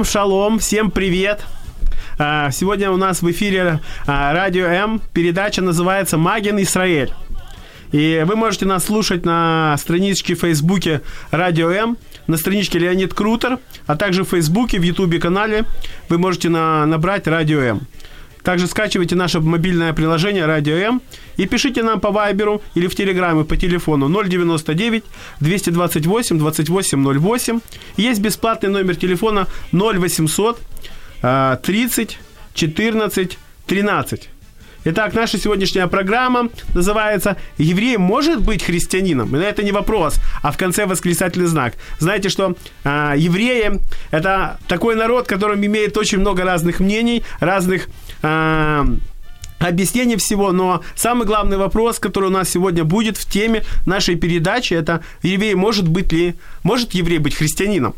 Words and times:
Всем 0.00 0.12
шалом, 0.12 0.58
всем 0.58 0.90
привет. 0.90 1.44
А, 2.18 2.50
Сегодня 2.52 2.90
у 2.90 2.96
нас 2.96 3.20
в 3.20 3.30
эфире 3.32 3.80
а, 4.06 4.32
Радио 4.32 4.64
М. 4.64 5.02
Передача 5.12 5.60
называется 5.60 6.16
«Маген 6.16 6.58
Израиль». 6.62 7.12
И 7.92 8.24
вы 8.26 8.34
можете 8.34 8.64
нас 8.64 8.86
слушать 8.86 9.26
на 9.26 9.76
страничке 9.76 10.36
в 10.36 10.40
Фейсбуке 10.40 11.02
Радио 11.30 11.70
М, 11.70 11.98
на 12.28 12.38
страничке 12.38 12.78
Леонид 12.78 13.12
Крутер, 13.12 13.58
а 13.86 13.94
также 13.94 14.24
в 14.24 14.30
Фейсбуке, 14.30 14.78
в 14.78 14.82
Ютубе 14.82 15.18
канале 15.20 15.66
вы 16.08 16.16
можете 16.16 16.48
на, 16.48 16.86
набрать 16.86 17.26
Радио 17.26 17.60
М. 17.60 17.86
Также 18.50 18.66
скачивайте 18.66 19.14
наше 19.14 19.38
мобильное 19.38 19.92
приложение 19.92 20.44
Радио 20.44 20.74
М 20.74 21.02
и 21.36 21.46
пишите 21.46 21.84
нам 21.84 22.00
по 22.00 22.10
Вайберу 22.10 22.60
или 22.74 22.88
в 22.88 22.96
Телеграме 22.96 23.44
по 23.44 23.56
телефону 23.56 24.08
099 24.08 25.04
228 25.38 26.36
2808. 26.36 27.60
Есть 27.96 28.20
бесплатный 28.20 28.68
номер 28.68 28.96
телефона 28.96 29.46
0800 29.70 30.58
а, 31.22 31.60
30 31.62 32.18
14 32.54 33.38
13. 33.68 34.28
Итак, 34.82 35.12
наша 35.14 35.38
сегодняшняя 35.38 35.86
программа 35.86 36.48
называется 36.74 37.36
«Еврей 37.58 37.98
может 37.98 38.40
быть 38.40 38.64
христианином?» 38.64 39.30
Но 39.30 39.38
это 39.38 39.62
не 39.62 39.72
вопрос, 39.72 40.16
а 40.42 40.50
в 40.50 40.56
конце 40.56 40.86
восклицательный 40.86 41.46
знак. 41.46 41.74
Знаете, 41.98 42.30
что 42.30 42.56
а, 42.82 43.14
евреи– 43.14 43.80
это 44.10 44.58
такой 44.66 44.96
народ, 44.96 45.28
которым 45.28 45.64
имеет 45.64 45.96
очень 45.96 46.18
много 46.18 46.44
разных 46.44 46.80
мнений, 46.80 47.22
разных 47.40 47.88
объяснений 48.22 50.16
всего, 50.16 50.52
но 50.52 50.82
самый 50.96 51.26
главный 51.26 51.56
вопрос, 51.56 51.98
который 51.98 52.26
у 52.26 52.32
нас 52.32 52.48
сегодня 52.48 52.84
будет 52.84 53.16
в 53.16 53.30
теме 53.30 53.64
нашей 53.86 54.16
передачи, 54.16 54.74
это 54.74 55.02
еврей 55.22 55.54
может 55.54 55.86
быть 55.88 56.12
ли, 56.12 56.34
может 56.62 56.94
еврей 56.94 57.18
быть 57.18 57.34
христианином? 57.34 57.94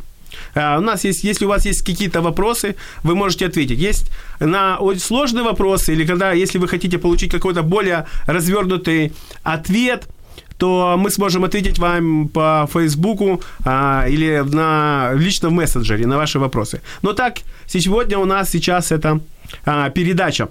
А, 0.54 0.78
У 0.78 0.80
нас 0.80 1.04
есть, 1.04 1.24
если 1.24 1.44
у 1.44 1.48
вас 1.48 1.66
есть 1.66 1.82
какие-то 1.82 2.20
вопросы, 2.20 2.74
вы 3.02 3.14
можете 3.14 3.46
ответить. 3.46 3.78
Есть 3.78 4.10
на 4.40 4.78
сложные 4.98 5.44
вопросы, 5.44 5.92
или 5.92 6.04
когда, 6.04 6.32
если 6.32 6.58
вы 6.58 6.68
хотите 6.68 6.98
получить 6.98 7.30
какой-то 7.30 7.62
более 7.62 8.06
развернутый 8.26 9.12
ответ, 9.42 10.08
то 10.62 10.94
мы 10.96 11.10
сможем 11.10 11.42
ответить 11.42 11.80
вам 11.80 12.28
по 12.28 12.68
Фейсбуку 12.72 13.40
а, 13.64 14.06
или 14.08 14.44
на, 14.46 15.10
лично 15.12 15.48
в 15.48 15.52
мессенджере 15.52 16.06
на 16.06 16.16
ваши 16.16 16.38
вопросы. 16.38 16.80
Но 17.02 17.14
так, 17.14 17.38
сегодня 17.66 18.16
у 18.16 18.24
нас 18.26 18.50
сейчас 18.50 18.92
это 18.92 19.18
а, 19.64 19.90
передача. 19.90 20.48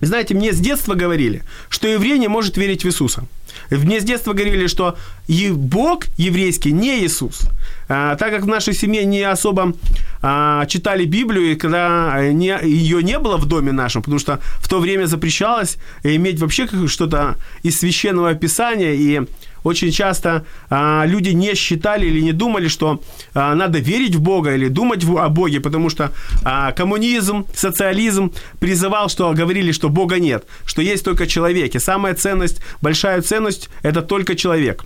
Знаете, 0.00 0.34
мне 0.34 0.52
с 0.52 0.58
детства 0.58 0.94
говорили, 0.94 1.42
что 1.68 1.86
еврей 1.86 2.18
не 2.18 2.28
может 2.28 2.56
верить 2.56 2.82
в 2.82 2.86
Иисуса. 2.86 3.26
Мне 3.70 4.00
с 4.00 4.04
детства 4.04 4.32
говорили, 4.32 4.66
что 4.66 4.96
и 5.28 5.50
Бог 5.50 6.06
еврейский 6.16 6.72
не 6.72 7.04
Иисус. 7.04 7.48
А, 7.88 8.16
так 8.16 8.30
как 8.30 8.42
в 8.42 8.46
нашей 8.46 8.74
семье 8.74 9.04
не 9.04 9.22
особо 9.22 9.74
а, 10.22 10.66
читали 10.66 11.04
Библию, 11.04 11.52
и 11.52 11.56
когда 11.56 12.20
не, 12.32 12.56
ее 12.62 13.02
не 13.02 13.18
было 13.18 13.36
в 13.36 13.46
доме 13.46 13.72
нашем, 13.72 14.02
потому 14.02 14.18
что 14.18 14.40
в 14.58 14.68
то 14.68 14.80
время 14.80 15.06
запрещалось 15.06 15.76
иметь 16.02 16.40
вообще 16.40 16.68
что-то 16.86 17.36
из 17.62 17.78
священного 17.78 18.34
писания, 18.34 18.92
и 18.92 19.22
очень 19.66 19.90
часто 19.90 20.44
а, 20.70 21.04
люди 21.06 21.30
не 21.34 21.54
считали 21.54 22.06
или 22.06 22.22
не 22.22 22.32
думали, 22.32 22.68
что 22.68 23.00
а, 23.34 23.54
надо 23.54 23.78
верить 23.78 24.14
в 24.14 24.20
Бога 24.20 24.54
или 24.54 24.68
думать 24.68 25.04
в- 25.04 25.18
о 25.18 25.28
Боге, 25.28 25.60
потому 25.60 25.90
что 25.90 26.10
а, 26.44 26.72
коммунизм, 26.72 27.44
социализм 27.54 28.30
призывал, 28.60 29.08
что 29.08 29.32
говорили, 29.32 29.72
что 29.72 29.88
Бога 29.88 30.18
нет, 30.20 30.44
что 30.66 30.82
есть 30.82 31.04
только 31.04 31.26
человек. 31.26 31.74
И 31.74 31.80
самая 31.80 32.14
ценность, 32.14 32.60
большая 32.82 33.22
ценность– 33.22 33.68
это 33.82 34.02
только 34.02 34.34
человек. 34.36 34.84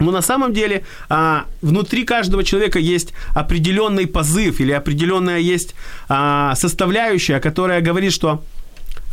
Но 0.00 0.10
на 0.10 0.22
самом 0.22 0.52
деле 0.52 0.84
а, 1.08 1.44
внутри 1.62 2.04
каждого 2.04 2.42
человека 2.44 2.78
есть 2.78 3.12
определенный 3.34 4.06
позыв 4.06 4.60
или 4.60 4.72
определенная 4.72 5.38
есть 5.38 5.74
а, 6.08 6.54
составляющая, 6.56 7.40
которая 7.40 7.80
говорит, 7.80 8.12
что 8.12 8.42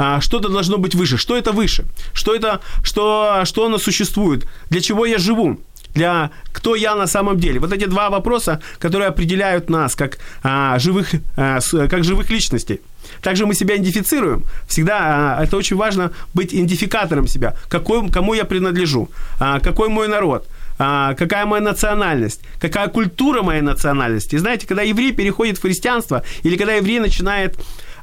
а, 0.01 0.19
что-то 0.19 0.49
должно 0.49 0.77
быть 0.77 0.95
выше. 0.95 1.17
Что 1.17 1.37
это 1.37 1.51
выше? 1.51 1.85
Что 2.13 2.33
это, 2.33 2.59
что, 2.83 3.43
что 3.45 3.65
оно 3.65 3.77
существует? 3.77 4.47
Для 4.71 4.81
чего 4.81 5.05
я 5.05 5.19
живу? 5.19 5.59
Для 5.93 6.31
кто 6.51 6.75
я 6.75 6.95
на 6.95 7.05
самом 7.05 7.37
деле? 7.37 7.59
Вот 7.59 7.71
эти 7.71 7.85
два 7.85 8.09
вопроса, 8.09 8.61
которые 8.79 9.09
определяют 9.09 9.69
нас 9.69 9.95
как 9.95 10.17
а, 10.41 10.79
живых, 10.79 11.11
а, 11.37 11.59
как 11.87 12.03
живых 12.03 12.31
личностей. 12.31 12.81
Также 13.21 13.45
мы 13.45 13.53
себя 13.53 13.75
идентифицируем. 13.75 14.43
Всегда 14.67 15.37
а, 15.37 15.43
это 15.43 15.55
очень 15.55 15.75
важно 15.75 16.11
быть 16.33 16.51
идентификатором 16.51 17.27
себя. 17.27 17.55
Какой, 17.69 18.09
кому 18.09 18.33
я 18.33 18.45
принадлежу? 18.45 19.07
А, 19.39 19.59
какой 19.59 19.89
мой 19.89 20.07
народ? 20.07 20.47
а, 20.81 21.13
какая 21.13 21.45
моя 21.45 21.61
национальность, 21.61 22.41
какая 22.59 22.87
культура 22.87 23.43
моей 23.43 23.61
национальности. 23.61 24.33
И 24.33 24.39
знаете, 24.39 24.65
когда 24.65 24.81
еврей 24.81 25.11
переходит 25.11 25.59
в 25.59 25.61
христианство, 25.61 26.23
или 26.41 26.57
когда 26.57 26.73
еврей 26.73 26.99
начинает 26.99 27.55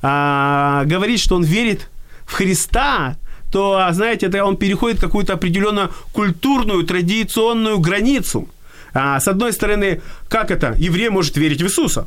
а, 0.02 0.84
говорить, 0.84 1.20
что 1.20 1.36
он 1.36 1.44
верит 1.44 1.88
в 2.26 2.34
Христа, 2.34 3.16
то, 3.50 3.88
знаете, 3.92 4.26
это 4.26 4.44
он 4.44 4.56
переходит 4.56 5.00
какую-то 5.00 5.34
определенную 5.34 5.90
культурную, 6.12 6.84
традиционную 6.84 7.78
границу. 7.78 8.48
А, 8.92 9.20
с 9.20 9.28
одной 9.28 9.52
стороны, 9.52 10.02
как 10.28 10.50
это? 10.50 10.74
Еврей 10.78 11.08
может 11.08 11.36
верить 11.36 11.62
в 11.62 11.66
Иисуса. 11.66 12.06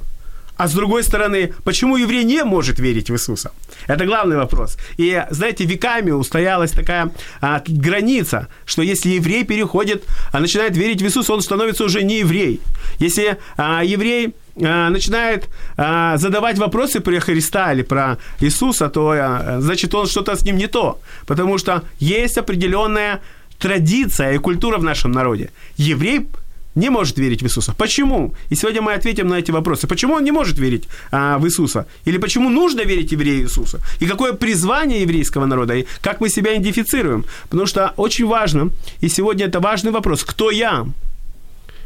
А 0.57 0.67
с 0.67 0.73
другой 0.73 1.03
стороны, 1.03 1.53
почему 1.63 1.97
еврей 1.97 2.23
не 2.23 2.43
может 2.43 2.77
верить 2.77 3.09
в 3.09 3.13
Иисуса? 3.13 3.51
Это 3.87 4.05
главный 4.05 4.35
вопрос. 4.35 4.77
И, 4.97 5.25
знаете, 5.31 5.65
веками 5.65 6.11
устоялась 6.11 6.69
такая 6.69 7.11
а, 7.41 7.63
граница, 7.65 8.47
что 8.65 8.83
если 8.83 9.09
еврей 9.09 9.43
переходит, 9.43 10.03
а, 10.31 10.39
начинает 10.39 10.77
верить 10.77 11.01
в 11.01 11.05
Иисуса, 11.05 11.33
он 11.33 11.41
становится 11.41 11.83
уже 11.83 12.03
не 12.03 12.19
еврей. 12.19 12.61
Если 12.99 13.37
а, 13.57 13.83
еврей 13.83 14.35
а, 14.55 14.89
начинает 14.89 15.49
а, 15.77 16.17
задавать 16.17 16.57
вопросы 16.57 16.99
про 16.99 17.19
Христа 17.19 17.73
или 17.73 17.83
про 17.83 18.17
Иисуса, 18.39 18.89
то 18.89 19.11
а, 19.11 19.57
значит 19.61 19.93
он 19.95 20.07
что-то 20.07 20.35
с 20.35 20.43
ним 20.43 20.57
не 20.57 20.67
то. 20.67 20.99
Потому 21.25 21.57
что 21.57 21.83
есть 21.99 22.37
определенная 22.37 23.19
традиция 23.59 24.33
и 24.33 24.37
культура 24.37 24.77
в 24.77 24.83
нашем 24.83 25.11
народе. 25.11 25.49
Еврей 25.77 26.27
не 26.75 26.89
может 26.89 27.17
верить 27.17 27.41
в 27.41 27.45
Иисуса. 27.45 27.73
Почему? 27.77 28.33
И 28.49 28.55
сегодня 28.55 28.81
мы 28.81 28.93
ответим 28.93 29.27
на 29.27 29.35
эти 29.35 29.51
вопросы. 29.51 29.87
Почему 29.87 30.13
он 30.13 30.23
не 30.23 30.31
может 30.31 30.57
верить 30.57 30.87
а, 31.11 31.37
в 31.37 31.45
Иисуса? 31.45 31.85
Или 32.05 32.17
почему 32.17 32.49
нужно 32.49 32.81
верить 32.81 33.11
еврею 33.11 33.43
Иисуса? 33.43 33.79
И 33.99 34.05
какое 34.05 34.33
призвание 34.33 35.01
еврейского 35.01 35.45
народа? 35.45 35.75
И 35.75 35.85
как 36.01 36.21
мы 36.21 36.29
себя 36.29 36.55
идентифицируем? 36.55 37.25
Потому 37.49 37.67
что 37.67 37.93
очень 37.97 38.25
важно, 38.25 38.69
и 39.01 39.09
сегодня 39.09 39.47
это 39.47 39.59
важный 39.59 39.91
вопрос, 39.91 40.23
кто 40.23 40.51
я? 40.51 40.85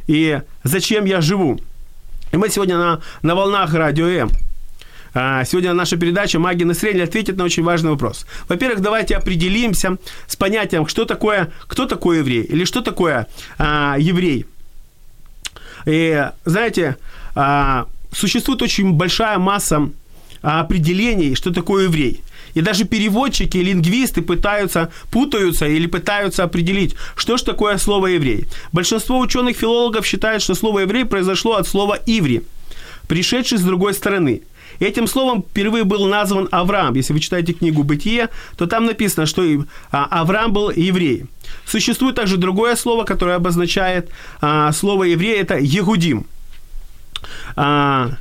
И 0.07 0.41
зачем 0.63 1.05
я 1.05 1.21
живу? 1.21 1.59
И 2.35 2.37
мы 2.37 2.49
сегодня 2.49 2.77
на, 2.77 3.01
на 3.21 3.33
волнах 3.33 3.73
радио 3.73 4.07
М. 4.07 4.29
А, 5.13 5.45
Сегодня 5.45 5.71
наша 5.71 5.95
передача 5.95 6.37
«Маги 6.37 6.63
Израиля» 6.63 7.05
ответит 7.05 7.37
на 7.37 7.45
очень 7.45 7.63
важный 7.63 7.91
вопрос. 7.91 8.25
Во-первых, 8.49 8.81
давайте 8.81 9.15
определимся 9.15 9.97
с 10.27 10.35
понятием, 10.35 10.85
что 10.85 11.05
такое, 11.05 11.53
кто 11.67 11.85
такой 11.85 12.17
еврей 12.17 12.41
или 12.41 12.65
что 12.65 12.81
такое 12.81 13.27
а, 13.57 13.95
еврей. 13.97 14.47
И, 15.85 16.29
знаете, 16.43 16.97
а, 17.35 17.87
существует 18.11 18.61
очень 18.61 18.91
большая 18.91 19.37
масса 19.37 19.89
а, 20.41 20.59
определений, 20.59 21.35
что 21.35 21.53
такое 21.53 21.85
еврей. 21.85 22.21
И 22.55 22.61
даже 22.61 22.85
переводчики, 22.85 23.57
лингвисты 23.57 24.21
пытаются, 24.21 24.91
путаются 25.11 25.67
или 25.67 25.85
пытаются 25.87 26.43
определить, 26.43 26.95
что 27.15 27.37
же 27.37 27.43
такое 27.43 27.77
слово 27.77 28.07
«еврей». 28.07 28.45
Большинство 28.71 29.19
ученых-филологов 29.19 30.05
считают, 30.05 30.41
что 30.41 30.55
слово 30.55 30.79
«еврей» 30.79 31.05
произошло 31.05 31.55
от 31.55 31.67
слова 31.67 31.99
«иври», 32.05 32.41
пришедший 33.07 33.57
с 33.57 33.61
другой 33.61 33.93
стороны. 33.93 34.41
Этим 34.79 35.07
словом 35.07 35.43
впервые 35.43 35.83
был 35.83 36.07
назван 36.07 36.47
Авраам. 36.51 36.95
Если 36.95 37.13
вы 37.13 37.19
читаете 37.19 37.53
книгу 37.53 37.83
«Бытие», 37.83 38.29
то 38.57 38.67
там 38.67 38.85
написано, 38.85 39.25
что 39.25 39.43
а, 39.91 40.05
Авраам 40.21 40.51
был 40.53 40.69
еврей. 40.69 41.25
Существует 41.65 42.15
также 42.15 42.37
другое 42.37 42.75
слово, 42.75 43.03
которое 43.03 43.35
обозначает 43.35 44.09
а, 44.41 44.71
слово 44.71 45.03
«еврей»– 45.03 45.37
это 45.39 45.57
«егудим». 45.57 46.25
А, 47.55 48.17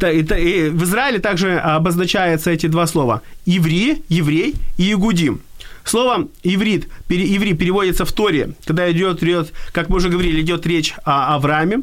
в 0.00 0.84
Израиле 0.84 1.18
также 1.18 1.58
обозначаются 1.58 2.50
эти 2.50 2.66
два 2.66 2.86
слова. 2.86 3.22
Еврей, 3.46 4.02
еврей 4.08 4.54
и 4.78 4.92
игудим. 4.92 5.40
Слово 5.84 6.28
иврит, 6.42 6.88
иври 7.08 7.54
переводится 7.54 8.04
в 8.04 8.12
Торе, 8.12 8.54
когда 8.64 8.90
идет, 8.90 9.22
идет, 9.22 9.52
как 9.72 9.88
мы 9.88 9.96
уже 9.96 10.08
говорили, 10.08 10.40
идет 10.40 10.66
речь 10.66 10.94
о 11.04 11.34
Аврааме, 11.34 11.82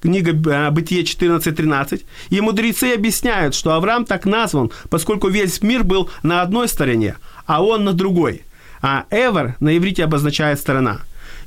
книга 0.00 0.32
э, 0.32 0.70
Бытие 0.70 1.02
14.13. 1.02 2.02
И 2.30 2.40
мудрецы 2.40 2.92
объясняют, 2.94 3.54
что 3.54 3.72
Авраам 3.72 4.04
так 4.04 4.26
назван, 4.26 4.70
поскольку 4.90 5.28
весь 5.28 5.62
мир 5.62 5.84
был 5.84 6.10
на 6.22 6.42
одной 6.42 6.68
стороне, 6.68 7.16
а 7.46 7.64
он 7.64 7.84
на 7.84 7.92
другой. 7.92 8.42
А 8.82 9.04
Эвер 9.10 9.56
на 9.60 9.76
иврите 9.76 10.04
обозначает 10.04 10.58
сторона. 10.58 11.00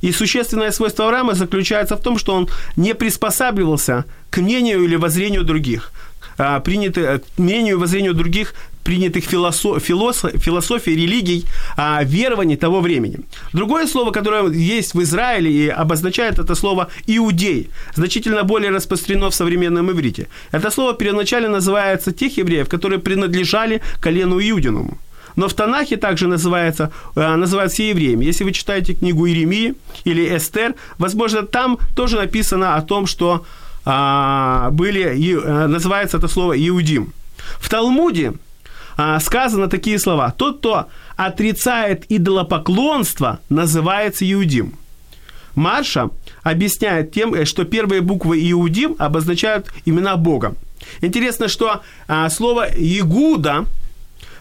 И 0.04 0.12
существенное 0.12 0.70
свойство 0.70 1.06
Авраама 1.06 1.32
заключается 1.32 1.96
в 1.96 2.00
том, 2.00 2.18
что 2.18 2.34
он 2.34 2.48
не 2.76 2.94
приспосабливался 2.94 4.04
к 4.28 4.36
мнению 4.36 4.84
или 4.84 4.96
воззрению 4.96 5.44
других, 5.44 5.92
а, 6.36 6.60
приняты, 6.60 7.20
к 7.20 7.38
мнению 7.38 7.76
и 7.76 7.78
воззрению 7.78 8.12
других 8.12 8.54
принятых 8.84 9.24
философ, 9.24 9.82
философ, 9.82 10.32
философий, 10.36 10.94
религий, 10.94 11.46
а, 11.78 12.04
верований 12.04 12.56
того 12.56 12.80
времени. 12.80 13.20
Другое 13.54 13.86
слово, 13.86 14.10
которое 14.10 14.50
есть 14.52 14.92
в 14.94 15.00
Израиле 15.00 15.50
и 15.50 15.68
обозначает 15.68 16.38
это 16.38 16.54
слово 16.54 16.88
«иудей», 17.06 17.70
значительно 17.94 18.42
более 18.42 18.72
распространено 18.72 19.30
в 19.30 19.34
современном 19.34 19.90
иврите. 19.90 20.28
Это 20.52 20.70
слово 20.70 20.92
первоначально 20.92 21.48
называется 21.48 22.12
тех 22.12 22.36
евреев, 22.36 22.68
которые 22.68 22.98
принадлежали 22.98 23.80
колену 24.02 24.38
Иудиному. 24.38 24.98
Но 25.36 25.48
в 25.48 25.54
Танахе 25.54 25.96
также 25.96 26.28
называется, 26.28 26.90
э, 27.16 27.36
называют 27.36 27.72
все 27.72 27.90
евреями. 27.90 28.24
Если 28.24 28.44
вы 28.44 28.52
читаете 28.52 28.94
книгу 28.94 29.26
Иеремии 29.26 29.74
или 30.04 30.36
Эстер, 30.36 30.74
возможно, 30.98 31.42
там 31.42 31.78
тоже 31.94 32.16
написано 32.16 32.76
о 32.76 32.82
том, 32.82 33.06
что 33.06 33.44
а, 33.84 34.70
были, 34.70 35.02
э, 35.02 35.66
называется 35.66 36.16
это 36.16 36.28
слово 36.28 36.54
Иудим. 36.56 37.12
В 37.58 37.68
Талмуде 37.68 38.34
а, 38.96 39.20
сказано 39.20 39.68
такие 39.68 39.98
слова. 39.98 40.30
Тот, 40.30 40.58
кто 40.58 40.86
отрицает 41.16 42.04
идолопоклонство, 42.08 43.40
называется 43.48 44.30
Иудим. 44.30 44.74
Марша 45.54 46.10
объясняет 46.42 47.12
тем, 47.12 47.34
э, 47.34 47.44
что 47.44 47.64
первые 47.64 48.00
буквы 48.00 48.38
Иудим 48.50 48.96
обозначают 48.98 49.72
имена 49.84 50.16
Бога. 50.16 50.54
Интересно, 51.00 51.48
что 51.48 51.82
а, 52.08 52.28
слово 52.30 52.66
Игуда 52.74 53.66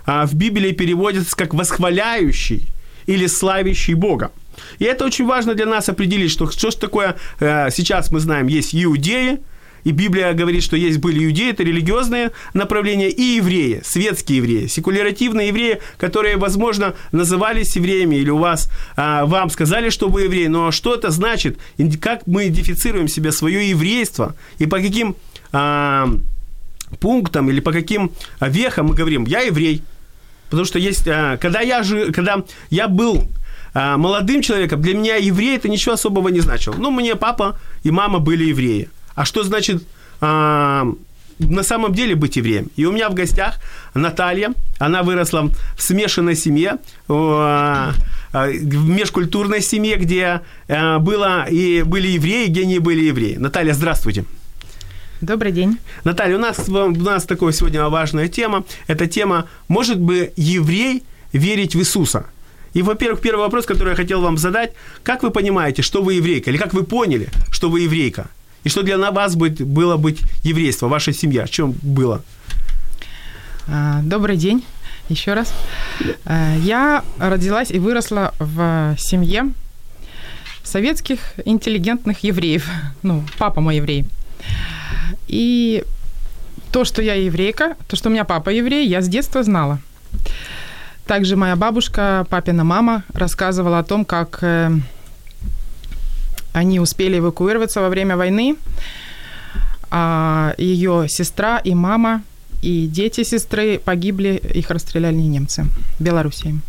а, 0.06 0.26
в 0.26 0.34
Библии 0.36 0.72
переводится 0.72 1.36
как 1.36 1.54
восхваляющий 1.54 2.64
или 3.06 3.28
славящий 3.28 3.94
Бога. 3.94 4.32
И 4.80 4.86
это 4.86 5.06
очень 5.06 5.26
важно 5.26 5.56
для 5.56 5.66
нас 5.66 5.90
определить, 5.90 6.32
что 6.32 6.50
что 6.50 6.72
же 6.72 6.78
такое, 6.78 7.16
э, 7.40 7.70
сейчас 7.72 8.12
мы 8.12 8.20
знаем, 8.20 8.48
есть 8.48 8.76
иудеи, 8.76 9.40
и 9.84 9.92
Библия 9.92 10.34
говорит, 10.34 10.64
что 10.64 10.78
есть 10.78 11.00
были 11.00 11.26
иудеи, 11.26 11.52
это 11.52 11.64
религиозные 11.64 12.32
направления, 12.54 13.10
и 13.10 13.22
евреи, 13.22 13.82
светские 13.84 14.38
евреи, 14.38 14.68
секулятивные 14.68 15.50
евреи, 15.50 15.80
которые, 15.98 16.38
возможно, 16.38 16.94
назывались 17.12 17.76
евреями, 17.76 18.16
или 18.16 18.30
у 18.30 18.38
вас, 18.38 18.70
а, 18.96 19.26
вам 19.26 19.50
сказали, 19.50 19.90
что 19.90 20.08
вы 20.08 20.24
евреи, 20.24 20.48
но 20.48 20.72
что 20.72 20.96
это 20.96 21.12
значит, 21.12 21.58
как 22.00 22.28
мы 22.28 22.48
идентифицируем 22.48 23.08
себе 23.08 23.32
свое 23.32 23.70
еврейство, 23.70 24.36
и 24.58 24.66
по 24.66 24.80
каким 24.80 25.16
а, 25.52 26.08
пунктам 27.00 27.50
или 27.50 27.60
по 27.60 27.72
каким 27.72 28.12
вехам 28.40 28.88
мы 28.88 28.96
говорим, 28.96 29.26
я 29.26 29.42
еврей, 29.42 29.82
потому 30.54 30.66
что 30.66 30.78
есть, 30.78 31.08
а, 31.08 31.38
когда 31.38 31.62
я, 31.62 31.82
же, 31.82 32.12
когда 32.12 32.44
я 32.70 32.88
был 32.88 33.24
а, 33.74 33.98
молодым 33.98 34.44
человеком, 34.44 34.84
для 34.84 34.94
меня 34.94 35.16
еврей 35.16 35.56
это 35.56 35.68
ничего 35.68 35.94
особого 35.94 36.28
не 36.28 36.42
значило. 36.42 36.76
Ну, 36.78 36.92
мне 36.92 37.16
папа 37.16 37.60
и 37.82 37.90
мама 37.90 38.20
были 38.20 38.44
евреи. 38.44 38.88
А 39.16 39.26
что 39.26 39.42
значит 39.42 39.84
а, 40.22 40.86
на 41.40 41.64
самом 41.64 41.96
деле 41.96 42.14
быть 42.14 42.36
евреем? 42.36 42.68
И 42.76 42.86
у 42.86 42.92
меня 42.92 43.10
в 43.10 43.16
гостях 43.16 43.60
Наталья, 43.96 44.54
она 44.78 45.02
выросла 45.02 45.50
в 45.76 45.82
смешанной 45.82 46.36
семье, 46.36 46.78
в 47.08 47.96
межкультурной 48.32 49.62
семье, 49.62 49.96
где 49.96 50.42
было, 50.68 51.48
и 51.50 51.82
были 51.82 52.10
евреи, 52.10 52.46
где 52.46 52.64
не 52.68 52.78
были 52.78 53.06
евреи. 53.06 53.38
Наталья, 53.38 53.74
здравствуйте. 53.74 54.24
Добрый 55.24 55.54
день. 55.54 55.78
Наталья, 56.04 56.36
у 56.36 56.40
нас, 56.40 56.68
у 56.68 56.92
нас 56.92 57.24
такая 57.24 57.54
сегодня 57.54 57.88
важная 57.88 58.28
тема. 58.28 58.66
Это 58.88 59.08
тема, 59.08 59.46
может 59.70 59.98
бы 59.98 60.34
еврей 60.36 61.04
верить 61.32 61.76
в 61.76 61.80
Иисуса? 61.80 62.26
И, 62.74 62.82
во-первых, 62.82 63.22
первый 63.22 63.40
вопрос, 63.40 63.66
который 63.66 63.92
я 63.92 63.96
хотел 63.96 64.22
вам 64.22 64.38
задать. 64.38 64.74
Как 65.02 65.24
вы 65.24 65.32
понимаете, 65.32 65.82
что 65.82 66.04
вы 66.04 66.16
еврейка? 66.16 66.50
Или 66.50 66.58
как 66.58 66.74
вы 66.74 66.84
поняли, 66.84 67.30
что 67.52 67.70
вы 67.70 67.82
еврейка? 67.82 68.28
И 68.66 68.70
что 68.70 68.84
для 68.84 68.98
вас 69.12 69.36
быть, 69.36 69.62
было 69.62 69.96
быть 69.96 70.20
еврейство, 70.44 70.90
ваша 70.90 71.14
семья? 71.14 71.46
В 71.46 71.50
чем 71.50 71.74
было? 71.82 72.22
А, 73.68 74.02
добрый 74.04 74.36
день 74.36 74.66
еще 75.08 75.36
раз. 75.36 75.54
А, 76.26 76.58
я 76.58 77.02
родилась 77.18 77.72
и 77.72 77.80
выросла 77.80 78.34
в 78.40 78.98
семье 79.00 79.54
советских 80.66 81.20
интеллигентных 81.46 82.26
евреев. 82.26 82.68
Ну, 83.04 83.24
папа 83.38 83.62
мой 83.62 83.78
еврей. 83.78 84.06
И 85.28 85.84
то, 86.72 86.86
что 86.86 87.02
я 87.02 87.14
еврейка, 87.14 87.76
то, 87.88 87.96
что 87.96 88.10
у 88.10 88.12
меня 88.12 88.24
папа 88.24 88.50
еврей, 88.50 88.88
я 88.88 89.02
с 89.02 89.08
детства 89.08 89.44
знала. 89.44 89.80
Также 91.06 91.36
моя 91.36 91.56
бабушка, 91.56 92.26
папина 92.30 92.64
мама 92.64 93.04
рассказывала 93.14 93.80
о 93.80 93.84
том, 93.84 94.06
как 94.06 94.40
э, 94.42 94.72
они 96.54 96.80
успели 96.80 97.20
эвакуироваться 97.20 97.82
во 97.82 97.90
время 97.90 98.16
войны, 98.16 98.56
а 99.92 100.54
ее 100.58 101.08
сестра 101.10 101.58
и 101.58 101.76
мама 101.76 102.24
и 102.62 102.88
дети 102.88 103.24
сестры 103.24 103.78
погибли, 103.78 104.42
их 104.54 104.72
расстреляли 104.72 105.16
немцы 105.16 105.66
Белоруссии. 106.00 106.60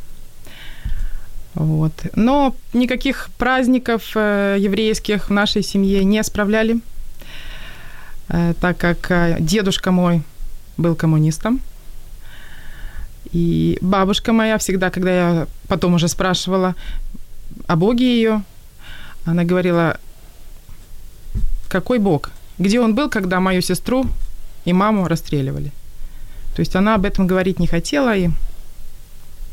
Вот. 1.54 1.92
Но 2.16 2.56
никаких 2.72 3.30
праздников 3.38 4.10
э, 4.16 4.56
еврейских 4.58 5.28
в 5.28 5.32
нашей 5.32 5.62
семье 5.62 6.02
не 6.04 6.22
справляли, 6.24 6.80
так 8.28 8.78
как 8.78 9.10
э, 9.10 9.36
дедушка 9.40 9.90
мой 9.90 10.22
был 10.76 10.94
коммунистом, 10.94 11.60
и 13.32 13.78
бабушка 13.80 14.32
моя 14.32 14.58
всегда, 14.58 14.90
когда 14.90 15.10
я 15.10 15.46
потом 15.68 15.94
уже 15.94 16.08
спрашивала 16.08 16.74
о 17.66 17.76
Боге 17.76 18.04
ее, 18.04 18.42
она 19.24 19.44
говорила, 19.44 19.98
какой 21.68 21.98
Бог? 21.98 22.30
Где 22.58 22.80
он 22.80 22.94
был, 22.94 23.10
когда 23.10 23.40
мою 23.40 23.60
сестру 23.60 24.06
и 24.64 24.72
маму 24.72 25.08
расстреливали? 25.08 25.72
То 26.54 26.60
есть 26.60 26.76
она 26.76 26.94
об 26.94 27.04
этом 27.04 27.26
говорить 27.26 27.58
не 27.58 27.66
хотела 27.66 28.14
и, 28.16 28.30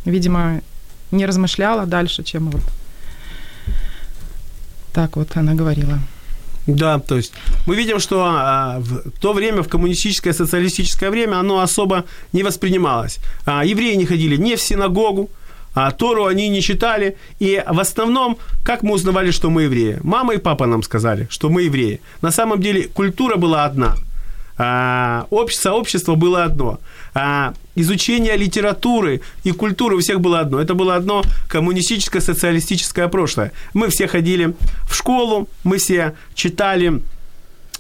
видимо, 0.05 0.61
не 1.09 1.25
размышляла 1.25 1.85
дальше, 1.85 2.23
чем 2.23 2.51
вот 2.51 2.61
так 4.93 5.15
вот 5.15 5.35
она 5.35 5.55
говорила. 5.55 5.99
Да, 6.67 6.99
то 6.99 7.17
есть 7.17 7.33
мы 7.65 7.75
видим, 7.75 7.99
что 7.99 8.23
а, 8.23 8.79
в 8.79 9.11
то 9.19 9.33
время, 9.33 9.63
в 9.63 9.67
коммунистическое, 9.67 10.33
социалистическое 10.33 11.09
время, 11.09 11.39
оно 11.39 11.59
особо 11.59 12.05
не 12.33 12.43
воспринималось. 12.43 13.19
А, 13.45 13.65
евреи 13.65 13.95
не 13.95 14.05
ходили 14.05 14.37
не 14.37 14.55
в 14.55 14.61
синагогу, 14.61 15.29
а 15.73 15.91
Тору 15.91 16.25
они 16.25 16.49
не 16.49 16.61
читали. 16.61 17.17
И 17.39 17.63
в 17.67 17.79
основном, 17.79 18.37
как 18.63 18.83
мы 18.83 18.93
узнавали, 18.93 19.31
что 19.31 19.49
мы 19.49 19.63
евреи? 19.63 19.99
Мама 20.03 20.33
и 20.33 20.37
папа 20.37 20.65
нам 20.67 20.83
сказали, 20.83 21.27
что 21.29 21.49
мы 21.49 21.63
евреи. 21.63 21.99
На 22.21 22.31
самом 22.31 22.59
деле 22.59 22.83
культура 22.83 23.37
была 23.37 23.65
одна. 23.65 23.95
А, 24.63 25.25
сообщество 25.49 26.13
было 26.13 26.43
одно. 26.43 26.79
А, 27.15 27.53
изучение 27.73 28.37
литературы 28.37 29.21
и 29.43 29.51
культуры 29.51 29.95
у 29.95 29.99
всех 29.99 30.21
было 30.21 30.39
одно. 30.39 30.61
Это 30.61 30.75
было 30.75 30.95
одно 30.95 31.23
коммунистическое, 31.47 32.21
социалистическое 32.21 33.07
прошлое. 33.07 33.53
Мы 33.73 33.89
все 33.89 34.07
ходили 34.07 34.53
в 34.87 34.93
школу, 34.93 35.49
мы 35.63 35.79
все 35.79 36.13
читали 36.35 37.01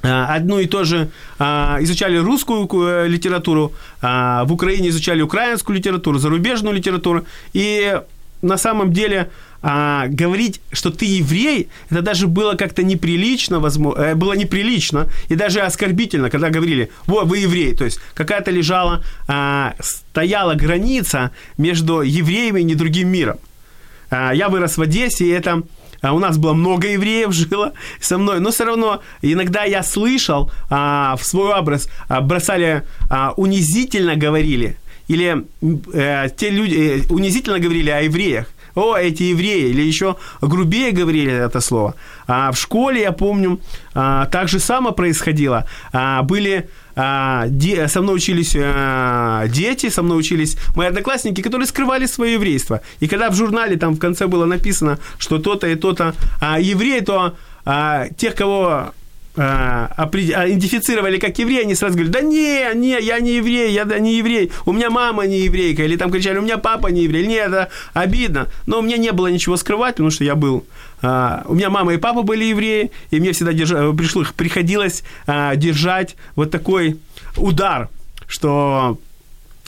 а, 0.01 0.33
одну 0.33 0.57
и 0.57 0.65
то 0.65 0.83
же, 0.83 1.11
а, 1.37 1.77
изучали 1.81 2.17
русскую 2.17 2.67
э, 2.87 3.07
литературу, 3.07 3.73
в 4.01 4.47
Украине 4.49 4.89
изучали 4.89 5.21
украинскую 5.21 5.77
литературу, 5.77 6.17
зарубежную 6.17 6.75
литературу. 6.75 7.25
И 7.53 8.01
на 8.41 8.57
самом 8.57 8.91
деле 8.93 9.29
а, 9.61 10.07
говорить, 10.07 10.61
что 10.71 10.89
ты 10.89 11.05
еврей, 11.05 11.69
это 11.89 12.01
даже 12.01 12.27
было 12.27 12.55
как-то 12.55 12.83
неприлично, 12.83 13.59
возможно, 13.59 14.01
э, 14.01 14.15
было 14.15 14.33
неприлично 14.33 15.07
и 15.29 15.35
даже 15.35 15.61
оскорбительно, 15.61 16.29
когда 16.29 16.49
говорили, 16.49 16.89
вот 17.05 17.27
вы 17.27 17.39
еврей, 17.39 17.75
то 17.75 17.85
есть 17.85 17.99
какая-то 18.13 18.51
лежала, 18.51 19.03
а, 19.27 19.75
стояла 19.79 20.55
граница 20.55 21.31
между 21.57 22.01
евреями 22.01 22.61
и 22.61 22.75
другим 22.75 23.09
миром. 23.09 23.37
А, 24.09 24.31
я 24.33 24.49
вырос 24.49 24.77
в 24.77 24.81
Одессе, 24.81 25.25
и 25.25 25.29
это 25.29 25.63
а 26.01 26.13
у 26.13 26.19
нас 26.19 26.37
было 26.37 26.53
много 26.53 26.87
евреев 26.87 27.31
жило 27.33 27.73
со 27.99 28.17
мной, 28.17 28.39
но 28.39 28.51
все 28.51 28.65
равно 28.65 29.01
иногда 29.21 29.63
я 29.63 29.83
слышал 29.83 30.51
а, 30.69 31.15
в 31.17 31.23
свой 31.23 31.53
образ 31.53 31.87
а, 32.07 32.21
бросали 32.21 32.83
а, 33.09 33.33
унизительно 33.37 34.15
говорили 34.15 34.77
или 35.07 35.45
э, 35.93 36.29
те 36.35 36.49
люди 36.49 37.05
э, 37.09 37.13
унизительно 37.13 37.59
говорили 37.59 37.89
о 37.89 38.01
евреях 38.01 38.47
о, 38.75 38.95
эти 38.95 39.23
евреи, 39.23 39.69
или 39.69 39.81
еще 39.81 40.15
грубее 40.41 40.91
говорили 40.91 41.33
это 41.33 41.61
слово. 41.61 41.95
А 42.27 42.51
в 42.51 42.57
школе, 42.57 43.01
я 43.01 43.11
помню, 43.11 43.59
а, 43.93 44.25
так 44.25 44.47
же 44.47 44.59
само 44.59 44.91
происходило. 44.91 45.65
А, 45.91 46.23
были 46.23 46.69
а, 46.95 47.47
де, 47.47 47.87
со 47.87 48.01
мной 48.01 48.15
учились 48.15 48.55
а, 48.55 49.47
дети, 49.47 49.89
со 49.89 50.03
мной 50.03 50.19
учились 50.19 50.57
мои 50.75 50.87
одноклассники, 50.87 51.41
которые 51.41 51.67
скрывали 51.67 52.05
свое 52.05 52.33
еврейство. 52.33 52.81
И 52.99 53.07
когда 53.07 53.29
в 53.29 53.35
журнале 53.35 53.77
там 53.77 53.95
в 53.95 53.99
конце 53.99 54.27
было 54.27 54.45
написано, 54.45 54.99
что 55.17 55.39
то-то 55.39 55.67
и 55.67 55.75
то-то 55.75 56.13
а, 56.39 56.59
еврей, 56.59 57.01
то 57.01 57.35
а, 57.65 58.07
тех, 58.17 58.35
кого 58.35 58.93
идентифицировали 59.35 61.17
как 61.17 61.37
евреи, 61.39 61.61
они 61.61 61.75
сразу 61.75 61.95
говорят, 61.95 62.11
да 62.11 62.21
не, 62.21 62.73
не, 62.75 62.99
я 62.99 63.19
не 63.19 63.35
еврей, 63.35 63.71
я 63.71 63.85
да, 63.85 63.99
не 63.99 64.17
еврей, 64.17 64.51
у 64.65 64.73
меня 64.73 64.89
мама 64.89 65.25
не 65.25 65.41
еврейка, 65.41 65.83
или 65.83 65.95
там 65.95 66.11
кричали, 66.11 66.37
у 66.37 66.41
меня 66.41 66.57
папа 66.57 66.87
не 66.87 67.03
еврей, 67.03 67.25
не, 67.25 67.35
это 67.35 67.69
обидно, 67.93 68.47
но 68.65 68.79
у 68.79 68.81
меня 68.81 68.97
не 68.97 69.11
было 69.11 69.27
ничего 69.27 69.55
скрывать, 69.57 69.95
потому 69.95 70.11
что 70.11 70.23
я 70.23 70.35
был, 70.35 70.65
а, 71.01 71.43
у 71.45 71.55
меня 71.55 71.69
мама 71.69 71.93
и 71.93 71.97
папа 71.97 72.23
были 72.23 72.45
евреи, 72.45 72.91
и 73.09 73.19
мне 73.19 73.31
всегда 73.31 73.53
держа, 73.53 73.93
пришло, 73.93 74.25
приходилось 74.35 75.03
а, 75.27 75.55
держать 75.55 76.15
вот 76.35 76.51
такой 76.51 76.99
удар, 77.37 77.89
что, 78.27 78.99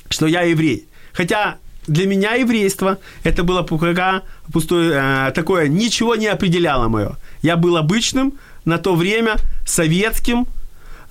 что 0.09 0.27
я 0.27 0.41
еврей. 0.41 0.87
Хотя 1.13 1.57
для 1.87 2.05
меня 2.05 2.33
еврейство 2.33 2.99
это 3.23 3.43
было 3.43 3.61
пока 3.61 4.23
пустое, 4.51 4.93
а, 4.95 5.31
такое, 5.31 5.67
ничего 5.67 6.15
не 6.15 6.27
определяло 6.27 6.87
мое. 6.87 7.17
Я 7.41 7.57
был 7.57 7.77
обычным, 7.77 8.33
на 8.65 8.77
то 8.77 8.95
время 8.95 9.37
советским 9.65 10.47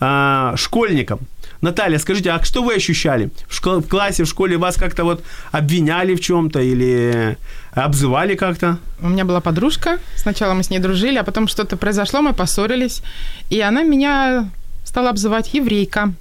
а, 0.01 0.55
школьником. 0.57 1.21
Наталья, 1.61 1.99
скажите, 1.99 2.31
а 2.33 2.43
что 2.43 2.63
вы 2.65 2.75
ощущали? 2.75 3.31
В, 3.47 3.55
школ- 3.55 3.81
в 3.81 3.89
классе, 3.89 4.25
в 4.25 4.27
школе 4.27 4.57
вас 4.57 4.77
как-то 4.77 5.05
вот 5.05 5.23
обвиняли 5.53 6.17
в 6.17 6.21
чем-то 6.21 6.61
или 6.61 7.37
обзывали 7.73 8.35
как-то? 8.35 8.79
У 9.01 9.09
меня 9.09 9.25
была 9.25 9.41
подружка, 9.41 9.99
сначала 10.17 10.55
мы 10.55 10.65
с 10.65 10.71
ней 10.71 10.81
дружили, 10.81 11.19
а 11.19 11.23
потом 11.25 11.47
что-то 11.47 11.77
произошло, 11.77 12.21
мы 12.21 12.33
поссорились, 12.33 13.03
и 13.49 13.61
она 13.61 13.85
меня 13.85 14.51
стала 14.85 15.11
обзывать 15.11 15.55
еврейка. 15.55 16.13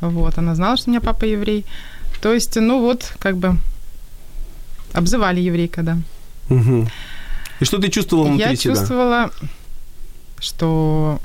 Вот, 0.00 0.38
она 0.38 0.54
знала, 0.54 0.76
что 0.76 0.90
у 0.90 0.92
меня 0.92 1.00
папа 1.00 1.24
еврей. 1.24 1.64
То 2.22 2.32
есть, 2.32 2.56
ну 2.56 2.80
вот, 2.80 3.14
как 3.18 3.36
бы 3.36 3.56
обзывали 4.92 5.40
еврейка, 5.40 5.82
да. 5.82 5.98
Угу. 6.50 6.88
И 7.60 7.64
что 7.64 7.78
ты 7.78 7.88
чувствовала 7.88 8.28
внутри 8.28 8.50
Я 8.50 8.56
себя? 8.56 8.74
чувствовала, 8.74 9.30
что, 10.38 11.20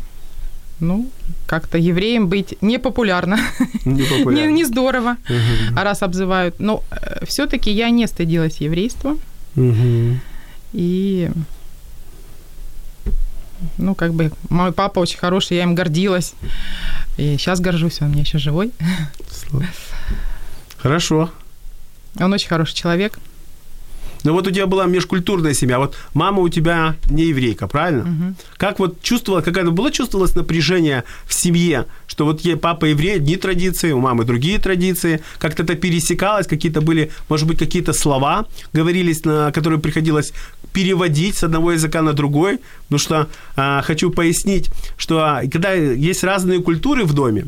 ну, 0.80 1.10
как-то 1.46 1.78
евреем 1.78 2.28
быть 2.28 2.56
непопулярно, 2.62 3.38
Не 3.86 4.04
популярно. 4.04 4.48
не, 4.48 4.54
не 4.54 4.64
здорово, 4.66 5.18
Мгм. 5.30 5.78
а 5.78 5.84
раз 5.84 6.02
обзывают. 6.02 6.60
Но 6.60 6.84
все-таки 7.24 7.72
я 7.72 7.90
не 7.90 8.08
стыдилась 8.08 8.58
еврейства, 8.58 9.18
Мгм. 9.56 10.22
и, 10.74 11.30
ну, 13.78 13.96
как 13.96 14.14
бы, 14.14 14.32
мой 14.50 14.72
папа 14.72 15.00
очень 15.00 15.20
хороший, 15.20 15.58
я 15.58 15.64
им 15.64 15.76
гордилась, 15.76 16.34
и 17.18 17.38
сейчас 17.38 17.60
горжусь, 17.60 18.02
он 18.02 18.08
у 18.08 18.12
меня 18.12 18.22
еще 18.22 18.38
живой. 18.40 18.72
Хорошо. 20.78 21.30
Он 22.20 22.34
очень 22.34 22.48
хороший 22.50 22.74
человек. 22.76 23.20
Ну 24.24 24.34
вот 24.34 24.48
у 24.48 24.52
тебя 24.52 24.68
была 24.68 24.86
межкультурная 24.86 25.54
семья, 25.54 25.80
вот 25.80 25.96
мама 26.14 26.42
у 26.42 26.50
тебя 26.50 26.96
не 27.10 27.24
еврейка, 27.26 27.68
правильно? 27.68 28.04
Мгм. 28.04 28.36
Как 28.58 28.80
вот 28.80 29.02
чувствовала, 29.02 29.42
какая-то 29.42 29.72
было 29.72 29.92
чувствовалось 29.92 30.36
напряжение 30.36 31.04
в 31.26 31.34
семье, 31.34 31.86
что 32.08 32.26
вот 32.26 32.42
ей 32.42 32.56
папа 32.56 32.86
еврей, 32.86 33.16
одни 33.16 33.36
традиции, 33.38 33.92
у 33.92 34.00
мамы 34.00 34.26
другие 34.26 34.60
традиции, 34.60 35.22
как-то 35.40 35.64
это 35.64 35.76
пересекалось, 35.76 36.48
какие-то 36.48 36.82
были, 36.82 37.12
может 37.30 37.48
быть, 37.48 37.60
какие-то 37.60 37.94
слова 37.94 38.46
говорились, 38.74 39.26
на 39.26 39.52
которые 39.52 39.80
приходилось 39.80 40.34
переводить 40.74 41.38
с 41.38 41.44
одного 41.44 41.74
языка 41.74 42.02
на 42.02 42.14
другой, 42.14 42.60
потому 42.84 43.00
что 43.00 43.28
а, 43.56 43.82
хочу 43.82 44.12
пояснить, 44.12 44.70
что 44.98 45.20
а, 45.20 45.42
когда 45.52 45.74
есть 45.74 46.24
разные 46.24 46.62
культуры 46.62 47.04
в 47.06 47.14
доме, 47.14 47.46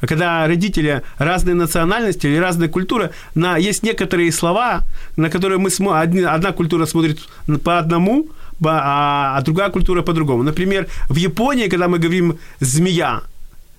когда 0.00 0.46
родители 0.46 1.02
разной 1.18 1.54
национальности 1.54 2.26
или 2.26 2.36
разной 2.36 2.68
культуры, 2.68 3.10
на, 3.34 3.56
есть 3.56 3.82
некоторые 3.82 4.32
слова, 4.32 4.82
на 5.16 5.30
которые 5.30 5.58
мы 5.58 5.70
смо, 5.70 5.92
одни, 5.92 6.22
одна 6.22 6.52
культура 6.52 6.86
смотрит 6.86 7.18
по 7.62 7.78
одному, 7.78 8.26
а, 8.64 9.36
а 9.36 9.42
другая 9.42 9.70
культура 9.70 10.02
по-другому. 10.02 10.42
Например, 10.42 10.86
в 11.08 11.16
Японии, 11.16 11.68
когда 11.68 11.88
мы 11.88 11.98
говорим 11.98 12.38
«змея», 12.60 13.22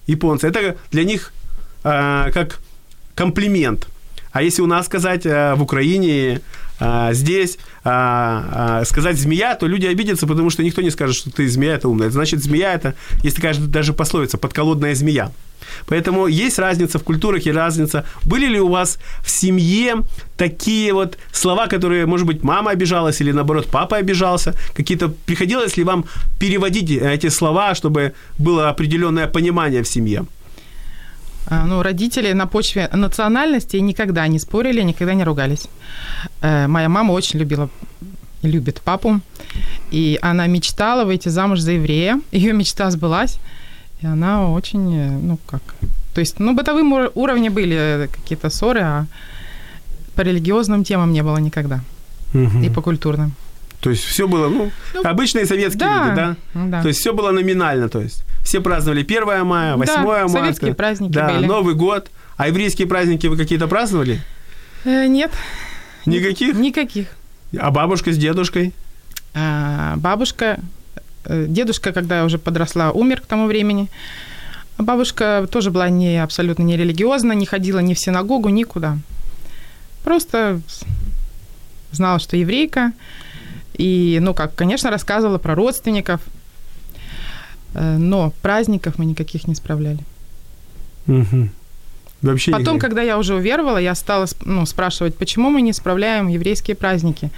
японцы, 0.08 0.48
это 0.48 0.76
для 0.92 1.04
них 1.04 1.34
э, 1.84 2.32
как 2.34 2.60
комплимент. 3.16 3.88
А 4.32 4.42
если 4.42 4.62
у 4.62 4.68
нас 4.68 4.86
сказать 4.86 5.26
э, 5.26 5.56
в 5.56 5.64
Украине, 5.64 6.42
э, 6.80 7.10
здесь 7.14 7.58
э, 7.84 7.90
э, 7.90 8.84
сказать 8.86 9.18
змея, 9.18 9.56
то 9.56 9.68
люди 9.68 9.86
обидятся, 9.86 10.28
потому 10.28 10.50
что 10.50 10.64
никто 10.64 10.82
не 10.82 10.92
скажет, 10.92 11.16
что 11.16 11.32
ты 11.32 11.48
змея, 11.48 11.76
это 11.76 11.90
умная. 11.90 12.10
Значит, 12.10 12.44
змея 12.44 12.74
это, 12.74 12.96
есть 13.24 13.36
такая 13.36 13.54
же 13.54 13.62
даже 13.62 13.94
пословица, 13.94 14.38
подколодная 14.38 14.96
змея. 14.96 15.32
Поэтому 15.88 16.28
есть 16.28 16.60
разница 16.60 17.00
в 17.00 17.04
культурах 17.04 17.46
и 17.46 17.52
разница. 17.52 18.06
Были 18.24 18.48
ли 18.48 18.60
у 18.60 18.70
вас 18.70 19.00
в 19.24 19.30
семье 19.30 20.04
такие 20.38 20.94
вот 20.94 21.18
слова, 21.32 21.68
которые, 21.68 22.06
может 22.06 22.28
быть, 22.28 22.44
мама 22.44 22.72
обижалась 22.72 23.22
или, 23.22 23.32
наоборот, 23.32 23.68
папа 23.72 23.98
обижался? 23.98 24.54
Какие-то 24.76 25.10
приходилось 25.26 25.78
ли 25.78 25.84
вам 25.84 26.06
переводить 26.40 26.92
эти 26.92 27.30
слова, 27.30 27.76
чтобы 27.76 28.14
было 28.38 28.70
определенное 28.70 29.28
понимание 29.28 29.82
в 29.82 29.88
семье? 29.88 30.26
А, 31.48 31.66
Ну, 31.66 31.82
родители 31.84 32.34
на 32.34 32.48
почве 32.48 32.90
национальности 32.94 33.78
никогда 33.78 34.28
не 34.28 34.40
спорили, 34.40 34.82
никогда 34.84 35.14
не 35.14 35.24
ругались. 35.24 35.68
Э, 36.42 36.68
Моя 36.68 36.90
мама 36.90 37.14
очень 37.14 37.40
любила 37.40 37.70
любит 38.44 38.82
папу, 38.82 39.20
и 39.92 40.20
она 40.22 40.48
мечтала 40.48 41.04
выйти 41.06 41.30
замуж 41.30 41.60
за 41.62 41.72
еврея. 41.72 42.20
Ее 42.32 42.54
мечта 42.54 42.92
сбылась, 42.92 43.40
и 44.04 44.08
она 44.08 44.50
очень, 44.52 44.96
э, 44.96 45.10
ну 45.10 45.38
как, 45.48 45.62
то 46.14 46.22
есть, 46.22 46.40
ну, 46.40 46.54
бытовым 46.56 46.94
ур- 46.94 47.12
уровне 47.16 47.50
были 47.50 48.08
какие-то 48.12 48.50
ссоры, 48.50 48.82
а 48.82 49.06
по 50.16 50.22
религиозным 50.22 50.84
темам 50.84 51.12
не 51.14 51.24
было 51.24 51.38
никогда, 51.42 51.80
и 52.64 52.70
по 52.70 52.82
культурным. 52.82 53.32
То 53.82 53.90
есть 53.92 54.04
все 54.04 54.28
было, 54.28 54.48
ну, 54.50 54.72
Ну, 54.94 55.02
обычные 55.04 55.46
советские 55.46 55.88
да, 55.90 56.04
люди, 56.04 56.16
да? 56.16 56.36
да. 56.54 56.82
То 56.82 56.88
есть 56.88 57.00
все 57.02 57.12
было 57.14 57.32
номинально, 57.32 57.88
то 57.90 58.02
есть 58.02 58.24
все 58.46 58.62
праздновали 58.62 59.02
1 59.04 59.46
мая, 59.46 59.76
8 59.76 59.94
Да, 59.94 60.02
марта. 60.04 60.28
советские 60.30 60.74
праздники 60.76 61.12
да, 61.14 61.28
были. 61.34 61.46
Новый 61.46 61.74
год. 61.74 62.10
А 62.38 62.48
еврейские 62.48 62.88
праздники 62.88 63.28
вы 63.28 63.38
какие-то 63.38 63.68
праздновали? 63.68 64.22
Э, 64.86 65.08
Нет, 65.08 65.32
Никаких? 66.06 66.56
никаких. 66.56 67.08
А 67.58 67.72
бабушка 67.72 68.12
с 68.14 68.18
дедушкой? 68.18 68.74
А, 69.34 69.96
бабушка, 69.98 70.60
э, 71.26 71.46
дедушка, 71.48 71.92
когда 71.92 72.20
я 72.20 72.26
уже 72.26 72.38
подросла, 72.38 72.92
умер 72.92 73.22
к 73.22 73.26
тому 73.26 73.48
времени. 73.48 73.90
А 74.78 74.84
Бабушка 74.84 75.48
тоже 75.50 75.72
была 75.72 75.90
не, 75.90 76.22
абсолютно 76.22 76.64
не 76.64 76.78
религиозна, 76.78 77.32
не 77.32 77.46
ходила 77.46 77.80
ни 77.80 77.94
в 77.94 78.00
синагогу, 78.00 78.50
никуда. 78.50 78.98
Просто 80.04 80.60
знала, 81.92 82.20
что 82.20 82.38
еврейка. 82.38 82.92
И, 83.74 84.20
ну, 84.22 84.34
как, 84.34 84.54
конечно, 84.54 84.92
рассказывала 84.92 85.38
про 85.38 85.56
родственников. 85.56 86.22
Э, 87.76 87.98
Но 87.98 88.32
праздников 88.42 88.98
мы 88.98 89.06
никаких 89.06 89.48
не 89.48 89.56
справляли. 89.56 90.00
Угу. 91.08 91.50
Вообще 92.22 92.52
Потом, 92.52 92.80
когда 92.80 93.02
я 93.02 93.18
уже 93.18 93.36
уверовала, 93.36 93.78
я 93.78 93.94
стала 93.94 94.26
ну, 94.46 94.66
спрашивать, 94.66 95.16
почему 95.16 95.50
мы 95.50 95.62
не 95.62 95.74
справляем 95.74 96.28
еврейские 96.28 96.76
праздники. 96.76 97.30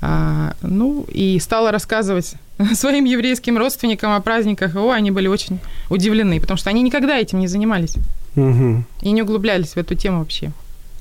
А, 0.00 0.54
ну, 0.62 1.04
и 1.08 1.38
стала 1.40 1.70
рассказывать 1.72 2.34
своим 2.74 3.04
еврейским 3.04 3.58
родственникам 3.58 4.12
о 4.12 4.20
праздниках. 4.20 4.76
О, 4.76 4.90
они 4.90 5.10
были 5.10 5.28
очень 5.28 5.58
удивлены, 5.88 6.40
потому 6.40 6.58
что 6.58 6.70
они 6.70 6.82
никогда 6.82 7.18
этим 7.18 7.40
не 7.40 7.48
занимались 7.48 7.96
Мгм. 8.34 8.84
и 9.00 9.12
не 9.12 9.22
углублялись 9.22 9.72
в 9.72 9.76
эту 9.76 9.94
тему 9.94 10.18
вообще. 10.18 10.52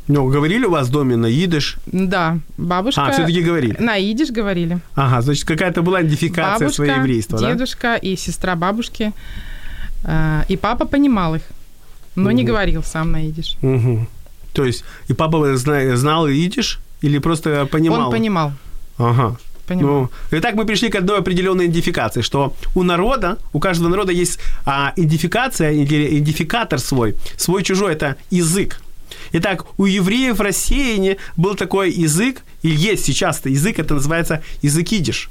Ну, 0.07 0.27
говорили 0.27 0.65
у 0.65 0.71
вас 0.71 0.87
в 0.87 0.91
доме 0.91 1.15
на 1.15 1.27
идиш? 1.27 1.77
Да, 1.85 2.39
бабушка... 2.57 3.05
А, 3.05 3.11
все-таки 3.11 3.41
говорили. 3.41 3.75
На 3.79 3.97
идиш 3.97 4.29
говорили. 4.31 4.79
Ага, 4.95 5.21
значит, 5.21 5.45
какая-то 5.45 5.81
была 5.81 6.01
идентификация 6.01 6.59
Бабушка, 6.67 6.75
своего 6.75 6.95
еврейства, 6.95 7.39
да? 7.39 7.51
дедушка 7.51 7.95
и 7.95 8.15
сестра 8.17 8.55
бабушки. 8.55 9.13
А, 10.03 10.43
и 10.49 10.57
папа 10.57 10.85
понимал 10.85 11.35
их, 11.35 11.43
но 12.15 12.31
не 12.31 12.41
Мгм. 12.43 12.51
говорил 12.51 12.83
сам 12.83 13.11
на 13.11 13.27
идиш. 13.27 13.55
Угу. 13.61 14.07
То 14.53 14.65
есть, 14.65 14.83
и 15.07 15.13
папа 15.13 15.55
зна- 15.55 15.95
знал 15.95 16.27
идиш 16.27 16.79
или 17.01 17.19
просто 17.19 17.65
понимал? 17.71 18.07
Он 18.07 18.11
понимал. 18.11 18.51
Ага. 18.97 19.37
понимал. 19.67 20.09
Ну, 20.31 20.37
итак, 20.39 20.55
мы 20.55 20.65
пришли 20.65 20.89
к 20.89 20.95
одной 20.95 21.19
определенной 21.19 21.65
идентификации, 21.67 22.21
что 22.21 22.53
у 22.75 22.83
народа, 22.83 23.37
у 23.53 23.59
каждого 23.59 23.87
народа 23.89 24.11
есть 24.11 24.39
а, 24.65 24.91
идентификация 24.97 25.71
идентификатор 25.83 26.79
свой, 26.79 27.15
свой 27.37 27.63
чужой, 27.63 27.93
это 27.93 28.15
язык. 28.31 28.81
Итак, 29.33 29.65
у 29.77 29.85
евреев 29.85 30.37
в 30.37 30.41
был 31.37 31.55
такой 31.55 31.91
язык, 31.91 32.43
и 32.61 32.69
есть 32.69 33.05
сейчас 33.05 33.41
язык, 33.45 33.79
это 33.79 33.93
называется 33.93 34.41
язык 34.61 34.91
идиш. 34.91 35.29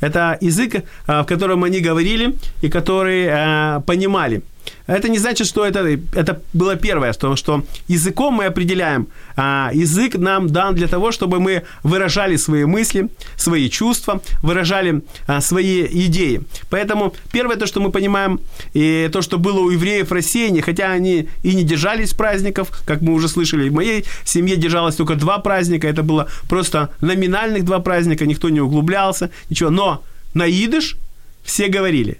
Это 0.00 0.36
язык, 0.40 0.84
а, 1.06 1.22
в 1.22 1.26
котором 1.26 1.64
они 1.64 1.80
говорили 1.80 2.36
и 2.62 2.68
который 2.68 3.28
а, 3.30 3.80
понимали. 3.80 4.42
Это 4.86 5.08
не 5.08 5.18
значит, 5.18 5.46
что 5.46 5.64
это, 5.64 5.80
это 6.14 6.40
было 6.52 6.76
первое, 6.76 7.12
что, 7.12 7.36
что 7.36 7.64
языком 7.88 8.34
мы 8.34 8.44
определяем. 8.46 9.08
А 9.36 9.70
язык 9.74 10.14
нам 10.14 10.48
дан 10.48 10.74
для 10.74 10.86
того, 10.86 11.12
чтобы 11.12 11.40
мы 11.40 11.62
выражали 11.82 12.36
свои 12.36 12.64
мысли, 12.64 13.08
свои 13.36 13.68
чувства, 13.68 14.22
выражали 14.42 15.02
а, 15.26 15.40
свои 15.40 15.86
идеи. 16.06 16.42
Поэтому 16.70 17.14
первое 17.32 17.56
то, 17.56 17.66
что 17.66 17.80
мы 17.80 17.90
понимаем, 17.90 18.40
и 18.74 19.10
то, 19.12 19.22
что 19.22 19.38
было 19.38 19.60
у 19.60 19.70
евреев 19.70 20.08
в 20.08 20.12
рассеянии, 20.12 20.60
хотя 20.60 20.92
они 20.92 21.28
и 21.42 21.54
не 21.54 21.64
держались 21.64 22.14
праздников, 22.14 22.70
как 22.86 23.00
мы 23.02 23.12
уже 23.12 23.28
слышали, 23.28 23.68
в 23.68 23.74
моей 23.74 24.04
семье 24.24 24.56
держалось 24.56 24.96
только 24.96 25.16
два 25.16 25.38
праздника, 25.38 25.88
это 25.88 26.02
было 26.02 26.28
просто 26.48 26.90
номинальных 27.00 27.64
два 27.64 27.80
праздника, 27.80 28.24
никто 28.26 28.48
не 28.48 28.60
углублялся, 28.60 29.30
ничего. 29.50 29.70
Но 29.70 30.04
на 30.34 30.48
идыш 30.48 30.96
все 31.44 31.68
говорили. 31.68 32.18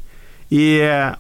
И 0.50 1.12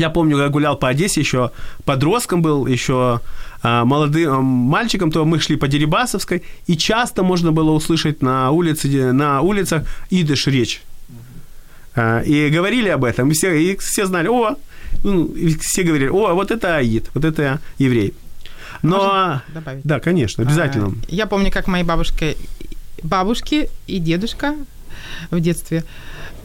я 0.00 0.08
помню, 0.10 0.36
когда 0.36 0.48
гулял 0.48 0.76
по 0.76 0.88
Одессе, 0.88 1.20
еще 1.20 1.50
подростком 1.84 2.40
был, 2.40 2.66
еще 2.66 3.20
а, 3.62 3.84
молодым 3.84 4.44
мальчиком, 4.44 5.12
то 5.12 5.24
мы 5.26 5.38
шли 5.40 5.56
по 5.56 5.68
Дерибасовской, 5.68 6.42
и 6.66 6.76
часто 6.76 7.22
можно 7.22 7.52
было 7.52 7.70
услышать 7.72 8.22
на, 8.22 8.50
улице, 8.50 9.12
на 9.12 9.42
улицах 9.42 9.84
идыш 10.08 10.46
речь. 10.46 10.82
А, 11.94 12.20
и 12.20 12.48
говорили 12.48 12.88
об 12.88 13.04
этом, 13.04 13.30
и 13.30 13.34
все, 13.34 13.54
и 13.54 13.76
все 13.76 14.06
знали, 14.06 14.28
о, 14.28 14.56
ну, 15.04 15.26
и 15.26 15.54
все 15.58 15.82
говорили, 15.82 16.08
о, 16.08 16.32
вот 16.34 16.50
это 16.50 16.76
Аид, 16.76 17.10
вот 17.14 17.24
это 17.24 17.60
еврей. 17.78 18.14
Но, 18.82 19.42
добавить? 19.52 19.82
да, 19.84 20.00
конечно, 20.00 20.44
обязательно. 20.44 20.88
А, 20.88 21.06
я 21.08 21.26
помню, 21.26 21.52
как 21.52 21.66
мои 21.66 21.82
бабушки, 21.82 22.38
бабушки 23.02 23.68
и 23.86 23.98
дедушка 23.98 24.54
в 25.30 25.40
детстве 25.40 25.84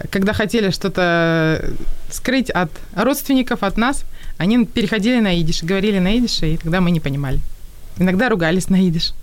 когда 0.10 0.34
хотели 0.34 0.72
что-то 0.72 1.64
скрыть 2.10 2.50
от 2.50 2.72
родственников, 2.96 3.64
от 3.64 3.78
нас, 3.78 4.06
они 4.38 4.66
переходили 4.66 5.20
на 5.20 5.40
идиш, 5.40 5.64
говорили 5.64 6.00
на 6.00 6.18
идише, 6.18 6.54
и 6.54 6.58
тогда 6.58 6.82
мы 6.82 6.92
не 6.92 7.00
понимали. 7.00 7.40
Иногда 7.98 8.30
ругались 8.30 8.70
на 8.70 8.86
идиш. 8.88 9.14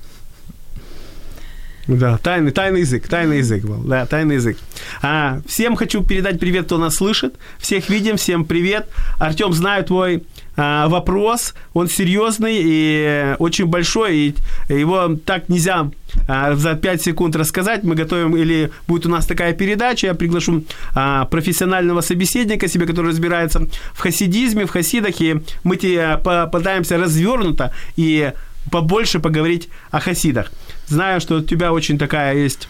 Да, 1.89 2.17
тайный, 2.17 2.53
тайный 2.53 2.81
язык, 2.81 3.09
тайный 3.09 3.39
язык 3.39 3.65
был, 3.65 3.79
да, 3.79 4.07
тайный 4.07 4.37
язык. 4.37 4.57
А, 5.03 5.41
всем 5.47 5.75
хочу 5.75 6.05
передать 6.05 6.39
привет, 6.39 6.67
кто 6.67 6.79
нас 6.79 6.95
слышит. 6.95 7.35
Всех 7.59 7.89
видим, 7.89 8.17
всем 8.17 8.45
привет. 8.45 8.89
Артем, 9.19 9.53
знаю 9.53 9.85
твой 9.85 10.23
а, 10.57 10.89
вопрос, 10.89 11.55
он 11.73 11.89
серьезный 11.89 12.61
и 12.63 13.37
очень 13.39 13.67
большой, 13.67 14.17
и 14.17 14.35
его 14.69 15.17
так 15.25 15.49
нельзя 15.49 15.91
а, 16.29 16.55
за 16.55 16.75
5 16.75 17.03
секунд 17.03 17.37
рассказать. 17.37 17.85
Мы 17.85 17.95
готовим, 17.95 18.37
или 18.37 18.71
будет 18.87 19.07
у 19.07 19.09
нас 19.09 19.27
такая 19.27 19.55
передача, 19.55 20.09
я 20.09 20.15
приглашу 20.15 20.65
а, 20.95 21.25
профессионального 21.25 22.03
собеседника 22.03 22.69
себе, 22.69 22.87
который 22.87 23.09
разбирается 23.09 23.67
в 23.95 24.01
хасидизме, 24.01 24.67
в 24.67 24.71
хасидах, 24.71 25.21
и 25.21 25.41
мы 25.65 25.77
тебе 25.77 26.19
попытаемся 26.19 26.99
развернуто 26.99 27.73
и 27.97 28.33
побольше 28.71 29.21
поговорить 29.21 29.69
о 29.91 30.01
хасидах. 30.01 30.53
Знаю, 30.87 31.21
что 31.21 31.37
у 31.37 31.41
тебя 31.41 31.73
очень 31.73 31.99
такая 31.99 32.35
есть 32.35 32.69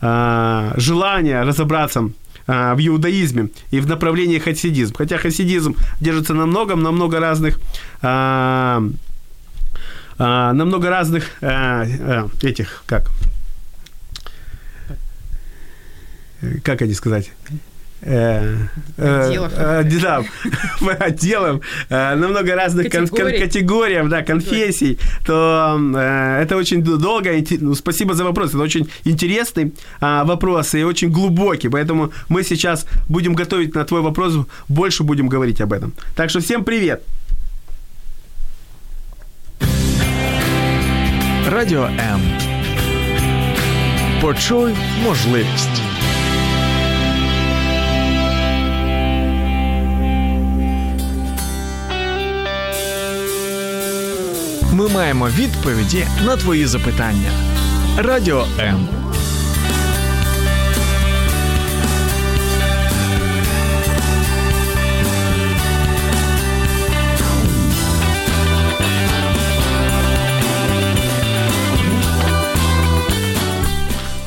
желание 0.00 1.42
разобраться 1.42 2.10
в 2.48 2.78
иудаизме 2.78 3.50
и 3.70 3.78
в 3.78 3.86
направлении 3.86 4.38
хасидизм. 4.38 4.94
Хотя 4.96 5.18
хасидизм 5.18 5.76
держится 6.00 6.34
на 6.34 6.46
многом, 6.46 6.82
на 6.82 6.90
много 6.90 7.20
разных 7.20 7.60
а, 8.00 8.82
а, 10.18 10.52
на 10.52 10.64
много 10.64 10.90
разных 10.90 11.30
а, 11.40 11.84
а, 11.84 12.28
этих, 12.42 12.82
как, 12.86 13.10
как 16.64 16.82
они 16.82 16.92
сказать, 16.94 17.30
отделов. 18.00 19.52
Э, 19.56 19.82
да, 19.84 20.22
отделов, 21.06 21.60
на 21.90 22.16
много 22.16 22.54
разных 22.54 22.90
Категорий. 22.90 23.38
категориях, 23.38 24.08
да, 24.08 24.22
конфессий, 24.22 24.98
то 25.26 25.78
это 26.40 26.56
очень 26.56 26.82
долго. 26.82 27.30
Ну, 27.60 27.74
спасибо 27.74 28.14
за 28.14 28.24
вопрос. 28.24 28.50
Это 28.50 28.62
очень 28.62 28.88
интересный 29.04 29.72
а, 30.00 30.24
вопрос 30.24 30.74
и 30.74 30.84
очень 30.84 31.10
глубокий. 31.10 31.68
Поэтому 31.68 32.12
мы 32.28 32.44
сейчас 32.44 32.86
будем 33.08 33.34
готовить 33.34 33.74
на 33.74 33.84
твой 33.84 34.00
вопрос, 34.00 34.34
больше 34.68 35.02
будем 35.02 35.28
говорить 35.28 35.60
об 35.60 35.72
этом. 35.72 35.92
Так 36.14 36.30
что 36.30 36.40
всем 36.40 36.64
привет. 36.64 37.00
Радіо 41.50 41.82
М. 41.82 42.20
Почуй 44.20 44.74
можливість. 45.04 45.87
маємо 54.97 55.27
відповіді 55.27 56.07
на 56.25 56.37
твої 56.37 56.65
запитання. 56.65 57.31
Радіо 57.97 58.45
М. 58.59 58.87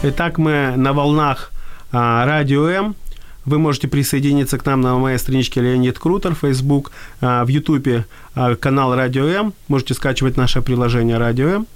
Итак, 0.02 0.38
мы 0.38 0.76
на 0.76 0.92
волнах 0.92 1.50
а, 1.92 2.24
Радио 2.26 2.68
М. 2.68 2.94
Вы 3.45 3.57
можете 3.57 3.87
присоединиться 3.87 4.57
к 4.57 4.65
нам 4.65 4.81
на 4.81 4.97
моей 4.97 5.17
страничке 5.17 5.61
Леонид 5.61 5.97
Крутер, 5.97 6.35
Facebook, 6.35 6.91
а, 7.21 7.43
в 7.43 7.47
YouTube 7.47 8.05
а, 8.35 8.55
канал 8.55 8.95
Радио 8.95 9.25
М. 9.25 9.53
Можете 9.67 9.93
скачивать 9.95 10.37
наше 10.37 10.61
приложение 10.61 11.17
Радио 11.17 11.47
М. 11.47 11.67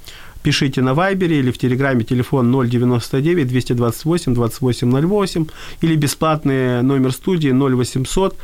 Пишите 0.43 0.83
на 0.83 0.93
Вайбере 0.93 1.39
или 1.39 1.49
в 1.49 1.57
Телеграме 1.57 2.03
телефон 2.03 2.51
099 2.51 3.47
228 3.47 4.35
2808 4.35 5.47
или 5.81 5.95
бесплатный 5.95 6.83
номер 6.83 7.11
студии 7.13 7.49
0800 7.49 8.37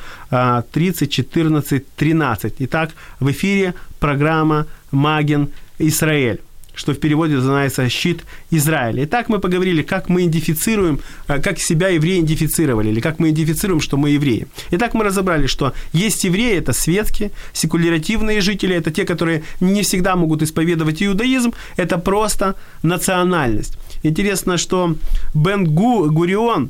30 0.72 1.12
14 1.12 1.96
13. 1.96 2.54
Итак, 2.58 2.90
в 3.20 3.30
эфире 3.30 3.76
программа 4.00 4.66
«Маген 4.92 5.50
Израиль» 5.78 6.42
что 6.76 6.94
в 6.94 7.00
переводе 7.00 7.36
называется 7.36 7.90
«щит 7.90 8.24
Израиля». 8.52 9.04
Итак, 9.06 9.30
мы 9.30 9.40
поговорили, 9.40 9.82
как 9.82 10.10
мы 10.10 10.22
идентифицируем, 10.22 11.00
э, 11.28 11.42
как 11.42 11.60
себя 11.60 11.90
евреи 11.90 12.20
идентифицировали, 12.20 12.90
или 12.90 13.00
как 13.00 13.20
мы 13.20 13.30
идентифицируем, 13.30 13.82
что 13.82 13.98
мы 13.98 14.12
евреи. 14.12 14.48
Итак, 14.72 14.94
мы 14.94 15.04
разобрали, 15.04 15.48
что 15.48 15.74
есть 15.94 16.24
евреи, 16.24 16.58
это 16.58 16.74
светские, 16.74 17.32
секуляративные 17.54 18.42
жители, 18.42 18.76
это 18.76 18.92
те, 18.92 19.06
которые 19.06 19.44
не 19.60 19.82
всегда 19.82 20.16
могут 20.16 20.42
исповедовать 20.42 21.04
иудаизм, 21.04 21.54
это 21.78 21.98
просто 21.98 22.56
национальность. 22.84 23.78
Интересно, 24.04 24.58
что 24.58 24.96
Бен 25.34 25.66
Гурион, 25.66 26.70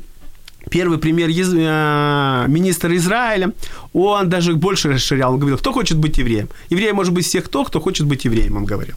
первый 0.70 0.98
премьер 0.98 1.28
э, 1.28 2.96
Израиля, 2.96 3.52
он 3.92 4.28
даже 4.28 4.54
больше 4.54 4.88
расширял. 4.88 5.32
Он 5.32 5.38
говорил, 5.38 5.58
кто 5.58 5.72
хочет 5.72 5.98
быть 5.98 6.18
евреем? 6.18 6.48
Евреем 6.70 6.96
может 6.96 7.12
быть 7.12 7.24
всех 7.24 7.44
кто, 7.44 7.64
кто 7.64 7.80
хочет 7.80 8.06
быть 8.06 8.24
евреем, 8.24 8.56
он 8.56 8.64
говорил. 8.64 8.94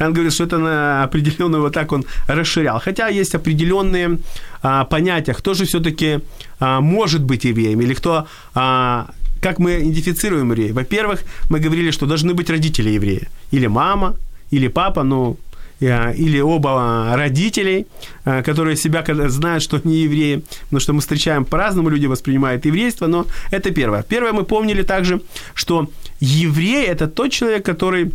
Он 0.00 0.12
говорит, 0.12 0.32
что 0.32 0.44
это 0.44 0.58
на 0.58 1.04
определенную 1.04 1.62
вот 1.62 1.72
так 1.72 1.92
он 1.92 2.04
расширял. 2.28 2.80
Хотя 2.80 3.08
есть 3.08 3.34
определенные 3.34 4.18
а, 4.62 4.84
понятия, 4.84 5.34
кто 5.34 5.54
же 5.54 5.64
все-таки 5.64 6.20
а, 6.60 6.80
может 6.80 7.22
быть 7.22 7.44
евреем 7.44 7.80
или 7.80 7.94
кто 7.94 8.26
а, 8.54 9.06
как 9.40 9.58
мы 9.58 9.70
идентифицируем 9.80 10.50
евреев? 10.50 10.74
Во-первых, 10.74 11.20
мы 11.50 11.60
говорили, 11.60 11.92
что 11.92 12.06
должны 12.06 12.34
быть 12.34 12.50
родители 12.50 12.90
евреи. 12.90 13.28
Или 13.52 13.68
мама, 13.68 14.16
или 14.50 14.68
папа, 14.68 15.02
ну, 15.02 15.36
или 15.80 16.40
оба 16.40 17.12
родителей, 17.16 17.86
которые 18.24 18.76
себя 18.76 19.04
знают, 19.28 19.62
что 19.62 19.80
не 19.84 19.98
евреи, 19.98 20.42
потому 20.64 20.80
что 20.80 20.92
мы 20.94 21.00
встречаем 21.00 21.44
по-разному, 21.44 21.90
люди 21.90 22.06
воспринимают 22.06 22.64
еврейство, 22.64 23.06
но 23.06 23.26
это 23.50 23.70
первое. 23.70 24.02
Первое, 24.02 24.32
мы 24.32 24.44
помнили 24.44 24.82
также, 24.82 25.20
что 25.54 25.90
еврей– 26.20 26.86
это 26.88 27.08
тот 27.08 27.30
человек, 27.30 27.64
который 27.66 28.12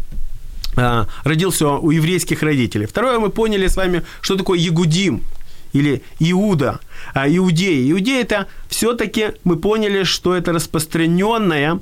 родился 1.24 1.68
у 1.68 1.92
еврейских 1.92 2.44
родителей. 2.44 2.86
Второе, 2.86 3.20
мы 3.20 3.30
поняли 3.30 3.68
с 3.68 3.76
вами, 3.76 4.04
что 4.22 4.38
такое 4.38 4.58
Ягудим 4.58 5.22
или 5.74 6.02
Иуда, 6.20 6.80
иудеи. 7.16 7.92
Иудеи 7.92 8.22
это 8.22 8.48
все-таки 8.70 9.34
мы 9.44 9.56
поняли, 9.56 10.04
что 10.04 10.34
это 10.34 10.52
распространенное 10.52 11.80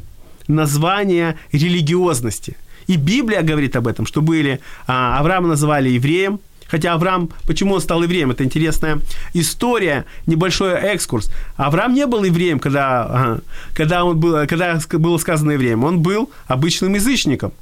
название 0.48 1.38
религиозности. 1.52 2.58
И 2.90 2.98
Библия 2.98 3.44
говорит 3.44 3.76
об 3.76 3.88
этом, 3.88 4.08
что 4.08 4.22
были, 4.22 4.60
а, 4.88 5.20
Авраама 5.20 5.48
называли 5.48 5.90
евреем, 5.90 6.40
Хотя 6.72 6.94
Авраам, 6.94 7.30
почему 7.48 7.74
он 7.74 7.82
стал 7.82 8.04
евреем? 8.04 8.30
Это 8.30 8.44
интересная 8.44 9.00
история, 9.34 10.06
небольшой 10.28 10.74
экскурс. 10.74 11.32
Авраам 11.56 11.96
не 11.96 12.06
был 12.06 12.24
евреем, 12.24 12.60
когда, 12.60 13.40
когда, 13.74 14.04
он 14.04 14.20
был, 14.20 14.46
когда 14.46 14.80
было 14.92 15.18
сказано 15.18 15.52
евреем. 15.54 15.84
Он 15.84 16.00
был 16.00 16.30
обычным 16.46 16.94
язычником. 16.94 17.54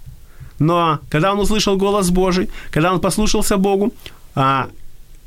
Но 0.59 0.99
когда 1.09 1.31
он 1.31 1.39
услышал 1.39 1.77
голос 1.77 2.09
Божий, 2.09 2.49
когда 2.69 2.91
он 2.91 2.99
послушался 2.99 3.55
Богу, 3.55 3.93
а, 4.35 4.67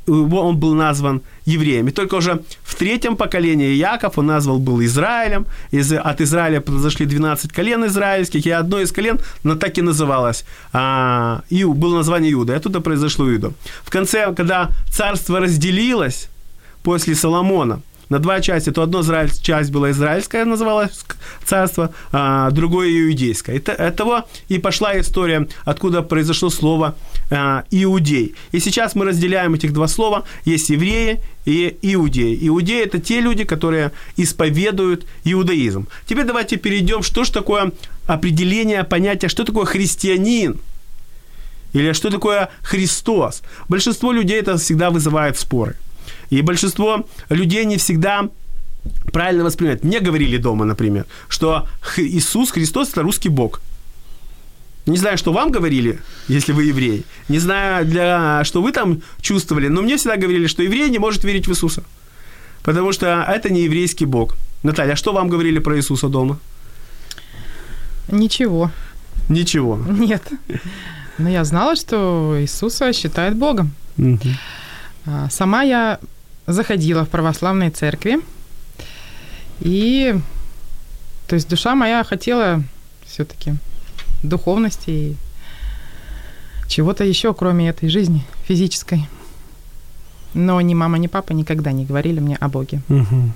он 0.07 0.57
был 0.57 0.73
назван 0.73 1.21
евреем. 1.45 1.87
И 1.87 1.91
только 1.91 2.15
уже 2.15 2.41
в 2.63 2.75
третьем 2.75 3.15
поколении 3.15 3.73
Яков 3.73 4.17
он 4.17 4.25
назвал 4.25 4.59
был 4.59 4.81
Израилем. 4.83 5.45
Из, 5.71 5.91
от 5.93 6.21
Израиля 6.21 6.59
произошли 6.61 7.05
12 7.05 7.51
колен 7.51 7.85
израильских, 7.85 8.45
и 8.45 8.51
одно 8.51 8.79
из 8.79 8.91
колен 8.91 9.19
но 9.43 9.55
так 9.55 9.77
и 9.77 9.81
называлось. 9.81 10.45
А, 10.73 11.41
Ию, 11.49 11.73
было 11.73 11.97
название 11.97 12.31
Иуда, 12.33 12.53
и 12.53 12.55
оттуда 12.57 12.81
произошло 12.81 13.31
Иуда. 13.31 13.51
В 13.83 13.89
конце, 13.89 14.33
когда 14.33 14.69
царство 14.89 15.39
разделилось 15.39 16.29
после 16.83 17.15
Соломона, 17.15 17.81
на 18.11 18.19
два 18.19 18.41
части, 18.41 18.71
то 18.71 18.83
одно 18.83 19.01
израиль, 19.01 19.31
часть 19.41 19.71
была 19.71 19.91
израильская, 19.91 20.43
называлась 20.43 21.05
царство, 21.45 21.93
а 22.11 22.51
другое 22.51 22.89
иудейское. 22.89 23.55
Это, 23.55 23.71
от 23.71 23.95
того 23.95 24.25
и 24.49 24.59
пошла 24.59 24.99
история, 24.99 25.47
откуда 25.63 26.01
произошло 26.01 26.49
слово 26.49 26.95
а, 27.29 27.63
иудей. 27.71 28.35
И 28.51 28.59
сейчас 28.59 28.95
мы 28.95 29.05
разделяем 29.05 29.53
этих 29.53 29.71
два 29.71 29.87
слова. 29.87 30.25
Есть 30.43 30.69
евреи 30.69 31.21
и 31.45 31.77
иудеи. 31.81 32.37
Иудеи– 32.41 32.83
это 32.85 32.99
те 32.99 33.21
люди, 33.21 33.45
которые 33.45 33.91
исповедуют 34.17 35.05
иудаизм. 35.23 35.87
Теперь 36.05 36.25
давайте 36.25 36.57
перейдем, 36.57 37.03
что 37.03 37.23
же 37.23 37.31
такое 37.31 37.71
определение 38.07 38.83
понятия, 38.83 39.29
что 39.29 39.45
такое 39.45 39.65
христианин– 39.65 40.59
или 41.73 41.93
что 41.93 42.09
такое 42.09 42.49
Христос? 42.63 43.43
Большинство 43.69 44.11
людей 44.11 44.39
это 44.41 44.57
всегда 44.57 44.89
вызывает 44.89 45.39
споры. 45.39 45.77
И 46.31 46.41
большинство 46.41 47.05
людей 47.29 47.65
не 47.65 47.77
всегда 47.77 48.29
правильно 49.11 49.43
воспринимают. 49.43 49.83
Мне 49.83 49.99
говорили 49.99 50.37
дома, 50.37 50.65
например, 50.65 51.05
что 51.27 51.67
Иисус 51.97 52.51
Христос– 52.51 52.89
это 52.91 53.03
русский 53.03 53.29
Бог. 53.29 53.61
Не 54.87 54.97
знаю, 54.97 55.17
что 55.17 55.31
вам 55.33 55.51
говорили, 55.51 55.99
если 56.27 56.53
вы 56.53 56.63
еврей. 56.63 57.05
Не 57.29 57.39
знаю, 57.39 57.85
для, 57.85 58.43
что 58.45 58.61
вы 58.61 58.71
там 58.71 59.01
чувствовали, 59.21 59.67
но 59.67 59.81
мне 59.81 59.97
всегда 59.97 60.17
говорили, 60.17 60.47
что 60.47 60.63
еврей 60.63 60.89
не 60.89 60.99
может 60.99 61.23
верить 61.23 61.47
в 61.47 61.51
Иисуса. 61.51 61.83
Потому 62.63 62.91
что 62.93 63.25
это 63.27 63.51
не 63.51 63.63
еврейский 63.63 64.05
Бог. 64.05 64.37
Наталья, 64.63 64.93
а 64.93 64.95
что 64.95 65.13
вам 65.13 65.29
говорили 65.29 65.59
про 65.59 65.77
Иисуса 65.77 66.07
дома? 66.07 66.39
Ничего. 68.07 68.71
Ничего. 69.29 69.77
Нет. 69.77 70.23
Но 71.17 71.29
я 71.29 71.43
знала, 71.43 71.75
что 71.75 72.37
Иисуса 72.39 72.93
считают 72.93 73.35
Богом. 73.35 73.71
Угу. 73.97 74.19
Сама 75.29 75.63
я 75.63 75.99
заходила 76.53 77.05
в 77.05 77.09
православной 77.09 77.69
церкви, 77.69 78.19
и 79.59 80.15
то 81.27 81.35
есть 81.35 81.49
душа 81.49 81.75
моя 81.75 82.03
хотела 82.03 82.63
все-таки 83.05 83.55
духовности 84.23 84.89
и 84.89 85.15
чего-то 86.67 87.03
еще, 87.03 87.33
кроме 87.33 87.69
этой 87.69 87.89
жизни 87.89 88.23
физической. 88.47 89.07
Но 90.33 90.61
ни 90.61 90.73
мама, 90.73 90.97
ни 90.97 91.07
папа 91.07 91.33
никогда 91.33 91.71
не 91.71 91.85
говорили 91.85 92.19
мне 92.19 92.37
о 92.37 92.47
Боге. 92.47 92.81
Угу. 92.87 93.31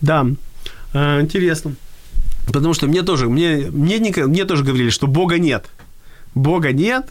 Да, 0.00 0.26
а, 0.92 1.20
интересно. 1.20 1.76
Потому 2.46 2.74
что 2.74 2.86
мне 2.86 3.02
тоже, 3.02 3.28
мне, 3.28 3.68
мне, 3.70 3.98
мне 3.98 4.44
тоже 4.44 4.64
говорили, 4.64 4.90
что 4.90 5.06
Бога 5.06 5.38
нет. 5.38 5.66
Бога 6.34 6.72
нет, 6.72 7.06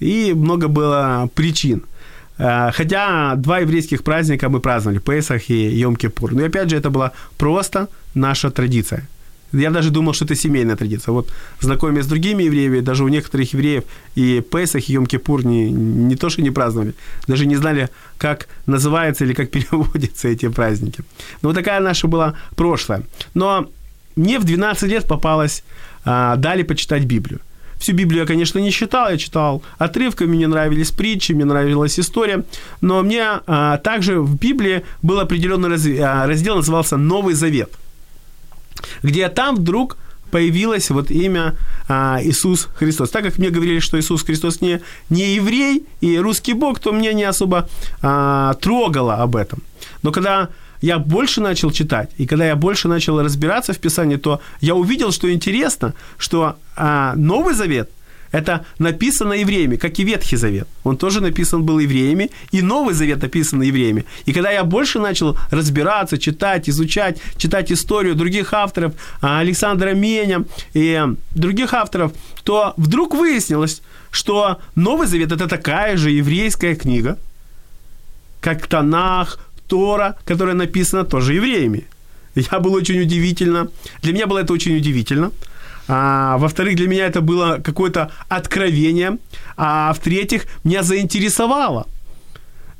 и 0.00 0.34
много 0.34 0.68
было 0.68 1.30
причин. 1.34 1.84
А, 2.38 2.70
хотя 2.72 3.34
два 3.36 3.60
еврейских 3.60 4.02
праздника 4.02 4.48
мы 4.48 4.60
праздновали, 4.60 4.98
Песах 4.98 5.50
и 5.50 5.82
Йом-Кипур. 5.82 6.34
Но 6.34 6.44
опять 6.44 6.70
же, 6.70 6.76
это 6.76 6.90
была 6.90 7.12
просто 7.36 7.88
наша 8.14 8.50
традиция. 8.50 9.06
Я 9.52 9.70
даже 9.70 9.90
думал, 9.90 10.14
что 10.14 10.24
это 10.24 10.34
семейная 10.34 10.76
традиция. 10.76 11.12
Вот 11.12 11.28
знакомясь 11.60 12.04
с 12.04 12.08
другими 12.08 12.42
евреями, 12.42 12.80
даже 12.80 13.04
у 13.04 13.08
некоторых 13.08 13.54
евреев 13.54 13.84
и 14.16 14.40
Песах, 14.40 14.88
и 14.88 14.96
Йом-Кипур 14.96 15.46
не, 15.46 15.70
не 15.70 16.16
то, 16.16 16.28
что 16.28 16.42
не 16.42 16.50
праздновали, 16.50 16.94
даже 17.28 17.46
не 17.46 17.56
знали, 17.56 17.88
как 18.18 18.48
называется 18.66 19.24
или 19.24 19.32
как 19.34 19.50
переводятся 19.52 20.28
эти 20.28 20.48
праздники. 20.48 21.04
Но 21.42 21.48
вот 21.50 21.54
такая 21.54 21.80
наша 21.80 22.08
была 22.08 22.34
прошлое. 22.56 23.02
Но 23.34 23.68
мне 24.16 24.38
в 24.38 24.44
12 24.44 24.90
лет 24.90 25.06
попалось, 25.06 25.62
а, 26.04 26.36
дали 26.36 26.64
почитать 26.64 27.04
Библию. 27.04 27.40
Всю 27.84 27.92
Библию 27.92 28.22
я, 28.22 28.26
конечно, 28.26 28.58
не 28.58 28.70
читал, 28.72 29.10
я 29.10 29.18
читал 29.18 29.62
отрывками, 29.76 30.36
мне 30.36 30.46
нравились 30.46 30.90
притчи, 30.90 31.32
мне 31.32 31.44
нравилась 31.44 32.00
история, 32.00 32.42
но 32.80 33.02
мне 33.02 33.26
а, 33.46 33.76
также 33.76 34.22
в 34.22 34.36
Библии 34.36 34.84
был 35.02 35.20
определенный 35.20 35.68
раз, 35.68 35.84
а, 35.86 36.26
раздел, 36.26 36.56
назывался 36.56 36.96
«Новый 36.96 37.34
Завет», 37.34 37.70
где 39.02 39.28
там 39.28 39.56
вдруг 39.56 39.98
появилось 40.30 40.88
вот 40.88 41.10
имя 41.10 41.56
а, 41.86 42.20
Иисус 42.22 42.68
Христос. 42.74 43.10
Так 43.10 43.22
как 43.22 43.36
мне 43.36 43.50
говорили, 43.50 43.80
что 43.80 44.00
Иисус 44.00 44.22
Христос 44.22 44.62
не, 44.62 44.80
не 45.10 45.34
еврей 45.34 45.84
и 46.00 46.16
русский 46.16 46.54
Бог, 46.54 46.80
то 46.80 46.90
мне 46.90 47.12
не 47.12 47.24
особо 47.24 47.68
а, 48.00 48.54
трогало 48.54 49.16
об 49.16 49.36
этом. 49.36 49.62
Но 50.02 50.10
когда 50.10 50.48
я 50.84 50.98
больше 50.98 51.40
начал 51.40 51.72
читать, 51.72 52.10
и 52.18 52.26
когда 52.26 52.46
я 52.46 52.56
больше 52.56 52.88
начал 52.88 53.22
разбираться 53.22 53.72
в 53.72 53.78
Писании, 53.78 54.16
то 54.16 54.40
я 54.60 54.74
увидел, 54.74 55.12
что 55.12 55.32
интересно, 55.32 55.94
что 56.18 56.56
а, 56.76 57.14
Новый 57.16 57.54
Завет– 57.54 57.88
это 58.32 58.66
написано 58.78 59.32
евреями, 59.32 59.76
как 59.76 59.98
и 59.98 60.04
Ветхий 60.04 60.36
Завет. 60.36 60.68
Он 60.84 60.96
тоже 60.96 61.20
написан 61.22 61.62
был 61.62 61.78
евреями, 61.78 62.30
и 62.52 62.62
Новый 62.62 62.94
Завет 62.94 63.22
написан 63.22 63.62
евреями. 63.62 64.04
И 64.26 64.32
когда 64.34 64.50
я 64.50 64.62
больше 64.64 64.98
начал 64.98 65.38
разбираться, 65.50 66.18
читать, 66.18 66.68
изучать, 66.68 67.18
читать 67.38 67.72
историю 67.72 68.14
других 68.14 68.52
авторов, 68.52 68.92
а, 69.22 69.40
Александра 69.40 69.94
Меня 69.94 70.44
и 70.74 71.02
других 71.34 71.72
авторов, 71.72 72.12
то 72.42 72.74
вдруг 72.76 73.14
выяснилось, 73.14 73.80
что 74.10 74.58
Новый 74.74 75.06
Завет– 75.06 75.32
это 75.32 75.48
такая 75.48 75.96
же 75.96 76.10
еврейская 76.10 76.74
книга, 76.74 77.16
как 78.40 78.66
Танах, 78.66 79.38
Тора, 79.66 80.16
которая 80.24 80.54
написана 80.54 81.04
тоже 81.04 81.34
евреями. 81.34 81.86
Я 82.34 82.60
был 82.60 82.74
очень 82.74 83.00
удивительно. 83.00 83.68
Для 84.02 84.12
меня 84.12 84.26
было 84.26 84.38
это 84.40 84.52
очень 84.52 84.76
удивительно. 84.76 85.30
А, 85.86 86.36
во-вторых, 86.38 86.76
для 86.76 86.88
меня 86.88 87.06
это 87.06 87.20
было 87.20 87.60
какое-то 87.62 88.10
откровение. 88.28 89.18
А 89.56 89.92
в-третьих, 89.92 90.46
меня 90.64 90.82
заинтересовало, 90.82 91.86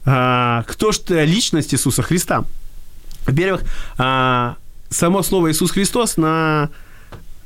а, 0.05 0.65
кто 0.67 0.93
же 0.93 1.01
личность 1.25 1.75
Иисуса 1.75 2.03
Христа. 2.03 2.45
Во-первых, 3.27 3.63
а, 3.97 4.57
само 4.91 5.23
слово 5.23 5.53
Иисус 5.53 5.71
Христос 5.71 6.17
на 6.17 6.69
Э, 6.69 6.84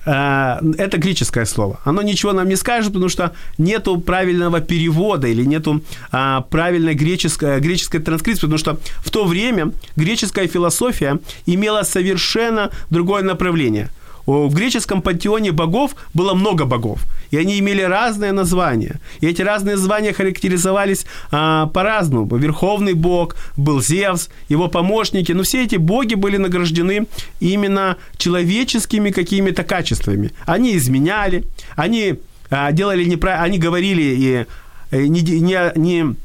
это 0.09 0.97
греческое 0.99 1.45
слово. 1.45 1.81
Оно 1.85 2.03
ничего 2.03 2.33
нам 2.33 2.49
не 2.49 2.57
скажет, 2.57 2.93
потому 2.93 3.09
что 3.09 3.33
нету 3.59 4.01
правильного 4.01 4.61
перевода 4.61 5.29
или 5.29 5.45
нету 5.45 5.83
а, 6.11 6.41
правильной 6.41 6.95
греческой, 6.95 7.61
греческой 7.61 8.01
транскрипции, 8.01 8.43
потому 8.43 8.59
что 8.59 8.79
в 9.05 9.11
то 9.11 9.25
время 9.25 9.73
греческая 9.97 10.49
философия 10.49 11.19
имела 11.47 11.83
совершенно 11.83 12.71
другое 12.91 13.23
направление– 13.23 13.91
в 14.29 14.55
греческом 14.55 15.01
пантеоне 15.01 15.53
богов 15.53 15.97
было 16.13 16.35
много 16.35 16.67
богов, 16.67 17.07
и 17.31 17.39
они 17.39 17.59
имели 17.59 17.81
разные 17.81 18.33
названия. 18.33 19.01
И 19.21 19.27
эти 19.27 19.41
разные 19.43 19.77
названия 19.77 20.13
характеризовались 20.13 21.07
а, 21.31 21.67
по-разному. 21.67 22.37
Верховный 22.37 22.93
бог 22.93 23.37
был 23.57 23.81
Зевс, 23.81 24.29
его 24.51 24.69
помощники, 24.69 25.33
но 25.33 25.43
все 25.43 25.65
эти 25.65 25.77
боги 25.77 26.15
были 26.15 26.37
награждены 26.37 27.07
именно 27.41 27.97
человеческими 28.19 29.11
какими-то 29.11 29.65
качествами. 29.65 30.33
Они 30.45 30.77
изменяли, 30.77 31.45
они 31.75 32.17
а, 32.51 32.71
делали 32.73 33.05
неправильно, 33.05 33.45
они 33.45 33.59
говорили 33.59 34.03
и 34.03 34.47
э, 34.91 35.07
не, 35.07 35.23
не, 35.23 35.73
не 35.77 36.17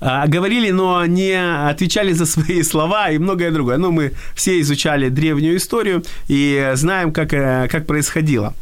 говорили, 0.00 0.70
но 0.70 1.06
не 1.06 1.32
отвечали 1.70 2.12
за 2.12 2.26
свои 2.26 2.62
слова 2.64 3.10
и 3.10 3.18
многое 3.18 3.50
другое. 3.50 3.78
Ну, 3.78 3.90
мы 3.90 4.12
все 4.34 4.60
изучали 4.60 5.08
древнюю 5.08 5.56
историю 5.56 6.04
и 6.28 6.72
знаем, 6.74 7.12
как, 7.12 7.32
э, 7.32 7.68
как 7.70 7.86
происходило. 7.86 8.54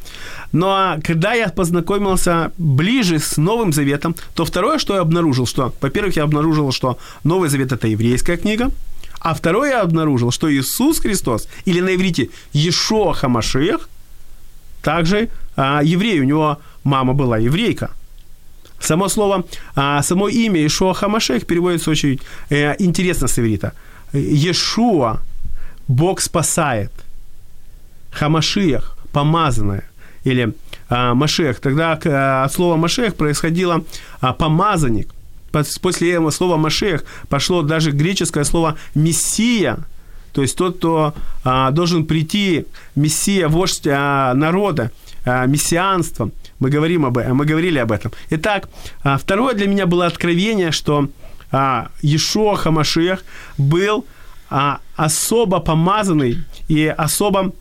Но 0.52 0.96
когда 1.02 1.34
я 1.34 1.48
познакомился 1.48 2.52
ближе 2.56 3.18
с 3.18 3.36
Новым 3.36 3.72
Заветом, 3.72 4.14
то 4.34 4.44
второе, 4.44 4.78
что 4.78 4.94
я 4.94 5.00
обнаружил, 5.00 5.46
что, 5.46 5.74
во-первых, 5.80 6.16
я 6.16 6.22
обнаружил, 6.22 6.72
что 6.72 6.98
Новый 7.24 7.48
Завет– 7.48 7.72
это 7.72 7.88
еврейская 7.88 8.36
книга, 8.36 8.70
а 9.20 9.34
второе 9.34 9.70
я 9.70 9.82
обнаружил, 9.82 10.30
что 10.30 10.50
Иисус 10.50 11.00
Христос, 11.00 11.48
или 11.66 11.80
на 11.80 11.94
иврите 11.94 12.30
Ешоа 12.52 13.12
Хамашех, 13.12 13.88
также 14.82 15.28
а, 15.56 15.82
еврей, 15.82 16.20
у 16.20 16.24
него 16.24 16.58
мама 16.84 17.12
была 17.12 17.38
еврейка– 17.38 17.90
Само 18.80 19.08
слово, 19.08 19.44
а, 19.74 20.02
само 20.02 20.28
имя 20.28 20.64
Ишуа 20.66 20.94
Хамашех 20.94 21.46
переводится 21.46 21.90
очень 21.90 22.20
э, 22.50 22.74
интересно 22.78 23.26
с 23.26 23.38
иврита. 23.38 23.72
Ешуа, 24.12 25.20
Бог 25.88 26.20
спасает. 26.20 26.92
Хамашиях, 28.10 28.96
помазанное. 29.12 29.84
Или 30.24 30.54
а, 30.88 31.14
Машех. 31.14 31.60
Тогда 31.60 31.98
а, 32.04 32.44
от 32.44 32.52
слова 32.52 32.76
Машех 32.76 33.14
происходило 33.14 33.84
а, 34.20 34.32
помазанник. 34.32 35.12
После 35.80 36.30
слова 36.30 36.56
Машех 36.56 37.04
пошло 37.28 37.62
даже 37.62 37.90
греческое 37.90 38.44
слово 38.44 38.76
Мессия, 38.94 39.78
то 40.36 40.42
есть 40.42 40.54
тот, 40.54 40.76
кто 40.76 41.14
а, 41.44 41.70
должен 41.70 42.04
прийти, 42.04 42.66
мессия, 42.94 43.48
вождь 43.48 43.86
а, 43.86 44.34
народа, 44.34 44.92
мессианством. 45.26 46.32
Мы 46.58 46.70
говорим 46.70 47.04
об 47.04 47.18
этом, 47.18 47.36
мы 47.36 47.44
говорили 47.44 47.78
об 47.78 47.92
этом. 47.92 48.12
Итак, 48.30 48.68
а, 49.02 49.18
второе 49.18 49.54
для 49.54 49.66
меня 49.66 49.86
было 49.86 50.06
откровение, 50.06 50.72
что 50.72 51.08
а, 51.50 51.88
Ешуа 52.02 52.56
Хамашиах 52.56 53.24
был 53.58 54.06
а, 54.48 54.78
особо 54.96 55.60
помазанный 55.60 56.38
и 56.68 56.86
особо 56.86 57.52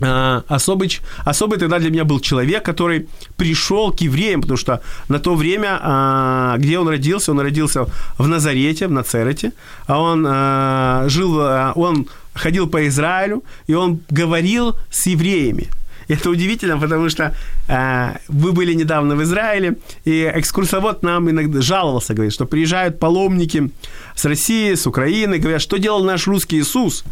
а, 0.00 0.42
особый, 0.48 1.00
особый 1.24 1.58
тогда 1.58 1.78
для 1.78 1.90
меня 1.90 2.04
был 2.04 2.20
человек, 2.20 2.64
который 2.64 3.08
пришел 3.36 3.92
к 3.92 4.00
евреям, 4.00 4.40
потому 4.40 4.56
что 4.56 4.80
на 5.08 5.18
то 5.18 5.34
время, 5.34 5.78
а, 5.80 6.56
где 6.58 6.78
он 6.78 6.88
родился, 6.88 7.30
он 7.30 7.40
родился 7.40 7.86
в 8.18 8.26
Назарете, 8.26 8.88
в 8.88 8.90
Нацерете, 8.90 9.52
а 9.86 10.00
он 10.00 10.26
а, 10.28 11.04
жил, 11.08 11.38
он 11.74 12.06
ходил 12.34 12.68
по 12.68 12.86
Израилю, 12.88 13.44
и 13.68 13.74
он 13.74 14.00
говорил 14.10 14.76
с 14.90 15.06
евреями. 15.06 15.70
Это 16.08 16.30
удивительно, 16.30 16.78
потому 16.78 17.08
что 17.08 17.34
э, 17.68 18.16
вы 18.28 18.52
были 18.52 18.74
недавно 18.74 19.16
в 19.16 19.22
Израиле, 19.22 19.76
и 20.04 20.30
экскурсовод 20.34 21.02
нам 21.02 21.30
иногда 21.30 21.60
жаловался, 21.60 22.14
говорит, 22.14 22.34
что 22.34 22.46
приезжают 22.46 22.98
паломники 22.98 23.70
с 24.14 24.24
России, 24.24 24.74
с 24.74 24.86
Украины, 24.86 25.38
говорят, 25.38 25.62
что 25.62 25.78
делал 25.78 26.04
наш 26.04 26.26
русский 26.26 26.58
Иисус 26.58 27.04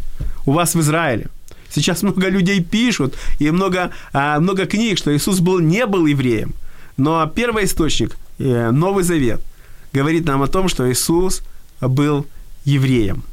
у 0.45 0.51
вас 0.51 0.75
в 0.75 0.79
Израиле. 0.79 1.27
Сейчас 1.69 2.03
много 2.03 2.29
людей 2.29 2.61
пишут, 2.63 3.15
и 3.39 3.49
много, 3.49 3.89
а, 4.11 4.39
много 4.39 4.65
книг, 4.67 4.99
что 4.99 5.15
Иисус 5.15 5.39
был, 5.39 5.59
не 5.59 5.85
был 5.87 6.05
евреем. 6.05 6.53
Но 6.97 7.25
первый 7.25 7.65
источник, 7.65 8.15
э, 8.37 8.69
Новый 8.69 9.03
Завет, 9.03 9.41
говорит 9.91 10.25
нам 10.25 10.43
о 10.43 10.47
том, 10.47 10.69
что 10.69 10.91
Иисус 10.91 11.41
был 11.81 12.27
евреем. 12.63 13.23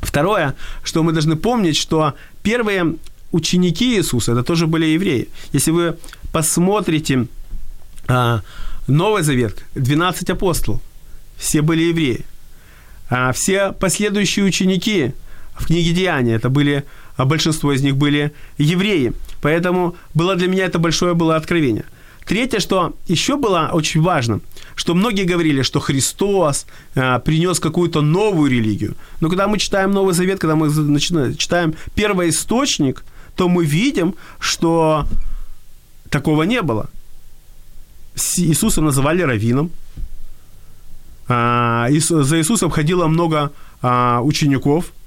Второе, 0.00 0.54
что 0.82 1.02
мы 1.02 1.12
должны 1.12 1.36
помнить, 1.36 1.76
что 1.76 2.14
первые 2.42 2.96
ученики 3.32 3.96
Иисуса, 3.96 4.32
это 4.32 4.42
тоже 4.42 4.66
были 4.66 4.86
евреи. 4.86 5.28
Если 5.52 5.70
вы 5.70 5.96
посмотрите 6.32 7.26
а, 8.08 8.42
Новый 8.86 9.22
Завет, 9.22 9.64
12 9.74 10.30
апостолов, 10.30 10.80
все 11.36 11.62
были 11.62 11.82
евреи. 11.84 12.24
А 13.10 13.32
все 13.32 13.72
последующие 13.72 14.44
ученики 14.44 15.12
в 15.54 15.66
книге 15.66 15.92
Деяния, 15.92 16.34
это 16.34 16.48
были 16.48 16.84
а 17.16 17.24
большинство 17.24 17.72
из 17.72 17.82
них 17.82 17.96
были 17.96 18.32
евреи. 18.58 19.12
Поэтому 19.40 19.96
было 20.14 20.34
для 20.34 20.48
меня 20.48 20.64
это 20.64 20.78
большое 20.78 21.14
было 21.14 21.36
откровение. 21.36 21.84
Третье, 22.24 22.60
что 22.60 22.94
еще 23.08 23.36
было 23.36 23.70
очень 23.72 24.00
важно, 24.00 24.40
что 24.76 24.94
многие 24.94 25.24
говорили, 25.24 25.62
что 25.62 25.80
Христос 25.80 26.66
э, 26.94 27.18
принес 27.18 27.58
какую-то 27.58 28.00
новую 28.00 28.50
религию. 28.50 28.94
Но 29.20 29.28
когда 29.28 29.48
мы 29.48 29.58
читаем 29.58 29.90
Новый 29.90 30.14
Завет, 30.14 30.38
когда 30.38 30.54
мы 30.54 30.68
начинаем, 30.68 31.36
читаем 31.36 31.74
первоисточник, 31.96 33.04
то 33.36 33.48
мы 33.48 33.64
видим, 33.64 34.14
что 34.38 35.06
такого 36.10 36.42
не 36.44 36.62
было. 36.62 36.88
Иисуса 38.36 38.80
называли 38.80 39.22
раввином. 39.22 39.70
А, 41.28 41.88
за 41.90 42.38
Иисусом 42.38 42.70
ходило 42.70 43.06
много 43.06 43.52
а, 43.80 44.20
учеников– 44.22 44.92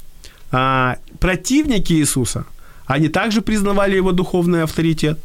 а, 0.52 0.98
противники 1.20 1.94
Иисуса, 1.94 2.46
они 2.86 3.10
также 3.10 3.42
признавали 3.42 3.98
его 3.98 4.12
духовный 4.12 4.64
авторитет. 4.64 5.20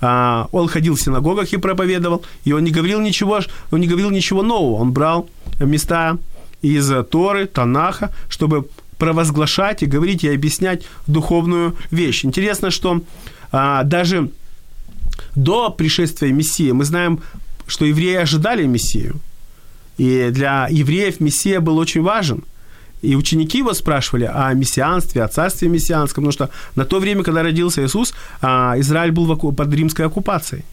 Он 0.00 0.66
ходил 0.68 0.94
в 0.94 1.00
синагогах 1.00 1.52
и 1.52 1.58
проповедовал, 1.58 2.24
и 2.44 2.52
он 2.52 2.64
не 2.64 2.70
говорил 2.70 3.02
ничего, 3.02 3.40
он 3.70 3.80
не 3.80 3.86
говорил 3.86 4.08
ничего 4.08 4.42
нового. 4.42 4.80
Он 4.80 4.92
брал 4.92 5.28
места 5.58 6.16
из 6.62 6.90
Торы, 7.10 7.46
Танаха, 7.46 8.10
чтобы 8.30 8.66
провозглашать 9.00 9.82
и 9.82 9.86
говорить 9.86 10.22
и 10.22 10.28
объяснять 10.28 10.86
духовную 11.08 11.74
вещь. 11.90 12.24
Интересно, 12.24 12.70
что 12.70 13.00
а, 13.50 13.82
даже 13.82 14.30
до 15.34 15.70
пришествия 15.70 16.32
Мессии 16.32 16.70
мы 16.72 16.84
знаем, 16.84 17.18
что 17.66 17.84
евреи 17.84 18.16
ожидали 18.16 18.66
Мессию. 18.66 19.16
И 19.98 20.28
для 20.30 20.68
евреев 20.70 21.20
Мессия 21.20 21.60
был 21.60 21.78
очень 21.78 22.02
важен. 22.02 22.44
И 23.02 23.16
ученики 23.16 23.58
его 23.58 23.72
спрашивали 23.72 24.24
о 24.24 24.52
мессианстве, 24.52 25.24
о 25.24 25.28
царстве 25.28 25.68
мессианском, 25.68 26.24
потому 26.24 26.32
что 26.32 26.50
на 26.76 26.84
то 26.84 27.00
время, 27.00 27.22
когда 27.22 27.42
родился 27.42 27.82
Иисус, 27.82 28.14
а, 28.42 28.74
Израиль 28.78 29.12
был 29.12 29.36
под 29.36 29.74
римской 29.74 30.04
оккупацией. 30.06 30.64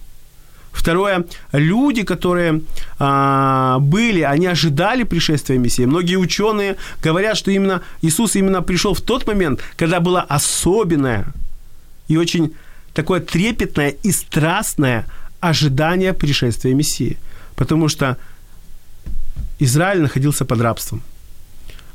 Второе, 0.78 1.26
люди, 1.54 2.04
которые 2.04 2.62
а, 3.00 3.80
были, 3.80 4.22
они 4.22 4.46
ожидали 4.46 5.04
пришествия 5.04 5.58
Мессии. 5.58 5.86
Многие 5.86 6.18
ученые 6.18 6.76
говорят, 7.04 7.36
что 7.36 7.52
именно 7.52 7.82
Иисус 8.04 8.36
именно 8.36 8.62
пришел 8.62 8.94
в 8.94 9.02
тот 9.02 9.28
момент, 9.28 9.60
когда 9.76 10.00
было 10.00 10.22
особенное 10.22 11.26
и 12.08 12.18
очень 12.18 12.54
такое 12.94 13.20
трепетное 13.20 13.90
и 13.90 14.12
страстное 14.12 15.06
ожидание 15.40 16.14
пришествия 16.14 16.76
Мессии. 16.76 17.18
Потому 17.56 17.90
что 17.90 18.18
Израиль 19.60 20.02
находился 20.02 20.46
под 20.46 20.62
рабством– 20.62 21.02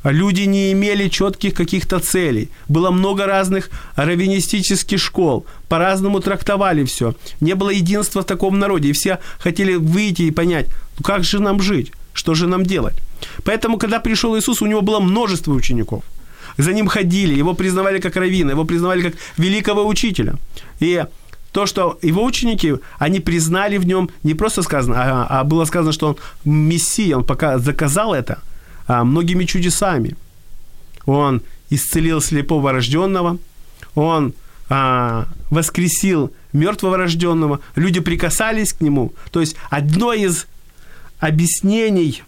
Люди 0.05 0.43
не 0.43 0.73
имели 0.73 1.09
четких 1.09 1.55
каких-то 1.55 2.01
целей. 2.01 2.49
Было 2.69 2.91
много 2.91 3.27
разных 3.27 3.71
раввинистических 3.97 4.99
школ. 4.99 5.47
По-разному 5.69 6.21
трактовали 6.21 6.85
все. 6.85 7.15
Не 7.41 7.55
было 7.55 7.71
единства 7.71 8.23
в 8.23 8.27
таком 8.27 8.59
народе. 8.59 8.88
И 8.88 8.93
все 8.93 9.19
хотели 9.38 9.75
выйти 9.75 10.23
и 10.23 10.31
понять, 10.31 10.69
ну 10.99 11.05
как 11.05 11.25
же 11.25 11.38
нам 11.38 11.61
жить? 11.62 11.93
Что 12.12 12.35
же 12.35 12.47
нам 12.47 12.65
делать? 12.65 12.97
Поэтому, 13.45 13.79
когда 13.79 14.01
пришел 14.01 14.37
Иисус, 14.37 14.61
у 14.61 14.67
него 14.67 14.83
было 14.83 15.01
множество 15.01 15.53
учеников. 15.53 16.03
За 16.59 16.73
ним 16.73 16.88
ходили, 16.88 17.35
его 17.35 17.55
признавали 17.55 17.99
как 18.01 18.17
раввина, 18.17 18.51
его 18.51 18.65
признавали 18.65 19.03
как 19.03 19.15
великого 19.38 19.87
учителя. 19.87 20.35
И 20.81 21.05
то, 21.53 21.67
что 21.67 21.99
его 22.03 22.25
ученики, 22.25 22.75
они 22.99 23.21
признали 23.21 23.79
в 23.79 23.87
нем 23.87 24.11
не 24.23 24.35
просто 24.35 24.62
сказано, 24.62 24.97
а, 24.99 25.41
а 25.41 25.45
было 25.45 25.65
сказано, 25.65 25.93
что 25.93 26.09
он 26.09 26.17
мессия, 26.45 27.17
он 27.17 27.25
пока 27.25 27.59
заказал 27.59 28.12
это– 28.12 28.43
многими 28.88 29.45
чудесами. 29.45 30.16
Он 31.07 31.42
исцелил 31.71 32.21
слепого 32.21 32.73
рожденного, 32.73 33.38
он 33.95 34.35
а, 34.68 35.27
воскресил 35.51 36.33
мертвого 36.53 36.97
рожденного, 36.97 37.61
люди 37.77 38.01
прикасались 38.01 38.73
к 38.73 38.81
нему. 38.81 39.12
То 39.31 39.40
есть 39.40 39.57
одно 39.71 40.12
из 40.12 40.47
объяснений 41.18 42.23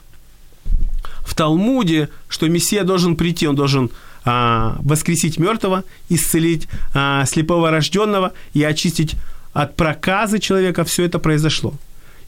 в 1.24 1.34
Талмуде, 1.34 2.08
что 2.28 2.48
Мессия 2.48 2.84
должен 2.84 3.16
прийти, 3.16 3.46
он 3.46 3.56
должен 3.56 3.90
а, 4.24 4.76
воскресить 4.80 5.38
мертвого, 5.38 5.84
исцелить 6.08 6.68
а, 6.94 7.24
слепого 7.26 7.70
рожденного 7.70 8.32
и 8.54 8.62
очистить 8.62 9.14
от 9.52 9.76
проказы 9.76 10.38
человека, 10.38 10.84
все 10.84 11.04
это 11.04 11.18
произошло. 11.18 11.74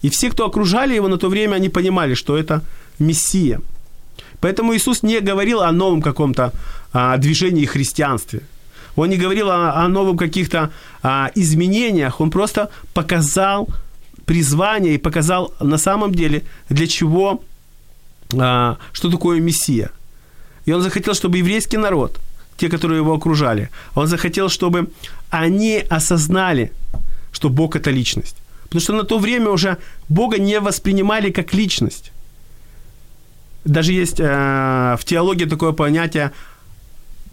И 0.03 0.11
все, 0.11 0.31
кто 0.31 0.47
окружали 0.47 0.95
его 0.95 1.09
на 1.09 1.17
то 1.17 1.29
время, 1.29 1.57
они 1.57 1.69
понимали, 1.69 2.15
что 2.15 2.37
это 2.37 2.62
Мессия– 2.99 3.61
Поэтому 4.40 4.75
Иисус 4.75 5.03
не 5.03 5.20
говорил 5.20 5.61
о 5.61 5.72
новом 5.72 6.03
каком-то 6.03 6.53
а, 6.92 7.16
движении 7.16 7.66
христианстве. 7.66 8.40
Он 8.96 9.09
не 9.09 9.16
говорил 9.16 9.51
о, 9.51 9.85
о 9.85 9.88
новых 9.88 10.18
каких-то 10.18 10.70
а, 11.03 11.31
изменениях. 11.35 12.20
Он 12.20 12.31
просто 12.31 12.70
показал 12.94 13.68
призвание 14.25 14.94
и 14.94 14.99
показал 14.99 15.53
на 15.61 15.79
самом 15.79 16.12
деле, 16.12 16.42
для 16.70 16.87
чего, 16.87 17.42
а, 18.38 18.77
что 18.92 19.11
такое 19.11 19.40
Мессия. 19.40 19.90
И 20.66 20.72
он 20.72 20.83
захотел, 20.83 21.14
чтобы 21.14 21.38
еврейский 21.38 21.79
народ, 21.79 22.18
те, 22.57 22.68
которые 22.68 22.99
его 22.99 23.14
окружали, 23.14 23.68
он 23.94 24.07
захотел, 24.07 24.49
чтобы 24.49 24.88
они 25.31 25.85
осознали, 25.90 26.72
что 27.33 27.49
Бог– 27.49 27.77
это 27.77 27.90
личность. 27.90 28.37
Потому 28.64 28.81
что 28.81 28.92
на 28.94 29.05
то 29.05 29.18
время 29.18 29.51
уже 29.51 29.77
Бога 30.09 30.38
не 30.38 30.61
воспринимали 30.61 31.31
как 31.31 31.55
личность. 31.55 32.12
Даже 33.66 33.92
есть 33.92 34.20
э, 34.20 34.96
в 34.98 35.05
теологии 35.05 35.44
такое 35.44 35.72
понятие 35.72 36.31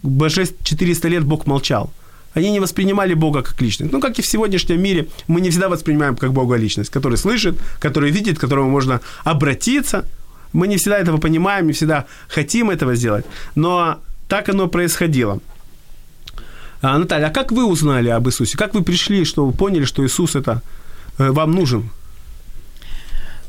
«Боже 0.02 0.46
400 0.64 1.08
лет 1.08 1.24
Бог 1.24 1.46
молчал». 1.46 1.92
Они 2.34 2.50
не 2.50 2.60
воспринимали 2.60 3.14
Бога 3.14 3.42
как 3.42 3.62
личность. 3.62 3.92
Ну, 3.92 4.00
как 4.00 4.18
и 4.18 4.22
в 4.22 4.26
сегодняшнем 4.26 4.82
мире, 4.82 5.06
мы 5.28 5.40
не 5.40 5.50
всегда 5.50 5.68
воспринимаем 5.68 6.16
как 6.16 6.32
Бога 6.32 6.56
личность, 6.56 6.90
который 6.90 7.16
слышит, 7.16 7.56
который 7.78 8.10
видит, 8.10 8.38
к 8.38 8.40
которому 8.40 8.68
можно 8.68 9.00
обратиться. 9.22 10.04
Мы 10.52 10.66
не 10.66 10.76
всегда 10.76 10.98
этого 10.98 11.18
понимаем, 11.18 11.68
не 11.68 11.72
всегда 11.72 12.06
хотим 12.28 12.70
этого 12.70 12.96
сделать. 12.96 13.24
Но 13.54 14.00
так 14.28 14.48
оно 14.48 14.66
происходило. 14.66 15.38
А, 16.82 16.98
Наталья, 16.98 17.28
а 17.28 17.30
как 17.30 17.52
вы 17.52 17.64
узнали 17.64 18.08
об 18.08 18.26
Иисусе? 18.26 18.58
Как 18.58 18.74
вы 18.74 18.82
пришли, 18.82 19.24
что 19.24 19.46
вы 19.46 19.52
поняли, 19.52 19.84
что 19.84 20.04
Иисус 20.04 20.34
это 20.34 20.60
э, 21.18 21.30
вам 21.30 21.52
нужен? 21.52 21.88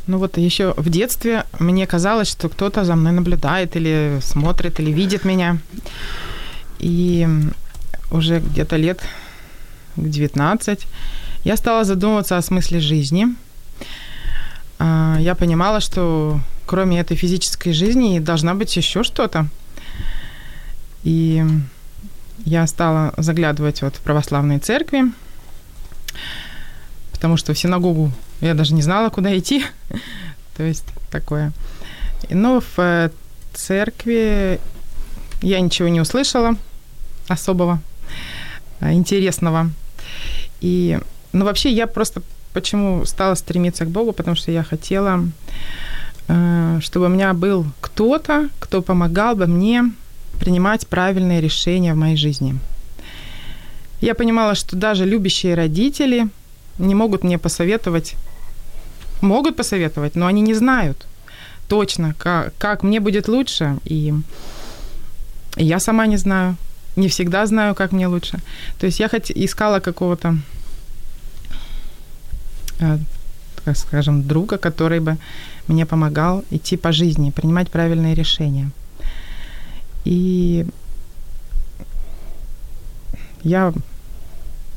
Ну 0.07 0.19
вот 0.19 0.37
еще 0.37 0.73
в 0.77 0.89
детстве 0.89 1.45
мне 1.59 1.87
казалось, 1.87 2.29
что 2.29 2.47
кто-то 2.47 2.85
за 2.85 2.95
мной 2.95 3.11
наблюдает 3.11 3.75
или 3.75 4.19
смотрит, 4.21 4.79
или 4.79 4.91
видит 4.91 5.25
меня. 5.25 5.57
И 6.79 7.27
уже 8.11 8.39
где-то 8.39 8.75
лет 8.75 9.01
19 9.95 10.87
я 11.43 11.57
стала 11.57 11.83
задумываться 11.83 12.37
о 12.37 12.41
смысле 12.41 12.79
жизни. 12.79 13.27
А, 14.77 15.17
я 15.19 15.35
понимала, 15.35 15.79
что 15.79 16.39
кроме 16.65 16.99
этой 16.99 17.17
физической 17.17 17.71
жизни 17.71 18.19
должна 18.19 18.53
быть 18.53 18.75
еще 18.77 19.03
что-то. 19.03 19.47
И 21.03 21.43
я 22.45 22.67
стала 22.67 23.13
заглядывать 23.17 23.81
вот 23.81 23.95
в 23.95 24.01
православные 24.01 24.59
церкви, 24.59 25.05
потому 27.25 27.38
что 27.38 27.55
в 27.55 27.57
синагогу 27.57 28.11
я 28.39 28.53
даже 28.53 28.75
не 28.75 28.83
знала, 28.83 29.09
куда 29.09 29.35
идти. 29.35 29.65
То 30.57 30.61
есть 30.61 30.85
такое. 31.09 31.53
Но 32.29 32.59
в 32.59 32.77
э, 32.77 33.09
церкви 33.51 34.59
я 35.41 35.59
ничего 35.59 35.88
не 35.88 35.99
услышала 35.99 36.55
особого, 37.27 37.81
э, 38.79 38.93
интересного. 38.93 39.71
И, 40.61 40.99
ну, 41.33 41.45
вообще 41.45 41.71
я 41.71 41.88
просто 41.88 42.21
почему 42.53 43.05
стала 43.05 43.33
стремиться 43.33 43.85
к 43.85 43.89
Богу, 43.89 44.11
потому 44.13 44.35
что 44.35 44.51
я 44.51 44.63
хотела, 44.63 45.27
э, 46.27 46.79
чтобы 46.79 47.07
у 47.07 47.09
меня 47.09 47.33
был 47.33 47.65
кто-то, 47.81 48.49
кто 48.59 48.83
помогал 48.83 49.35
бы 49.35 49.47
мне 49.47 49.91
принимать 50.39 50.85
правильные 50.85 51.41
решения 51.41 51.95
в 51.95 51.97
моей 51.97 52.17
жизни. 52.17 52.59
Я 53.99 54.13
понимала, 54.13 54.53
что 54.53 54.75
даже 54.75 55.05
любящие 55.05 55.55
родители 55.55 56.27
не 56.77 56.95
могут 56.95 57.23
мне 57.23 57.38
посоветовать, 57.38 58.15
могут 59.21 59.55
посоветовать, 59.55 60.15
но 60.15 60.27
они 60.27 60.41
не 60.41 60.53
знают 60.53 61.05
точно, 61.67 62.13
как, 62.17 62.53
как 62.57 62.83
мне 62.83 62.99
будет 62.99 63.27
лучше, 63.27 63.77
и 63.85 64.13
я 65.57 65.79
сама 65.79 66.07
не 66.07 66.17
знаю, 66.17 66.57
не 66.95 67.07
всегда 67.07 67.45
знаю, 67.45 67.75
как 67.75 67.91
мне 67.91 68.07
лучше. 68.07 68.39
То 68.79 68.85
есть 68.85 68.99
я 68.99 69.09
хоть 69.09 69.31
искала 69.31 69.79
какого-то, 69.79 70.38
э, 72.79 72.97
так 73.63 73.77
скажем, 73.77 74.27
друга, 74.27 74.57
который 74.57 74.99
бы 74.99 75.17
мне 75.67 75.85
помогал 75.85 76.43
идти 76.51 76.77
по 76.77 76.91
жизни, 76.91 77.31
принимать 77.31 77.71
правильные 77.71 78.15
решения. 78.15 78.69
И 80.05 80.65
я 83.43 83.73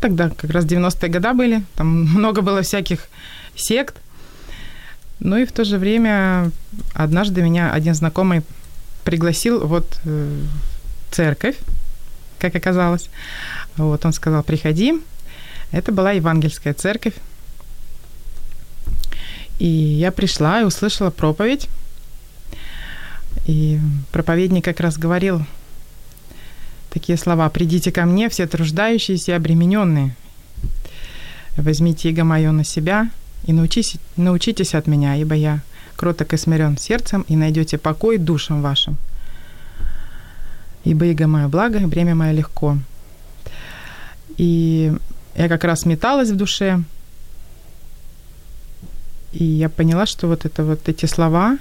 тогда 0.01 0.31
как 0.31 0.51
раз 0.51 0.65
90-е 0.65 1.09
годы 1.09 1.33
были, 1.35 1.65
там 1.75 1.89
много 2.15 2.43
было 2.43 2.63
всяких 2.63 3.09
сект. 3.57 3.97
Ну 5.21 5.37
и 5.37 5.45
в 5.45 5.53
то 5.53 5.65
же 5.65 5.79
время 5.79 6.51
однажды 6.95 7.43
меня 7.43 7.73
один 7.73 7.95
знакомый 7.95 8.43
пригласил 9.05 9.67
вот 9.67 9.99
э, 10.05 10.43
церковь, 11.11 11.57
как 12.39 12.55
оказалось. 12.55 13.11
Вот 13.77 14.05
он 14.05 14.13
сказал, 14.13 14.43
приходи. 14.43 14.95
Это 15.73 15.93
была 15.93 16.13
евангельская 16.13 16.75
церковь. 16.75 17.15
И 19.59 19.67
я 19.67 20.13
пришла 20.13 20.61
и 20.61 20.65
услышала 20.65 21.11
проповедь. 21.11 21.69
И 23.47 23.81
проповедник 24.13 24.65
как 24.65 24.81
раз 24.81 24.99
говорил 24.99 25.45
такие 26.91 27.19
слова. 27.19 27.49
«Придите 27.51 27.93
ко 27.93 28.05
мне, 28.05 28.29
все 28.29 28.47
труждающиеся 28.47 29.33
и 29.33 29.35
обремененные. 29.35 30.15
Возьмите 31.57 32.11
иго 32.11 32.25
мое 32.25 32.53
на 32.53 32.65
себя 32.65 33.11
и 33.45 33.53
научись, 33.53 33.97
научитесь 34.17 34.75
от 34.75 34.87
меня, 34.87 35.17
ибо 35.17 35.35
я 35.35 35.61
кроток 35.97 36.33
и 36.33 36.37
смирен 36.37 36.79
сердцем, 36.79 37.25
и 37.29 37.37
найдете 37.37 37.79
покой 37.79 38.19
душам 38.19 38.63
вашим. 38.63 38.97
Ибо 40.85 41.07
иго 41.07 41.27
мое 41.27 41.49
благо, 41.49 41.79
и 41.79 41.87
бремя 41.87 42.15
мое 42.15 42.33
легко». 42.33 42.79
И 44.37 44.93
я 45.35 45.49
как 45.49 45.65
раз 45.65 45.85
металась 45.85 46.31
в 46.31 46.37
душе, 46.37 46.83
и 49.33 49.45
я 49.45 49.69
поняла, 49.69 50.07
что 50.07 50.27
вот 50.27 50.45
это 50.45 50.65
вот 50.65 50.89
эти 50.89 51.07
слова 51.07 51.59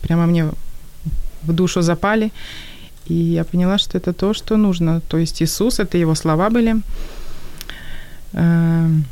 прямо 0.00 0.26
мне 0.26 0.50
в 1.42 1.52
душу 1.52 1.82
запали. 1.82 2.32
И 3.06 3.14
я 3.14 3.44
поняла, 3.44 3.78
что 3.78 3.98
это 3.98 4.12
то, 4.12 4.32
что 4.34 4.56
нужно. 4.56 5.00
То 5.00 5.18
есть 5.18 5.42
Иисус, 5.42 5.80
это 5.80 5.98
его 5.98 6.14
слова 6.14 6.50
были. 6.50 6.76
Эм, 8.32 9.04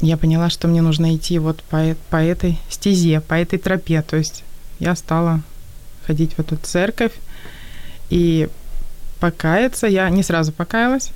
я 0.00 0.16
поняла, 0.16 0.48
что 0.48 0.68
мне 0.68 0.80
нужно 0.82 1.14
идти 1.14 1.38
вот 1.38 1.62
по, 1.64 1.96
по 2.10 2.16
этой 2.16 2.58
стезе, 2.70 3.20
по 3.20 3.34
этой 3.34 3.58
тропе. 3.58 4.02
То 4.02 4.16
есть 4.16 4.44
я 4.78 4.94
стала 4.96 5.42
ходить 6.06 6.34
в 6.34 6.38
эту 6.38 6.56
церковь 6.56 7.12
и 8.10 8.48
покаяться. 9.20 9.86
Я 9.86 10.08
не 10.10 10.22
сразу 10.22 10.52
покаялась. 10.52 11.10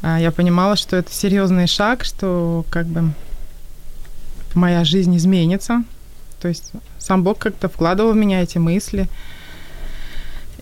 А 0.00 0.18
я 0.18 0.30
понимала, 0.30 0.76
что 0.76 0.96
это 0.96 1.12
серьезный 1.12 1.66
шаг, 1.66 2.04
что 2.04 2.64
как 2.70 2.86
бы 2.86 3.12
моя 4.54 4.84
жизнь 4.84 5.16
изменится. 5.16 5.82
То 6.40 6.48
есть 6.48 6.72
сам 6.98 7.24
Бог 7.24 7.38
как-то 7.38 7.68
вкладывал 7.68 8.12
в 8.12 8.16
меня 8.16 8.42
эти 8.42 8.58
мысли. 8.58 9.08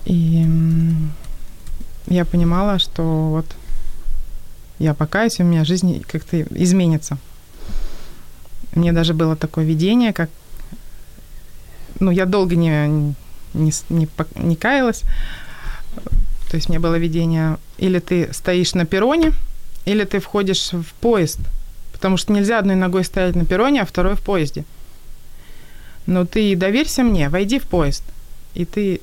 И 0.06 0.46
я 2.06 2.24
понимала, 2.24 2.78
что 2.78 3.02
вот 3.30 3.46
я 4.78 4.94
покаюсь, 4.94 5.40
у 5.40 5.44
меня 5.44 5.64
жизнь 5.64 6.02
как-то 6.06 6.42
изменится. 6.42 7.18
Мне 8.74 8.92
даже 8.92 9.14
было 9.14 9.36
такое 9.36 9.64
видение, 9.64 10.12
как... 10.12 10.30
Ну, 11.98 12.10
я 12.10 12.26
долго 12.26 12.56
не, 12.56 13.14
не, 13.54 13.72
не, 13.88 14.08
не 14.36 14.56
каялась. 14.56 15.02
То 16.50 16.56
есть 16.56 16.68
мне 16.68 16.78
было 16.78 16.96
видение, 16.96 17.58
или 17.78 17.98
ты 17.98 18.32
стоишь 18.32 18.74
на 18.74 18.84
перроне, 18.84 19.32
или 19.86 20.04
ты 20.04 20.20
входишь 20.20 20.72
в 20.72 20.92
поезд. 21.00 21.40
Потому 21.92 22.16
что 22.16 22.32
нельзя 22.32 22.58
одной 22.58 22.76
ногой 22.76 23.02
стоять 23.02 23.34
на 23.34 23.44
перроне, 23.44 23.82
а 23.82 23.86
второй 23.86 24.14
в 24.14 24.22
поезде. 24.22 24.64
Но 26.04 26.26
ты 26.26 26.54
доверься 26.54 27.02
мне, 27.02 27.28
войди 27.30 27.58
в 27.58 27.64
поезд, 27.64 28.04
и 28.54 28.64
ты 28.64 29.00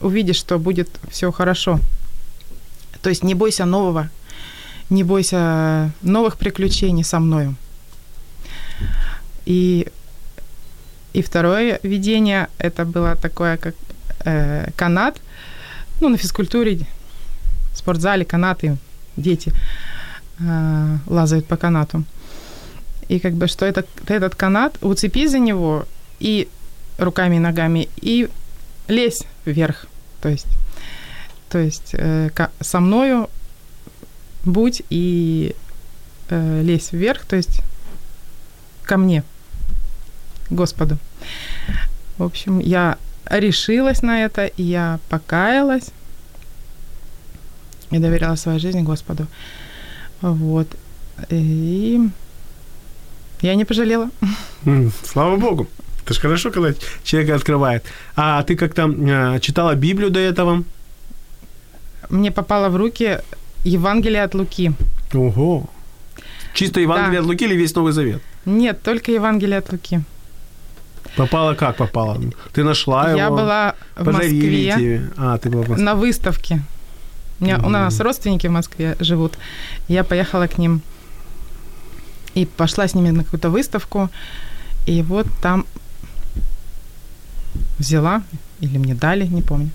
увидишь, 0.00 0.36
что 0.36 0.58
будет 0.58 0.88
все 1.10 1.30
хорошо. 1.32 1.80
То 3.02 3.10
есть 3.10 3.22
не 3.22 3.34
бойся 3.34 3.64
нового, 3.64 4.08
не 4.90 5.04
бойся 5.04 5.92
новых 6.02 6.36
приключений 6.36 7.04
со 7.04 7.20
мною. 7.20 7.54
И, 9.46 9.88
и 11.12 11.22
второе 11.22 11.80
видение, 11.82 12.48
это 12.58 12.84
было 12.84 13.16
такое, 13.16 13.56
как 13.56 13.74
э, 14.24 14.70
канат, 14.76 15.20
ну, 16.00 16.08
на 16.08 16.16
физкультуре, 16.16 16.86
в 17.72 17.78
спортзале 17.78 18.24
канаты, 18.24 18.76
дети 19.16 19.52
э, 20.40 20.98
лазают 21.06 21.46
по 21.46 21.56
канату 21.56 22.04
и 23.08 23.18
как 23.18 23.34
бы 23.34 23.48
что 23.48 23.66
этот, 23.66 23.88
этот 24.06 24.34
канат, 24.34 24.76
уцепи 24.82 25.26
за 25.26 25.38
него 25.38 25.86
и 26.20 26.48
руками 26.98 27.36
и 27.36 27.40
ногами, 27.40 27.88
и 27.96 28.28
лезь 28.88 29.22
вверх. 29.44 29.86
То 30.20 30.28
есть, 30.28 30.48
то 31.48 31.58
есть 31.58 31.90
э, 31.92 32.30
со 32.60 32.80
мною 32.80 33.28
будь 34.44 34.82
и 34.90 35.54
э, 36.30 36.62
лезь 36.62 36.92
вверх, 36.92 37.24
то 37.24 37.36
есть 37.36 37.60
ко 38.84 38.96
мне, 38.96 39.22
Господу. 40.50 40.98
В 42.16 42.22
общем, 42.22 42.58
я 42.58 42.98
решилась 43.26 44.02
на 44.02 44.24
это, 44.24 44.46
и 44.46 44.62
я 44.62 44.98
покаялась 45.08 45.90
и 47.90 47.98
доверяла 47.98 48.36
свою 48.36 48.58
жизнь 48.58 48.82
Господу. 48.82 49.26
Вот. 50.20 50.68
И 51.30 52.00
я 53.40 53.54
не 53.54 53.64
пожалела. 53.64 54.10
Слава 55.04 55.36
Богу. 55.36 55.68
Это 56.08 56.14
же 56.14 56.20
хорошо, 56.22 56.50
когда 56.50 56.72
человек 57.04 57.36
открывает. 57.36 57.84
А 58.16 58.42
ты 58.42 58.56
как-то 58.56 58.88
э, 58.88 59.40
читала 59.40 59.74
Библию 59.74 60.10
до 60.10 60.18
этого? 60.18 60.64
Мне 62.08 62.30
попало 62.30 62.70
в 62.70 62.76
руки 62.76 63.18
Евангелие 63.64 64.22
от 64.22 64.34
Луки. 64.34 64.72
Ого. 65.12 65.68
Чисто 66.54 66.80
Евангелие 66.80 67.20
да. 67.20 67.20
от 67.20 67.26
Луки 67.26 67.44
или 67.44 67.54
весь 67.54 67.74
Новый 67.74 67.92
Завет? 67.92 68.22
Нет, 68.46 68.82
только 68.82 69.12
Евангелие 69.12 69.58
от 69.58 69.70
Луки. 69.70 70.00
Попала 71.14 71.54
как 71.54 71.76
попала? 71.76 72.18
Ты 72.54 72.64
нашла 72.64 73.10
его? 73.10 73.18
Я 73.18 73.28
была 73.28 73.74
в 73.94 74.06
Москве. 74.06 74.72
Тебе. 74.74 75.10
А, 75.18 75.36
ты 75.36 75.50
была 75.50 75.62
в 75.62 75.68
Москве. 75.68 75.84
На 75.84 75.94
выставке. 75.94 76.62
У, 77.38 77.44
меня, 77.44 77.56
mm 77.56 77.66
у 77.66 77.68
нас 77.68 78.00
родственники 78.00 78.46
в 78.46 78.52
Москве 78.52 78.96
живут. 79.00 79.38
Я 79.88 80.04
поехала 80.04 80.46
к 80.46 80.56
ним 80.56 80.80
и 82.32 82.46
пошла 82.46 82.88
с 82.88 82.94
ними 82.94 83.10
на 83.10 83.24
какую-то 83.24 83.50
выставку, 83.50 84.08
и 84.86 85.02
вот 85.02 85.26
там 85.42 85.66
взяла, 87.78 88.22
или 88.60 88.78
мне 88.78 88.94
дали, 88.94 89.26
не 89.26 89.42
помню. 89.42 89.70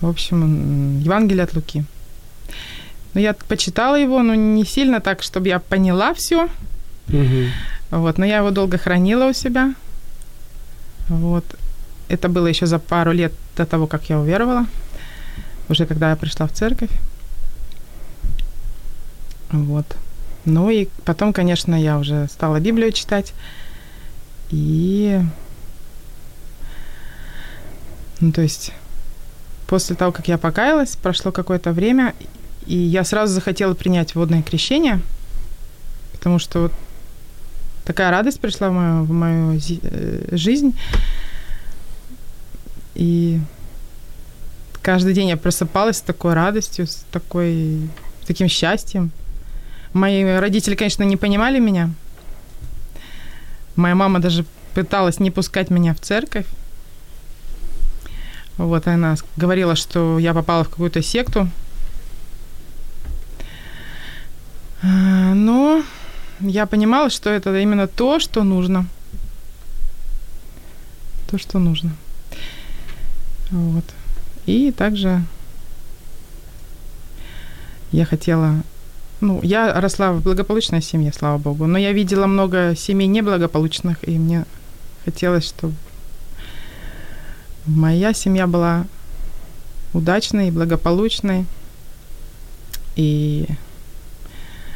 В 0.00 0.08
общем, 0.08 1.00
Евангелие 1.00 1.44
от 1.44 1.54
Луки. 1.54 1.84
Ну, 3.14 3.20
я 3.20 3.34
почитала 3.34 3.96
его, 3.98 4.22
но 4.22 4.34
не 4.34 4.64
сильно 4.64 5.00
так, 5.00 5.22
чтобы 5.22 5.48
я 5.48 5.58
поняла 5.58 6.14
все. 6.14 6.48
Угу. 7.08 7.46
Вот, 7.90 8.18
но 8.18 8.24
я 8.24 8.38
его 8.38 8.50
долго 8.50 8.78
хранила 8.78 9.28
у 9.28 9.32
себя. 9.32 9.74
Вот. 11.08 11.44
Это 12.08 12.28
было 12.28 12.46
еще 12.46 12.66
за 12.66 12.78
пару 12.78 13.12
лет 13.12 13.32
до 13.56 13.66
того, 13.66 13.86
как 13.86 14.08
я 14.10 14.18
уверовала. 14.18 14.66
Уже 15.68 15.86
когда 15.86 16.10
я 16.10 16.16
пришла 16.16 16.46
в 16.46 16.52
церковь. 16.52 16.90
Вот. 19.50 19.86
Ну 20.44 20.70
и 20.70 20.88
потом, 21.04 21.32
конечно, 21.32 21.80
я 21.80 21.98
уже 21.98 22.26
стала 22.28 22.60
Библию 22.60 22.92
читать. 22.92 23.34
И... 24.50 25.20
Ну, 28.22 28.30
то 28.30 28.40
есть 28.40 28.70
после 29.66 29.96
того, 29.96 30.12
как 30.12 30.28
я 30.28 30.38
покаялась, 30.38 30.94
прошло 30.94 31.32
какое-то 31.32 31.72
время, 31.72 32.14
и 32.66 32.76
я 32.76 33.02
сразу 33.02 33.34
захотела 33.34 33.74
принять 33.74 34.14
водное 34.14 34.42
крещение, 34.42 35.00
потому 36.12 36.38
что 36.38 36.60
вот 36.60 36.72
такая 37.84 38.12
радость 38.12 38.38
пришла 38.38 38.70
в 38.70 38.72
мою, 38.72 39.02
в 39.02 39.10
мою 39.10 39.60
э, 39.82 40.36
жизнь. 40.36 40.78
И 42.94 43.40
каждый 44.82 45.14
день 45.14 45.28
я 45.28 45.36
просыпалась 45.36 45.96
с 45.96 46.02
такой 46.02 46.34
радостью, 46.34 46.86
с 46.86 47.04
такой, 47.10 47.88
таким 48.24 48.46
счастьем. 48.46 49.10
Мои 49.94 50.22
родители, 50.22 50.76
конечно, 50.76 51.02
не 51.02 51.16
понимали 51.16 51.58
меня. 51.58 51.90
Моя 53.74 53.96
мама 53.96 54.20
даже 54.20 54.44
пыталась 54.74 55.18
не 55.18 55.32
пускать 55.32 55.70
меня 55.70 55.92
в 55.92 56.00
церковь. 56.00 56.46
Вот 58.58 58.86
она 58.86 59.16
говорила, 59.36 59.76
что 59.76 60.18
я 60.18 60.34
попала 60.34 60.64
в 60.64 60.68
какую-то 60.68 61.02
секту. 61.02 61.48
Но 64.82 65.82
я 66.40 66.66
понимала, 66.66 67.08
что 67.10 67.30
это 67.30 67.56
именно 67.58 67.86
то, 67.86 68.18
что 68.18 68.42
нужно. 68.42 68.86
То, 71.30 71.38
что 71.38 71.58
нужно. 71.58 71.92
Вот. 73.50 73.84
И 74.46 74.72
также 74.72 75.22
я 77.92 78.04
хотела... 78.04 78.62
Ну, 79.20 79.40
я 79.42 79.80
росла 79.80 80.12
в 80.12 80.22
благополучной 80.22 80.82
семье, 80.82 81.12
слава 81.12 81.38
богу, 81.38 81.66
но 81.66 81.78
я 81.78 81.92
видела 81.92 82.26
много 82.26 82.74
семей 82.76 83.06
неблагополучных, 83.06 83.98
и 84.08 84.18
мне 84.18 84.46
хотелось, 85.04 85.46
чтобы 85.46 85.74
моя 87.66 88.12
семья 88.12 88.46
была 88.46 88.86
удачной, 89.92 90.50
благополучной, 90.50 91.44
и 92.96 93.46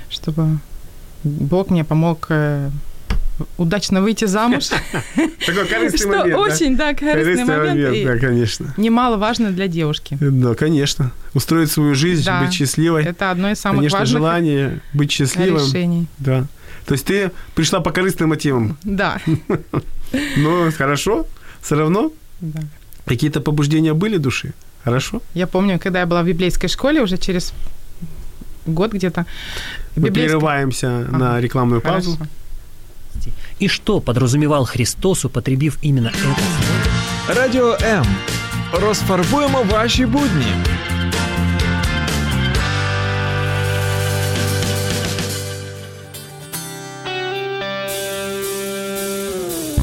чтобы 0.08 0.58
Бог 1.24 1.70
мне 1.70 1.84
помог 1.84 2.26
э, 2.30 2.70
удачно 3.58 4.00
выйти 4.02 4.24
замуж. 4.26 4.68
Такой 5.46 5.66
корыстный 5.68 5.98
Что 5.98 6.08
момент. 6.08 6.38
очень, 6.38 6.76
да, 6.76 6.94
корыстный 6.94 7.44
момент. 7.44 8.04
Да, 8.04 8.18
конечно. 8.18 8.74
Немаловажно 8.76 9.50
для 9.50 9.68
девушки. 9.68 10.16
Да, 10.20 10.54
конечно. 10.54 11.12
Устроить 11.34 11.70
свою 11.70 11.94
жизнь, 11.94 12.28
быть 12.40 12.52
счастливой. 12.52 13.04
Это 13.04 13.30
одно 13.30 13.50
из 13.50 13.58
самых 13.58 13.78
Конечно, 13.78 13.98
важных 13.98 14.18
желание 14.18 14.80
быть 14.92 15.10
счастливым. 15.12 15.64
решений. 15.66 16.06
Да. 16.18 16.46
То 16.86 16.92
есть 16.92 17.04
ты 17.04 17.32
пришла 17.54 17.80
по 17.80 17.90
корыстным 17.90 18.30
мотивам. 18.30 18.78
Да. 18.84 19.18
Но 20.36 20.70
хорошо, 20.76 21.26
все 21.60 21.74
равно 21.74 22.12
да. 22.41 22.59
какие-то 23.05 23.41
побуждения 23.41 23.93
были 23.93 24.17
души. 24.17 24.53
Хорошо. 24.83 25.21
Я 25.35 25.47
помню, 25.47 25.79
когда 25.83 25.99
я 25.99 26.05
была 26.05 26.21
в 26.23 26.25
библейской 26.25 26.67
школе, 26.67 27.01
уже 27.01 27.17
через 27.17 27.53
год 28.65 28.93
где-то. 28.93 29.25
Мы 29.95 30.03
библейская- 30.09 30.39
прерываемся 30.39 30.87
на 31.11 31.41
рекламную 31.41 31.81
паузу. 31.81 32.11
Хорошо. 32.11 32.31
И 33.61 33.67
что 33.67 33.99
подразумевал 34.01 34.65
Христос, 34.65 35.25
употребив 35.25 35.77
именно 35.83 36.07
это 36.09 36.21
слово? 36.21 36.37
Радіо 37.27 37.77
М. 37.81 38.05
Розфарбуємо 38.73 39.63
ваші 39.71 40.05
будні. 40.05 40.45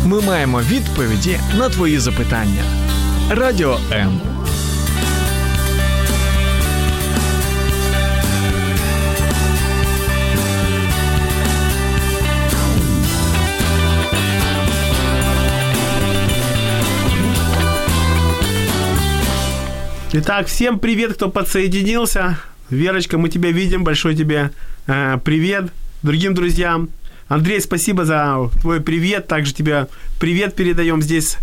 Ми 0.07 0.21
маємо 0.21 0.61
відповіді 0.61 1.41
на 1.59 1.69
твої 1.69 1.99
запитання. 1.99 2.63
Радіо 3.31 3.79
М. 3.93 4.21
Итак, 20.13 20.47
всем 20.47 20.79
привет, 20.79 21.13
кто 21.13 21.29
подсоединился. 21.29 22.39
Верочка, 22.71 23.19
мы 23.19 23.29
тебя 23.29 23.51
видим. 23.51 23.85
Большой 23.85 24.17
тебе 24.17 24.51
э, 24.87 25.19
привет. 25.23 25.67
Другим 26.03 26.35
друзьям. 26.35 26.89
Андрей, 27.28 27.62
спасибо 27.62 28.06
за 28.06 28.50
твой 28.62 28.82
привет. 28.82 29.28
Также 29.28 29.54
тебе 29.54 29.88
привет 30.20 30.56
передаем 30.56 31.02
здесь 31.02 31.38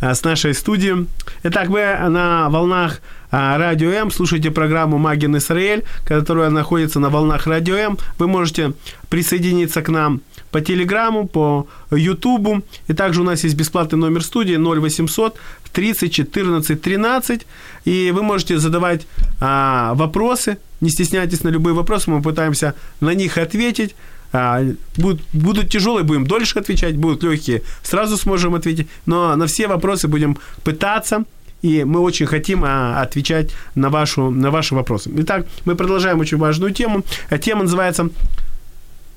э, 0.00 0.14
с 0.14 0.22
нашей 0.22 0.54
студии. 0.54 1.06
Итак, 1.42 1.68
вы 1.68 1.80
на 2.08 2.48
волнах 2.48 3.00
э, 3.32 3.56
Радио 3.56 3.90
М 3.90 4.10
слушаете 4.10 4.50
программу 4.50 4.98
«Магин 4.98 5.36
Израиль», 5.36 5.84
которая 6.04 6.50
находится 6.50 7.00
на 7.00 7.10
волнах 7.10 7.46
Радио 7.46 7.74
М. 7.74 7.98
Вы 8.18 8.28
можете 8.28 8.72
присоединиться 9.08 9.82
к 9.82 9.88
нам 9.88 10.20
по 10.52 10.60
Телеграму, 10.60 11.26
по 11.26 11.66
Ютубу. 11.90 12.62
И 12.86 12.92
также 12.92 13.20
у 13.20 13.24
нас 13.24 13.42
есть 13.42 13.56
бесплатный 13.56 13.98
номер 13.98 14.22
студии 14.22 14.56
0800 14.56 15.36
30 15.72 16.12
14 16.12 16.80
13. 16.80 17.46
И 17.84 18.12
вы 18.14 18.22
можете 18.22 18.58
задавать 18.58 19.06
а, 19.40 19.92
вопросы. 19.94 20.58
Не 20.80 20.88
стесняйтесь 20.88 21.42
на 21.42 21.48
любые 21.48 21.74
вопросы. 21.74 22.10
Мы 22.10 22.22
пытаемся 22.22 22.74
на 23.00 23.12
них 23.12 23.38
ответить. 23.38 23.96
А, 24.32 24.64
будут, 24.96 25.22
будут 25.32 25.70
тяжелые, 25.70 26.04
будем 26.04 26.26
дольше 26.26 26.58
отвечать. 26.58 26.96
Будут 26.96 27.22
легкие, 27.22 27.62
сразу 27.82 28.16
сможем 28.16 28.54
ответить. 28.54 28.88
Но 29.06 29.36
на 29.36 29.46
все 29.46 29.68
вопросы 29.68 30.08
будем 30.08 30.38
пытаться. 30.64 31.24
И 31.62 31.84
мы 31.84 32.00
очень 32.00 32.26
хотим 32.26 32.64
а, 32.64 33.00
отвечать 33.02 33.50
на, 33.74 33.88
вашу, 33.88 34.30
на 34.30 34.50
ваши 34.50 34.74
вопросы. 34.74 35.10
Итак, 35.16 35.46
мы 35.64 35.74
продолжаем 35.74 36.20
очень 36.20 36.38
важную 36.38 36.72
тему. 36.72 37.02
А 37.30 37.38
Тема 37.38 37.62
называется 37.62 38.10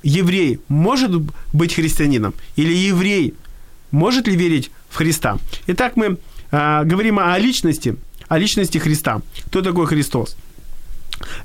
еврей 0.03 0.59
может 0.67 1.11
быть 1.53 1.73
христианином? 1.73 2.33
Или 2.55 2.73
еврей 2.73 3.33
может 3.91 4.27
ли 4.27 4.35
верить 4.35 4.71
в 4.89 4.95
Христа? 4.95 5.37
Итак, 5.67 5.95
мы 5.95 6.17
а, 6.51 6.83
говорим 6.83 7.19
о 7.19 7.37
личности, 7.37 7.95
о 8.27 8.37
личности 8.37 8.77
Христа. 8.77 9.21
Кто 9.47 9.61
такой 9.61 9.85
Христос? 9.87 10.37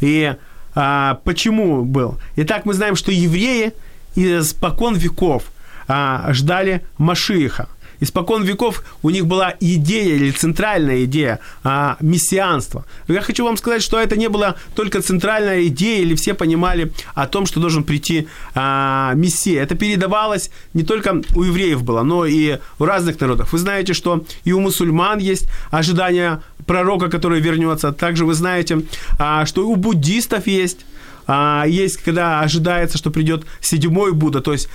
И 0.00 0.34
а, 0.74 1.20
почему 1.24 1.84
был? 1.84 2.18
Итак, 2.36 2.64
мы 2.64 2.74
знаем, 2.74 2.96
что 2.96 3.12
евреи 3.12 3.72
испокон 4.16 4.94
веков 4.96 5.44
а, 5.88 6.32
ждали 6.32 6.84
Машииха. 6.98 7.68
Испокон 8.00 8.42
веков 8.44 8.82
у 9.02 9.10
них 9.10 9.26
была 9.26 9.54
идея 9.60 10.16
или 10.16 10.30
центральная 10.30 11.04
идея 11.04 11.40
а, 11.62 11.96
мессианства. 12.00 12.84
Я 13.08 13.20
хочу 13.20 13.44
вам 13.44 13.56
сказать, 13.56 13.82
что 13.82 13.98
это 13.98 14.16
не 14.16 14.28
была 14.28 14.56
только 14.74 15.00
центральная 15.02 15.64
идея, 15.66 16.02
или 16.02 16.14
все 16.14 16.34
понимали 16.34 16.92
о 17.14 17.26
том, 17.26 17.46
что 17.46 17.60
должен 17.60 17.84
прийти 17.84 18.28
а, 18.54 19.12
Мессия. 19.14 19.62
Это 19.62 19.74
передавалось 19.74 20.50
не 20.74 20.82
только 20.82 21.22
у 21.34 21.42
евреев 21.42 21.82
было, 21.82 22.02
но 22.02 22.26
и 22.26 22.58
у 22.78 22.84
разных 22.84 23.20
народов. 23.20 23.52
Вы 23.52 23.58
знаете, 23.58 23.94
что 23.94 24.24
и 24.44 24.52
у 24.52 24.60
мусульман 24.60 25.18
есть 25.18 25.48
ожидание 25.70 26.42
пророка, 26.66 27.08
который 27.08 27.40
вернется. 27.40 27.92
Также 27.92 28.24
вы 28.24 28.34
знаете, 28.34 28.82
а, 29.18 29.46
что 29.46 29.68
у 29.68 29.76
буддистов 29.76 30.46
есть. 30.46 30.86
А, 31.26 31.64
есть, 31.66 31.98
когда 31.98 32.40
ожидается, 32.40 32.98
что 32.98 33.10
придет 33.10 33.44
седьмой 33.60 34.12
Будда. 34.12 34.40
То 34.40 34.52
есть 34.52 34.68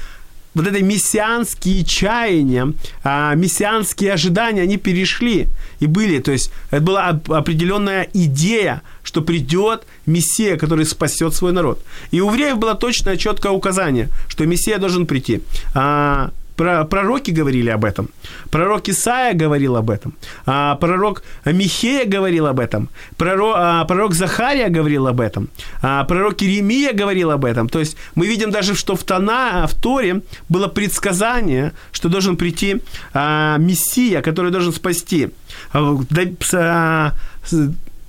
вот 0.55 0.67
это 0.67 0.81
мессианские 0.83 1.83
чаяния, 1.83 2.73
а, 3.03 3.35
мессианские 3.35 4.13
ожидания, 4.13 4.63
они 4.63 4.77
перешли 4.77 5.47
и 5.79 5.87
были. 5.87 6.19
То 6.19 6.31
есть 6.31 6.51
это 6.71 6.81
была 6.81 7.09
оп- 7.09 7.31
определенная 7.31 8.07
идея, 8.13 8.81
что 9.03 9.21
придет 9.21 9.83
Мессия, 10.05 10.57
который 10.57 10.85
спасет 10.85 11.33
свой 11.33 11.51
народ. 11.51 11.83
И 12.11 12.21
у 12.21 12.29
евреев 12.31 12.57
было 12.57 12.75
точное, 12.75 13.17
четкое 13.17 13.51
указание, 13.51 14.09
что 14.27 14.45
Мессия 14.45 14.77
должен 14.77 15.05
прийти. 15.05 15.41
А, 15.73 16.31
про- 16.59 16.83
пророки 16.83 17.31
говорили 17.31 17.69
об 17.69 17.85
этом. 17.85 18.09
Пророк 18.51 18.89
Исаия 18.89 19.33
говорил 19.33 19.77
об 19.77 19.89
этом. 19.89 20.13
А, 20.45 20.75
пророк 20.75 21.23
Михея 21.45 22.05
говорил 22.05 22.47
об 22.47 22.59
этом. 22.59 22.89
Пророк, 23.17 23.55
а, 23.57 23.85
пророк 23.85 24.13
Захария 24.13 24.67
говорил 24.67 25.07
об 25.07 25.21
этом. 25.21 25.47
А, 25.81 26.03
пророк 26.03 26.43
Иеремия 26.43 26.91
говорил 26.93 27.31
об 27.31 27.45
этом. 27.45 27.69
То 27.69 27.79
есть 27.79 27.95
мы 28.15 28.27
видим 28.27 28.51
даже, 28.51 28.75
что 28.75 28.95
в, 28.95 29.03
Тона, 29.03 29.67
в 29.67 29.73
Торе 29.73 30.21
было 30.49 30.67
предсказание, 30.67 31.71
что 31.93 32.09
должен 32.09 32.35
прийти 32.35 32.81
Мессия, 33.13 34.21
который 34.21 34.51
должен 34.51 34.73
спасти. 34.73 35.29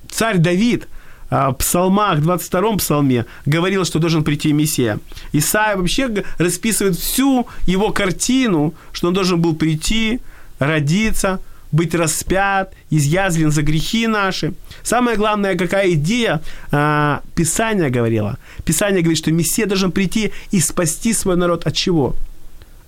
Царь 0.08 0.38
Давид 0.38 0.88
в 1.30 1.52
псалмах, 1.52 2.18
22-м 2.18 2.78
псалме, 2.78 3.24
говорил, 3.46 3.84
что 3.84 3.98
должен 3.98 4.24
прийти 4.24 4.52
Мессия. 4.52 4.98
Исаия 5.32 5.76
вообще 5.76 6.24
расписывает 6.38 6.96
всю 6.96 7.46
его 7.66 7.92
картину, 7.92 8.74
что 8.92 9.08
он 9.08 9.14
должен 9.14 9.40
был 9.40 9.54
прийти, 9.54 10.20
родиться, 10.58 11.40
быть 11.72 11.94
распят, 11.94 12.74
изъязвлен 12.90 13.50
за 13.50 13.62
грехи 13.62 14.06
наши. 14.06 14.52
Самое 14.82 15.16
главное, 15.16 15.56
какая 15.56 15.92
идея 15.92 16.40
а, 16.72 17.22
Писание 17.34 17.90
говорило. 17.90 18.38
Писание 18.64 19.02
говорит, 19.02 19.18
что 19.18 19.32
Мессия 19.32 19.66
должен 19.66 19.92
прийти 19.92 20.32
и 20.50 20.60
спасти 20.60 21.14
свой 21.14 21.36
народ 21.36 21.66
от 21.66 21.74
чего? 21.74 22.16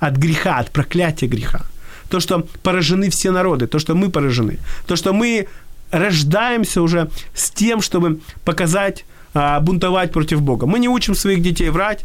От 0.00 0.16
греха, 0.16 0.58
от 0.58 0.70
проклятия 0.70 1.28
греха. 1.28 1.62
То, 2.08 2.20
что 2.20 2.46
поражены 2.62 3.08
все 3.08 3.30
народы, 3.30 3.66
то, 3.66 3.78
что 3.78 3.94
мы 3.94 4.10
поражены. 4.10 4.58
То, 4.86 4.96
что 4.96 5.12
мы 5.12 5.46
рождаемся 5.92 6.82
уже 6.82 7.08
с 7.34 7.50
тем, 7.50 7.80
чтобы 7.80 8.20
показать, 8.44 9.04
а, 9.34 9.60
бунтовать 9.60 10.10
против 10.12 10.42
Бога. 10.42 10.66
Мы 10.66 10.78
не 10.78 10.88
учим 10.88 11.14
своих 11.14 11.42
детей 11.42 11.70
врать, 11.70 12.04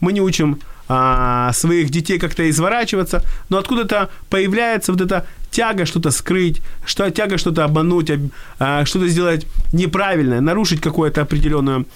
мы 0.00 0.12
не 0.12 0.20
учим 0.20 0.60
а, 0.88 1.50
своих 1.52 1.90
детей 1.90 2.18
как-то 2.18 2.48
изворачиваться, 2.48 3.24
но 3.48 3.58
откуда-то 3.58 4.10
появляется 4.28 4.92
вот 4.92 5.00
эта 5.00 5.26
тяга 5.50 5.86
что-то 5.86 6.10
скрыть, 6.10 6.60
что, 6.84 7.10
тяга 7.10 7.38
что-то 7.38 7.64
обмануть, 7.64 8.10
а, 8.58 8.84
что-то 8.84 9.08
сделать 9.08 9.46
неправильное, 9.72 10.40
нарушить 10.40 10.80
какую-то 10.80 11.22
определенную 11.22 11.86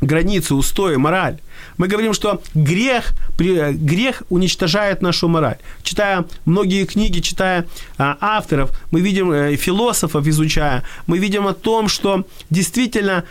границу, 0.00 0.56
устои, 0.56 0.96
мораль. 0.96 1.38
Мы 1.78 1.86
говорим, 1.86 2.12
что 2.12 2.42
грех, 2.54 3.12
грех 3.38 4.22
уничтожает 4.28 5.02
нашу 5.02 5.28
мораль. 5.28 5.58
Читая 5.82 6.24
многие 6.44 6.84
книги, 6.84 7.20
читая 7.20 7.64
а, 7.96 8.16
авторов, 8.20 8.70
мы 8.90 9.00
видим 9.00 9.30
э, 9.30 9.56
философов, 9.56 10.26
изучая, 10.26 10.82
мы 11.06 11.18
видим 11.18 11.46
о 11.46 11.54
том, 11.54 11.88
что 11.88 12.26
действительно 12.50 13.24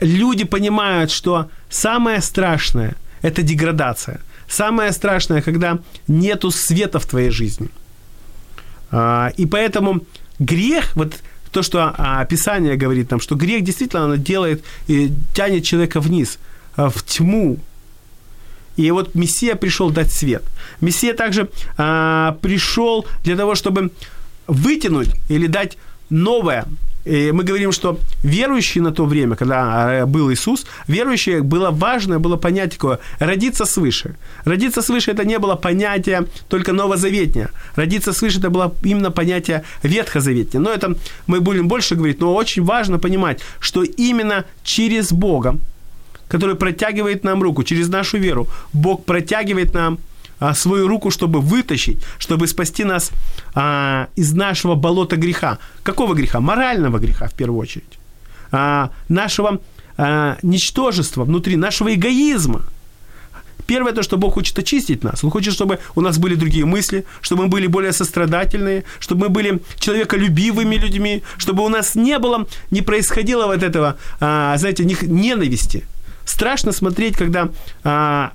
люди 0.00 0.44
понимают, 0.44 1.10
что 1.10 1.50
самое 1.68 2.22
страшное– 2.22 2.96
это 3.22 3.42
деградация. 3.42 4.20
Самое 4.48 4.92
страшное, 4.92 5.42
когда 5.42 5.78
нету 6.08 6.50
света 6.50 6.98
в 6.98 7.04
твоей 7.04 7.30
жизни. 7.30 7.68
А, 8.90 9.32
и 9.36 9.44
поэтому 9.46 10.00
грех, 10.38 10.96
вот 10.96 11.14
то, 11.52 11.62
что 11.62 11.94
а, 11.98 12.24
Писание 12.24 12.76
говорит 12.76 13.10
нам, 13.10 13.20
что 13.20 13.34
грех 13.34 13.64
действительно 13.64 14.04
оно 14.04 14.16
делает 14.16 14.64
тянет 15.34 15.64
человека 15.64 16.00
вниз, 16.00 16.38
в 16.88 17.02
тьму. 17.02 17.58
И 18.76 18.90
вот 18.90 19.14
Мессия 19.14 19.56
пришел 19.56 19.90
дать 19.90 20.12
свет. 20.12 20.42
Мессия 20.80 21.14
также 21.14 21.48
а, 21.76 22.38
пришел 22.40 23.06
для 23.24 23.36
того, 23.36 23.54
чтобы 23.54 23.90
вытянуть 24.46 25.10
или 25.28 25.46
дать 25.46 25.76
новое, 26.08 26.64
и 27.04 27.32
мы 27.32 27.44
говорим, 27.44 27.72
что 27.72 27.98
верующие 28.22 28.82
на 28.82 28.92
то 28.92 29.06
время, 29.06 29.36
когда 29.36 29.92
э, 29.92 30.06
был 30.06 30.30
Иисус, 30.30 30.66
верующие 30.86 31.42
было 31.42 31.70
важное 31.70 32.18
было 32.18 32.36
понятие 32.36 32.70
такое– 32.70 32.98
родиться 33.20 33.64
свыше. 33.64 34.16
Родиться 34.44 34.82
свыше– 34.82 35.10
это 35.12 35.24
не 35.24 35.38
было 35.38 35.54
понятие 35.54 36.26
только 36.48 36.72
новозаветнее. 36.72 37.48
Родиться 37.76 38.12
свыше– 38.12 38.38
это 38.40 38.50
было 38.50 38.74
именно 38.84 39.10
понятие 39.10 39.62
ветхозаветнее. 39.82 40.60
Но 40.60 40.70
это 40.70 40.94
мы 41.26 41.40
будем 41.40 41.68
больше 41.68 41.94
говорить, 41.94 42.20
но 42.20 42.34
очень 42.34 42.64
важно 42.64 42.98
понимать, 42.98 43.40
что 43.60 43.82
именно 43.82 44.44
через 44.62 45.12
Бога, 45.12 45.56
который 46.30 46.54
протягивает 46.54 47.24
нам 47.24 47.42
руку, 47.42 47.64
через 47.64 47.88
нашу 47.88 48.18
веру, 48.18 48.46
Бог 48.72 49.04
протягивает 49.04 49.74
нам 49.74 49.98
а, 50.38 50.54
свою 50.54 50.88
руку, 50.88 51.10
чтобы 51.10 51.40
вытащить, 51.40 51.98
чтобы 52.18 52.46
спасти 52.46 52.84
нас 52.84 53.10
а, 53.54 54.06
из 54.16 54.32
нашего 54.32 54.76
болота 54.76 55.16
греха. 55.16 55.58
Какого 55.82 56.14
греха? 56.14 56.40
Морального 56.40 56.98
греха, 56.98 57.26
в 57.26 57.34
первую 57.34 57.58
очередь. 57.60 57.98
А, 58.52 58.90
нашего 59.08 59.60
а, 59.96 60.36
ничтожества 60.42 61.24
внутри, 61.24 61.56
нашего 61.56 61.92
эгоизма. 61.92 62.62
Первое 63.66 63.92
то, 63.92 64.02
что 64.02 64.16
Бог 64.16 64.34
хочет 64.34 64.58
очистить 64.58 65.04
нас. 65.04 65.24
Он 65.24 65.30
хочет, 65.30 65.52
чтобы 65.52 65.78
у 65.96 66.00
нас 66.00 66.18
были 66.18 66.36
другие 66.36 66.64
мысли, 66.64 67.04
чтобы 67.20 67.44
мы 67.44 67.48
были 67.48 67.66
более 67.66 67.92
сострадательные, 67.92 68.84
чтобы 69.00 69.26
мы 69.26 69.28
были 69.28 69.60
человеколюбивыми 69.78 70.76
людьми, 70.76 71.22
чтобы 71.38 71.64
у 71.64 71.68
нас 71.68 71.96
не 71.96 72.18
было, 72.18 72.46
не 72.70 72.82
происходило 72.82 73.46
вот 73.46 73.62
этого, 73.62 73.96
а, 74.20 74.56
знаете, 74.58 74.84
ненависти. 74.84 75.84
Страшно 76.30 76.72
смотреть, 76.72 77.16
когда 77.16 77.48
а, 77.82 78.32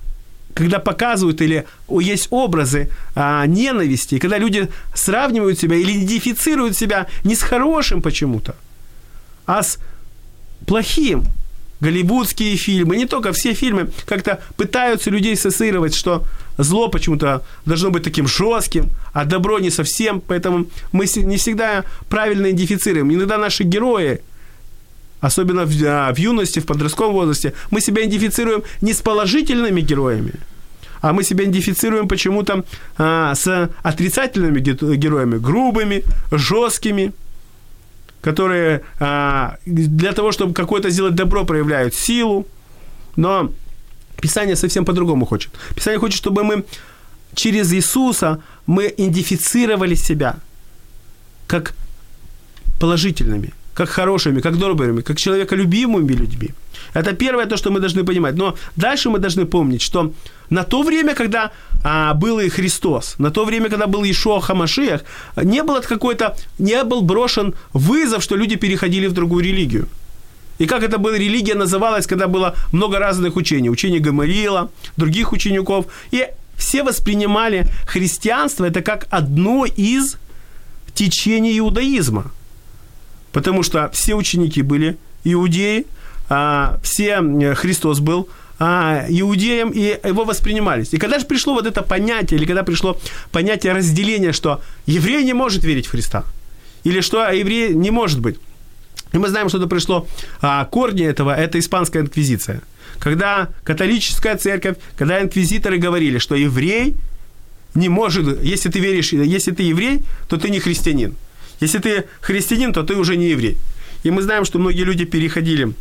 когда 0.53 0.79
показывают 0.79 1.41
или 1.41 1.65
есть 1.87 2.27
образы 2.29 2.89
а, 3.15 3.45
ненависти, 3.45 4.19
когда 4.19 4.37
люди 4.37 4.67
сравнивают 4.93 5.59
себя 5.59 5.77
или 5.77 5.91
идентифицируют 5.91 6.75
себя 6.75 7.07
не 7.23 7.35
с 7.35 7.41
хорошим 7.41 8.01
почему-то, 8.01 8.55
а 9.45 9.63
с 9.63 9.79
плохим. 10.67 11.23
Голливудские 11.81 12.57
фильмы, 12.57 12.97
не 12.97 13.05
только 13.05 13.31
все 13.31 13.53
фильмы 13.53 13.91
как-то 14.05 14.39
пытаются 14.57 15.09
людей 15.09 15.33
ассоциировать, 15.33 15.95
что 15.95 16.23
зло 16.57 16.89
почему-то 16.89 17.43
должно 17.65 17.91
быть 17.91 18.03
таким 18.03 18.27
жестким, 18.27 18.89
а 19.13 19.23
добро 19.23 19.59
не 19.59 19.69
совсем, 19.69 20.21
поэтому 20.21 20.67
мы 20.91 21.05
не 21.15 21.37
всегда 21.37 21.85
правильно 22.09 22.47
идентифицируем. 22.47 23.13
Иногда 23.13 23.37
наши 23.37 23.63
герои, 23.63 24.21
особенно 25.19 25.65
в, 25.65 25.83
а, 25.83 26.13
в 26.13 26.17
юности, 26.17 26.59
в 26.59 26.65
подростковом 26.65 27.13
возрасте, 27.13 27.53
мы 27.71 27.81
себя 27.81 28.03
идентифицируем 28.03 28.63
не 28.81 28.93
с 28.93 29.01
положительными 29.01 29.81
героями, 29.81 30.33
а 31.01 31.13
мы 31.13 31.23
себя 31.23 31.43
идентифицируем 31.43 32.07
почему-то 32.07 32.63
а, 32.97 33.35
с 33.35 33.69
отрицательными 33.83 34.59
героями, 34.95 35.37
грубыми, 35.37 36.03
жесткими, 36.31 37.13
которые 38.21 38.81
а, 38.99 39.57
для 39.65 40.11
того, 40.11 40.31
чтобы 40.31 40.53
какое-то 40.53 40.89
сделать 40.89 41.15
добро, 41.15 41.45
проявляют 41.45 41.93
силу, 41.93 42.47
но 43.15 43.51
Писание 44.21 44.55
совсем 44.55 44.85
по-другому 44.85 45.25
хочет. 45.25 45.51
Писание 45.75 45.99
хочет, 45.99 46.17
чтобы 46.17 46.43
мы 46.43 46.63
через 47.35 47.71
Иисуса 47.73 48.41
мы 48.65 48.91
идентифицировали 48.97 49.95
себя 49.95 50.37
как 51.47 51.75
положительными, 52.79 53.53
как 53.75 53.89
хорошими, 53.89 54.41
как 54.41 54.57
добрыми, 54.57 55.01
как 55.01 55.17
человеколюбимыми 55.17 56.13
людьми. 56.13 56.49
Это 56.93 57.13
первое 57.13 57.45
то, 57.45 57.57
что 57.57 57.71
мы 57.71 57.79
должны 57.79 58.03
понимать. 58.03 58.35
Но 58.35 58.55
дальше 58.77 59.09
мы 59.09 59.19
должны 59.19 59.45
помнить, 59.45 59.81
что 59.81 60.11
на 60.49 60.63
то 60.63 60.83
время, 60.83 61.13
когда 61.13 61.51
а, 61.83 62.13
был 62.13 62.39
и 62.39 62.49
Христос, 62.49 63.15
на 63.19 63.31
то 63.31 63.45
время, 63.45 63.69
когда 63.69 63.87
был 63.87 64.03
Ишуа 64.03 64.39
Хамашиях, 64.39 65.01
не 65.43 65.63
было 65.63 65.81
какой-то, 65.81 66.35
не 66.59 66.83
был 66.83 67.01
брошен 67.01 67.53
вызов, 67.73 68.23
что 68.23 68.37
люди 68.37 68.55
переходили 68.55 69.07
в 69.07 69.13
другую 69.13 69.43
религию. 69.43 69.87
И 70.57 70.65
как 70.65 70.83
это 70.83 70.97
была 70.97 71.17
религия 71.17 71.55
называлась, 71.55 72.07
когда 72.07 72.27
было 72.27 72.55
много 72.71 72.99
разных 72.99 73.35
учений. 73.35 73.69
Учение 73.69 73.99
Гамарила, 73.99 74.69
других 74.97 75.33
учеников. 75.33 75.85
И 76.11 76.27
все 76.57 76.83
воспринимали 76.83 77.67
христианство 77.85 78.65
это 78.65 78.81
как 78.81 79.07
одно 79.09 79.65
из 79.65 80.15
течений 80.93 81.59
иудаизма. 81.59 82.31
Потому 83.35 83.63
что 83.63 83.89
все 83.91 84.15
ученики 84.15 84.61
были 84.61 84.97
иудеи, 85.25 85.87
а, 86.29 86.79
все 86.83 87.21
Христос 87.53 87.99
был 87.99 88.29
а, 88.59 89.05
иудеям, 89.09 89.71
и 89.71 89.99
его 90.07 90.23
воспринимались. 90.23 90.93
И 90.93 90.97
когда 90.97 91.19
же 91.19 91.25
пришло 91.25 91.53
вот 91.53 91.65
это 91.65 91.81
понятие, 91.81 92.39
или 92.39 92.45
когда 92.45 92.63
пришло 92.63 92.97
понятие 93.33 93.73
разделения, 93.73 94.31
что 94.31 94.61
еврей 94.85 95.25
не 95.25 95.33
может 95.33 95.65
верить 95.65 95.87
в 95.87 95.91
Христа, 95.91 96.23
или 96.85 97.01
что 97.01 97.29
еврей 97.29 97.73
не 97.73 97.91
может 97.91 98.21
быть, 98.21 98.37
и 99.11 99.17
мы 99.17 99.27
знаем, 99.27 99.49
что 99.49 99.57
это 99.57 99.67
пришло, 99.67 100.07
а, 100.39 100.63
корни 100.63 101.03
этого, 101.05 101.35
это 101.35 101.59
испанская 101.59 102.03
инквизиция. 102.03 102.61
Когда 102.99 103.49
католическая 103.65 104.37
церковь, 104.37 104.77
когда 104.95 105.21
инквизиторы 105.21 105.77
говорили, 105.77 106.19
что 106.19 106.35
еврей 106.35 106.95
не 107.73 107.89
может, 107.89 108.41
если 108.41 108.69
ты 108.69 108.79
веришь, 108.79 109.11
если 109.11 109.51
ты 109.51 109.63
еврей, 109.63 110.03
то 110.29 110.37
ты 110.37 110.49
не 110.49 110.61
христианин. 110.61 111.15
Если 111.59 111.79
ты 111.79 112.05
христианин, 112.21 112.73
то 112.73 112.83
ты 112.83 112.95
уже 112.95 113.15
не 113.17 113.29
еврей. 113.29 113.57
И 114.03 114.11
мы 114.11 114.21
знаем, 114.21 114.45
что 114.45 114.59
многие 114.59 114.83
люди 114.83 115.05
переходили, 115.05 115.73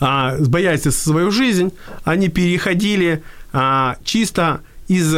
а, 0.00 0.36
боясь 0.38 0.82
за 0.82 0.92
свою 0.92 1.30
жизнь, 1.30 1.72
они 2.04 2.28
переходили 2.28 3.22
а, 3.52 3.96
чисто 4.04 4.60
из 4.88 5.14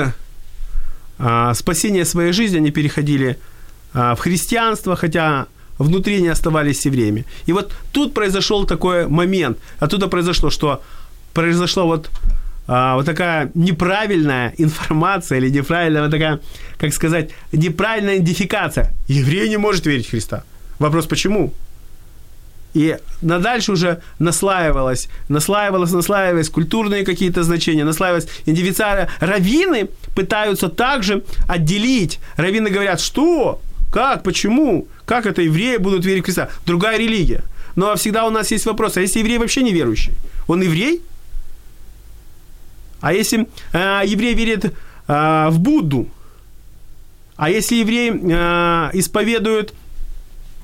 а, 1.19 1.55
спасения 1.55 2.05
своей 2.05 2.33
жизни, 2.33 2.59
они 2.59 2.71
переходили 2.71 3.39
а, 3.93 4.15
в 4.15 4.21
христианство, 4.21 4.97
хотя 4.97 5.47
внутри 5.79 6.21
не 6.23 6.29
оставались 6.29 6.87
евреями. 6.87 7.25
И 7.47 7.53
вот 7.53 7.73
тут 7.93 8.15
произошел 8.15 8.65
такой 8.67 9.09
момент, 9.09 9.59
оттуда 9.79 10.09
произошло, 10.09 10.51
что 10.51 10.83
произошла 11.35 11.85
вот, 11.85 12.11
а, 12.69 12.97
вот 12.97 13.07
такая 13.07 13.51
неправильная 13.55 14.53
информация 14.59 15.39
или 15.39 15.49
неправильная 15.49 16.03
вот 16.03 16.11
такая, 16.11 16.41
как 16.79 16.93
сказать, 16.93 17.31
неправильная 17.51 18.19
идентификация. 18.19 18.93
Еврей 19.09 19.49
не 19.49 19.57
может 19.57 19.87
верить 19.87 20.07
в 20.07 20.11
Христа. 20.11 20.45
Вопрос, 20.79 21.07
почему? 21.07 21.55
И 22.75 22.99
на 23.23 23.39
дальше 23.39 23.73
уже 23.73 24.03
наслаивалось, 24.19 25.09
наслаивалось, 25.29 25.93
наслаивалось 25.93 26.51
культурные 26.51 27.07
какие-то 27.07 27.43
значения, 27.43 27.85
наслаивалось 27.85 28.29
индивидуальные. 28.45 29.09
Равины 29.21 29.89
пытаются 30.15 30.69
также 30.69 31.25
отделить. 31.49 32.21
Равины 32.37 32.69
говорят, 32.69 33.01
что? 33.01 33.63
Как? 33.91 34.23
Почему? 34.23 34.89
Как 35.07 35.25
это 35.25 35.41
евреи 35.41 35.79
будут 35.79 36.05
верить 36.05 36.23
в 36.23 36.25
Христа? 36.27 36.51
Другая 36.67 36.99
религия. 36.99 37.43
Но 37.77 37.95
всегда 37.97 38.27
у 38.27 38.31
нас 38.31 38.51
есть 38.51 38.67
вопрос, 38.67 38.99
а 38.99 39.01
если 39.01 39.21
еврей 39.21 39.39
вообще 39.39 39.63
не 39.63 39.73
верующий? 39.73 40.13
Он 40.47 40.61
еврей? 40.61 41.01
А 43.01 43.13
если 43.13 43.49
э, 43.73 44.03
еврей 44.07 44.35
верит 44.35 44.65
э, 44.65 45.49
в 45.51 45.59
Будду? 45.59 46.09
А 47.37 47.51
если 47.51 47.77
еврей 47.77 48.11
э, 48.11 48.91
исповедует 48.95 49.73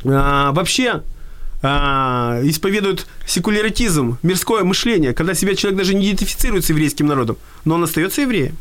э, 0.05 0.51
вообще 0.53 1.03
а, 1.67 2.41
исповедуют 2.43 3.07
секуляратизм, 3.27 4.19
мирское 4.23 4.65
мышление, 4.65 5.15
когда 5.15 5.33
себя 5.33 5.55
человек 5.55 5.79
даже 5.79 5.95
не 5.95 6.09
идентифицирует 6.09 6.67
с 6.67 6.69
еврейским 6.69 7.07
народом, 7.07 7.39
но 7.65 7.77
он 7.77 7.85
остается 7.85 8.21
евреем. 8.21 8.59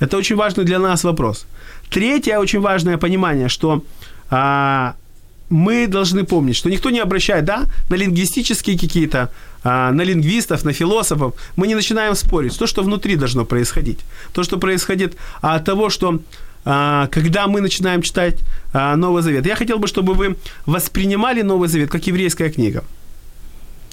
Это 0.00 0.16
очень 0.16 0.34
важный 0.34 0.64
для 0.64 0.80
нас 0.80 1.04
вопрос. 1.04 1.46
Третье 1.88 2.40
очень 2.40 2.58
важное 2.58 2.98
понимание, 2.98 3.48
что 3.48 3.84
а, 4.28 4.96
мы 5.50 5.86
должны 5.86 6.24
помнить, 6.24 6.56
что 6.56 6.70
никто 6.70 6.90
не 6.90 7.00
обращает 7.00 7.44
да, 7.44 7.66
на 7.88 7.96
лингвистические 7.96 8.78
какие-то, 8.78 9.30
а, 9.64 9.92
на 9.92 10.02
лингвистов, 10.02 10.64
на 10.64 10.72
философов. 10.72 11.34
Мы 11.56 11.66
не 11.66 11.74
начинаем 11.74 12.14
спорить. 12.14 12.58
То, 12.58 12.66
что 12.66 12.82
внутри 12.82 13.16
должно 13.16 13.44
происходить. 13.44 14.00
То, 14.32 14.44
что 14.44 14.58
происходит 14.58 15.16
от 15.40 15.64
того, 15.64 15.90
что 15.90 16.20
а, 16.64 17.06
когда 17.10 17.46
мы 17.46 17.60
начинаем 17.60 18.02
читать 18.02 18.36
а, 18.72 18.96
Новый 18.96 19.22
Завет. 19.22 19.46
Я 19.46 19.56
хотел 19.56 19.78
бы, 19.78 19.86
чтобы 19.86 20.14
вы 20.14 20.36
воспринимали 20.66 21.42
Новый 21.42 21.68
Завет 21.68 21.90
как 21.90 22.06
еврейская 22.06 22.50
книга. 22.50 22.84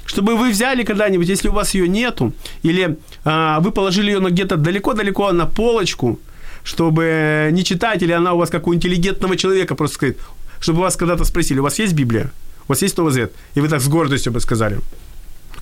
Чтобы 0.06 0.36
вы 0.36 0.52
взяли 0.52 0.84
когда-нибудь, 0.84 1.28
если 1.28 1.50
у 1.50 1.54
вас 1.54 1.74
ее 1.74 1.88
нету, 1.88 2.32
или 2.62 2.98
вы 3.24 3.72
положили 3.72 4.12
ее 4.12 4.20
где-то 4.20 4.56
далеко-далеко 4.56 5.32
на 5.32 5.48
полочку, 5.48 6.20
чтобы 6.64 7.50
не 7.52 7.64
читать, 7.64 8.04
или 8.04 8.12
она 8.12 8.34
у 8.34 8.38
вас 8.38 8.52
как 8.52 8.68
у 8.68 8.76
интеллигентного 8.76 9.36
человека 9.36 9.74
просто 9.74 9.96
сказать, 9.96 10.18
чтобы 10.66 10.80
вас 10.80 10.96
когда-то 10.96 11.26
спросили, 11.26 11.60
у 11.60 11.64
вас 11.64 11.80
есть 11.80 11.94
Библия? 11.94 12.32
У 12.68 12.72
вас 12.72 12.82
есть 12.82 12.98
Новый 12.98 13.14
Завет? 13.14 13.32
И 13.54 13.62
вы 13.62 13.68
так 13.68 13.82
с 13.82 13.88
гордостью 13.88 14.32
бы 14.32 14.40
сказали, 14.40 14.80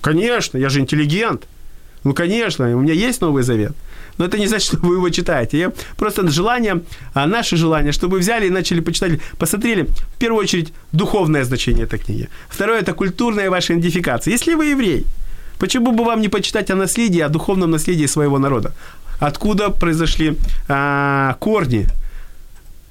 конечно, 0.00 0.58
я 0.58 0.70
же 0.70 0.80
интеллигент. 0.80 1.46
Ну, 2.04 2.14
конечно, 2.14 2.76
у 2.76 2.80
меня 2.80 2.94
есть 2.94 3.20
Новый 3.20 3.42
Завет. 3.42 3.72
Но 4.16 4.24
это 4.24 4.38
не 4.38 4.46
значит, 4.46 4.68
что 4.72 4.78
вы 4.78 4.94
его 4.94 5.10
читаете. 5.10 5.58
Я 5.58 5.72
просто 5.96 6.26
желание, 6.30 6.80
а 7.12 7.26
наше 7.26 7.56
желание, 7.56 7.92
чтобы 7.92 8.18
взяли 8.18 8.46
и 8.46 8.50
начали 8.50 8.80
почитать, 8.80 9.20
посмотрели, 9.38 9.82
в 9.82 10.18
первую 10.18 10.40
очередь, 10.40 10.72
духовное 10.92 11.44
значение 11.44 11.84
этой 11.84 11.98
книги. 11.98 12.28
Второе– 12.48 12.80
это 12.80 12.94
культурная 12.94 13.50
ваша 13.50 13.74
идентификация. 13.74 14.32
Если 14.32 14.54
вы 14.54 14.72
еврей, 14.72 15.04
почему 15.58 15.92
бы 15.92 16.04
вам 16.04 16.22
не 16.22 16.28
почитать 16.28 16.70
о 16.70 16.76
наследии, 16.76 17.20
о 17.20 17.28
духовном 17.28 17.70
наследии 17.70 18.06
своего 18.06 18.38
народа? 18.38 18.72
Откуда 19.20 19.68
произошли 19.68 20.38
а, 20.68 21.36
корни? 21.40 21.88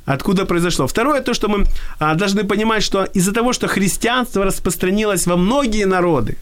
Откуда 0.05 0.45
произошло? 0.45 0.85
Второе, 0.85 1.21
то, 1.21 1.33
что 1.33 1.47
мы 1.47 1.65
а, 1.99 2.15
должны 2.15 2.43
понимать, 2.43 2.83
что 2.83 3.05
из-за 3.05 3.31
того, 3.31 3.53
что 3.53 3.67
христианство 3.67 4.43
распространилось 4.43 5.27
во 5.27 5.37
многие 5.37 5.85
народы, 5.85 6.37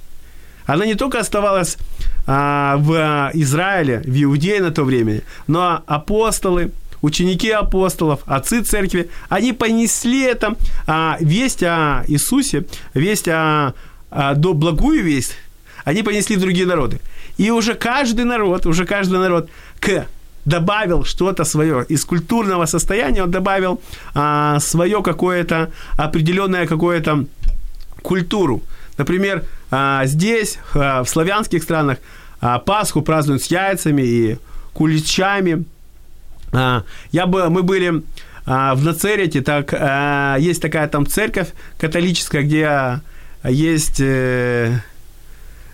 оно 0.65 0.83
не 0.83 0.95
только 0.95 1.19
оставалось 1.19 1.77
а, 2.25 2.77
в 2.77 3.31
Израиле, 3.33 4.01
в 4.05 4.23
Иудее 4.23 4.61
на 4.61 4.71
то 4.71 4.83
время, 4.83 5.21
но 5.47 5.83
апостолы, 5.85 6.71
ученики 7.01 7.51
апостолов, 7.51 8.21
отцы 8.25 8.63
церкви, 8.63 9.09
они 9.29 9.53
понесли 9.53 10.21
это, 10.23 10.55
а, 10.87 11.17
весть 11.19 11.61
о 11.61 12.03
Иисусе, 12.07 12.65
весть 12.95 13.27
о, 13.27 13.73
о 14.09 14.33
до 14.33 14.53
благую 14.53 15.03
весть, 15.03 15.35
они 15.83 16.01
понесли 16.01 16.35
в 16.35 16.39
другие 16.39 16.65
народы. 16.65 16.99
И 17.37 17.51
уже 17.51 17.75
каждый 17.75 18.25
народ, 18.25 18.65
уже 18.65 18.85
каждый 18.85 19.19
народ 19.19 19.49
к 19.79 20.07
добавил 20.45 21.03
что-то 21.03 21.43
свое 21.43 21.85
из 21.89 22.05
культурного 22.05 22.65
состояния, 22.65 23.23
он 23.23 23.31
добавил 23.31 23.81
а, 24.13 24.59
свое 24.59 25.01
какое-то 25.01 25.71
определенное 25.97 26.67
какое-то 26.67 27.25
культуру. 28.01 28.61
Например, 28.97 29.43
а, 29.69 30.05
здесь, 30.05 30.59
а, 30.73 31.03
в 31.03 31.09
славянских 31.09 31.63
странах, 31.63 31.97
а, 32.39 32.59
Пасху 32.59 33.01
празднуют 33.01 33.43
с 33.43 33.47
яйцами 33.47 34.01
и 34.01 34.37
куличами. 34.73 35.65
Я 36.53 37.25
бы, 37.27 37.49
мы 37.49 37.63
были 37.63 38.03
в 38.45 38.83
Нацерете, 38.83 39.41
так, 39.41 39.71
есть 40.41 40.61
такая 40.61 40.89
там 40.89 41.07
церковь 41.07 41.47
католическая, 41.77 42.41
где 42.41 42.99
есть, 43.43 44.01
э, 44.01 44.79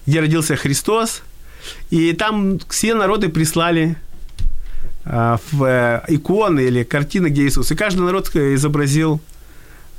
где 0.06 0.20
родился 0.20 0.56
Христос, 0.56 1.24
и 1.90 2.14
там 2.14 2.60
все 2.70 2.94
народы 2.94 3.30
прислали 3.30 3.98
в 5.10 5.64
э, 5.64 6.02
иконы 6.08 6.62
или 6.62 6.84
картины, 6.84 7.28
где 7.28 7.46
Иисус. 7.46 7.72
И 7.72 7.76
каждый 7.76 8.02
народ 8.02 8.36
изобразил 8.36 9.22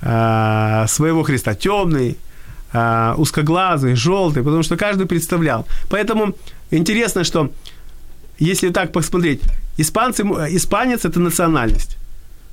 своего 0.00 1.24
Христа. 1.24 1.54
Темный, 1.54 2.16
узкоглазый, 3.16 3.96
желтый, 3.96 4.44
потому 4.44 4.62
что 4.62 4.76
каждый 4.76 5.06
представлял. 5.06 5.66
Поэтому 5.88 6.36
интересно, 6.70 7.24
что 7.24 7.50
если 8.38 8.68
так 8.68 8.92
посмотреть, 8.92 9.40
испанцы, 9.76 10.22
испанец– 10.22 11.04
это 11.04 11.18
национальность. 11.18 11.96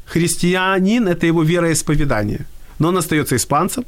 Христианин– 0.06 1.08
это 1.10 1.28
его 1.28 1.43
вероисповедание. 1.43 2.47
Но 2.80 2.88
он 2.88 2.97
остается 2.97 3.36
испанцем. 3.36 3.86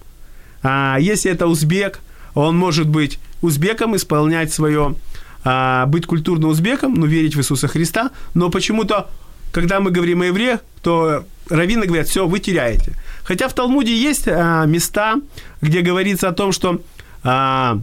А 0.61 0.97
если 0.99 1.31
это 1.31 1.47
узбек, 1.47 1.99
он 2.35 2.57
может 2.57 2.87
быть 2.87 3.19
узбеком, 3.41 3.95
исполнять 3.95 4.53
свое, 4.53 4.95
а, 5.49 5.85
быть 5.85 6.05
культурно 6.05 6.47
узбеком, 6.47 6.95
ну, 6.95 7.05
верить 7.05 7.35
в 7.35 7.39
Иисуса 7.39 7.69
Христа, 7.69 8.11
но 8.33 8.49
почему-то, 8.49 9.09
когда 9.53 9.79
мы 9.79 9.91
говорим 9.91 10.21
о 10.21 10.25
евреях, 10.25 10.59
то 10.81 11.23
раввины 11.49 11.85
говорят, 11.85 12.09
все, 12.09 12.27
вы 12.27 12.39
теряете. 12.39 12.91
Хотя 13.23 13.47
в 13.47 13.53
Талмуде 13.53 13.95
есть 13.95 14.27
а, 14.27 14.65
места, 14.65 15.15
где 15.61 15.79
говорится 15.79 16.27
о 16.27 16.33
том, 16.33 16.51
что 16.51 16.81
а, 17.23 17.79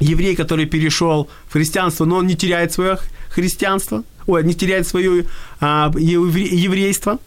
еврей, 0.00 0.36
который 0.36 0.66
перешел 0.66 1.30
в 1.48 1.54
христианство, 1.54 2.04
но 2.04 2.16
он 2.16 2.26
не 2.26 2.36
теряет 2.36 2.74
свое 2.74 2.98
христианство, 3.30 4.04
ой, 4.26 4.44
не 4.44 4.52
теряет 4.52 4.86
свое 4.86 5.24
а, 5.60 5.90
еврейство, 5.96 7.20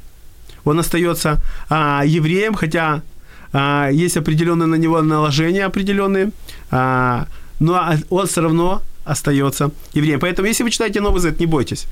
он 0.64 0.78
остается 0.78 1.42
а, 1.70 2.04
евреем, 2.06 2.54
хотя 2.54 3.02
а, 3.52 3.90
есть 3.90 4.16
определенные 4.16 4.68
на 4.68 4.76
него 4.76 5.02
наложения 5.02 5.66
определенные, 5.66 6.30
а, 6.70 7.26
но 7.60 7.96
он 8.12 8.28
все 8.28 8.42
равно 8.42 8.84
остается 9.06 9.72
евреем. 9.94 10.20
Поэтому, 10.20 10.48
если 10.48 10.64
вы 10.64 10.72
читаете 10.72 11.02
Новый 11.02 11.22
Завет, 11.22 11.40
не 11.40 11.46
бойтесь. 11.46 11.88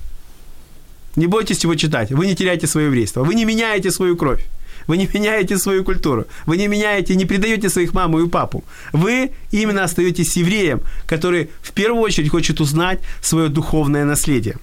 Не 1.16 1.28
бойтесь 1.28 1.64
его 1.64 1.76
читать. 1.76 2.12
Вы 2.12 2.26
не 2.26 2.36
теряете 2.36 2.68
свое 2.68 2.88
еврейство. 2.88 3.24
Вы 3.24 3.36
не 3.36 3.46
меняете 3.46 3.92
свою 3.92 4.18
кровь. 4.18 4.46
Вы 4.88 4.98
не 4.98 5.08
меняете 5.14 5.58
свою 5.58 5.84
культуру. 5.84 6.26
Вы 6.46 6.58
не 6.58 6.68
меняете, 6.68 7.16
не 7.16 7.26
предаете 7.26 7.70
своих 7.70 7.94
маму 7.94 8.20
и 8.20 8.28
папу. 8.28 8.64
Вы 8.94 9.32
именно 9.52 9.84
остаетесь 9.84 10.38
евреем, 10.38 10.82
который 11.06 11.50
в 11.62 11.72
первую 11.72 12.02
очередь 12.02 12.30
хочет 12.30 12.60
узнать 12.60 13.00
свое 13.22 13.50
духовное 13.50 14.06
наследие. 14.06 14.56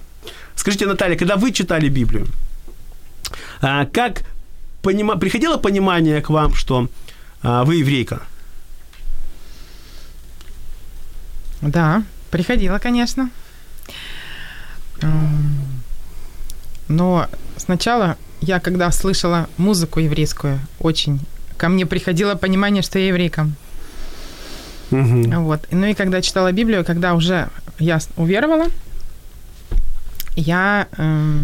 Скажите, 0.55 0.85
Наталья, 0.85 1.17
когда 1.17 1.37
вы 1.37 1.51
читали 1.51 1.89
Библию, 1.89 2.27
а, 3.61 3.85
как 3.85 4.23
понима... 4.81 5.15
приходило 5.15 5.57
понимание 5.57 6.21
к 6.21 6.29
вам, 6.29 6.53
что 6.53 6.87
а, 7.41 7.63
вы 7.63 7.75
еврейка? 7.75 8.21
Да, 11.61 12.03
приходило, 12.31 12.79
конечно. 12.79 13.29
Но 16.87 17.27
сначала 17.57 18.17
я, 18.41 18.59
когда 18.59 18.91
слышала 18.91 19.47
музыку 19.57 19.99
еврейскую, 19.99 20.59
очень 20.79 21.19
ко 21.57 21.69
мне 21.69 21.85
приходило 21.85 22.35
понимание, 22.35 22.81
что 22.81 22.99
я 22.99 23.07
еврейка. 23.07 23.47
Угу. 24.91 25.41
Вот. 25.41 25.67
Ну 25.71 25.85
и 25.85 25.93
когда 25.93 26.21
читала 26.21 26.51
Библию, 26.51 26.83
когда 26.83 27.13
уже 27.13 27.49
я 27.79 27.99
уверовала, 28.17 28.65
я 30.35 30.87
э, 30.97 31.39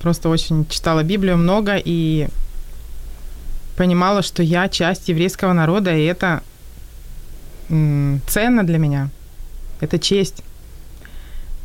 просто 0.00 0.28
очень 0.28 0.66
читала 0.68 1.02
Библию 1.02 1.36
много 1.36 1.76
и 1.76 2.28
понимала, 3.76 4.22
что 4.22 4.42
я 4.42 4.68
часть 4.68 5.08
еврейского 5.08 5.52
народа, 5.52 5.94
и 5.94 6.04
это 6.04 6.42
э, 7.68 8.18
ценно 8.26 8.64
для 8.64 8.78
меня. 8.78 9.10
Это 9.80 9.98
честь 9.98 10.42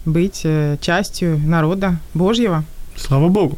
быть 0.06 0.42
э, 0.44 0.78
частью 0.82 1.40
народа 1.40 2.00
Божьего. 2.14 2.64
Слава 2.96 3.30
Богу. 3.30 3.58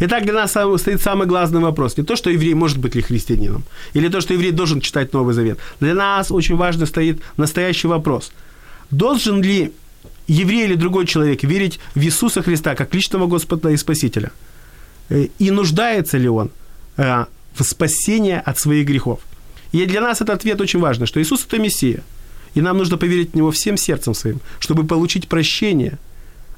Итак, 0.00 0.24
для 0.24 0.32
нас 0.32 0.50
стоит 0.50 1.00
самый 1.00 1.26
главный 1.26 1.60
вопрос. 1.60 1.96
Не 1.96 2.04
то, 2.04 2.16
что 2.16 2.30
еврей 2.30 2.54
может 2.54 2.78
быть 2.78 2.94
ли 2.94 3.02
христианином, 3.02 3.64
или 3.92 4.08
то, 4.08 4.20
что 4.20 4.34
еврей 4.34 4.52
должен 4.52 4.80
читать 4.80 5.12
Новый 5.12 5.34
Завет. 5.34 5.58
Для 5.80 5.94
нас 5.94 6.30
очень 6.30 6.56
важно 6.56 6.86
стоит 6.86 7.20
настоящий 7.36 7.88
вопрос. 7.88 8.32
Должен 8.90 9.42
ли 9.42 9.72
еврей 10.26 10.64
или 10.64 10.74
другой 10.74 11.06
человек 11.06 11.42
верить 11.42 11.78
в 11.94 12.00
Иисуса 12.00 12.42
Христа 12.42 12.74
как 12.74 12.94
личного 12.94 13.26
Господа 13.26 13.70
и 13.70 13.76
Спасителя? 13.76 14.30
Э, 15.08 15.26
и 15.38 15.50
нуждается 15.50 16.18
ли 16.18 16.28
он 16.28 16.50
э, 16.96 17.24
в 17.54 17.62
спасении 17.62 18.40
от 18.44 18.58
своих 18.58 18.86
грехов? 18.86 19.20
И 19.72 19.84
для 19.86 20.00
нас 20.00 20.20
этот 20.20 20.36
ответ 20.36 20.60
очень 20.60 20.80
важный, 20.80 21.06
что 21.06 21.20
Иисус– 21.20 21.44
это 21.46 21.58
Мессия. 21.58 22.02
И 22.54 22.60
нам 22.60 22.78
нужно 22.78 22.96
поверить 22.96 23.32
в 23.32 23.34
Него 23.34 23.50
всем 23.50 23.76
сердцем 23.76 24.14
своим, 24.14 24.40
чтобы 24.58 24.84
получить 24.84 25.28
прощение 25.28 25.98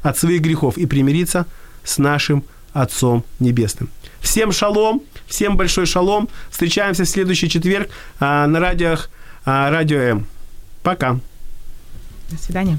от 0.03 0.19
своих 0.19 0.41
грехов 0.41 0.79
и 0.79 0.87
примириться 0.87 1.47
с 1.85 1.99
нашим 1.99 2.45
Отцом 2.73 3.25
Небесным. 3.39 3.91
Всем 4.21 4.53
шалом, 4.53 5.03
всем 5.27 5.57
большой 5.57 5.87
шалом. 5.87 6.29
Встречаемся 6.51 7.05
в 7.05 7.09
следующий 7.09 7.51
четверг 7.51 7.91
а, 8.19 8.47
на 8.47 8.61
радиох, 8.61 9.11
а, 9.45 9.71
радио 9.71 9.99
М. 9.99 10.27
Пока. 10.83 11.19
До 12.31 12.39
свидания. 12.39 12.79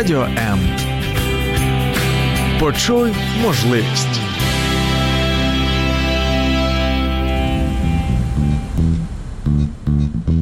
Радіо 0.00 0.22
М. 0.22 0.60
Почуй 2.60 3.12
можливість. 3.42 4.20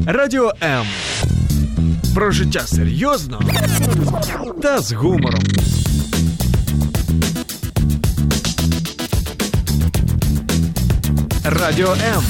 Радіо 0.06 0.52
М. 0.62 0.86
Про 2.14 2.30
життя 2.30 2.60
серйозно 2.66 3.40
та 4.62 4.78
з 4.78 4.92
гумором. 4.92 5.42
Радіо 11.44 11.92
М. 11.92 12.22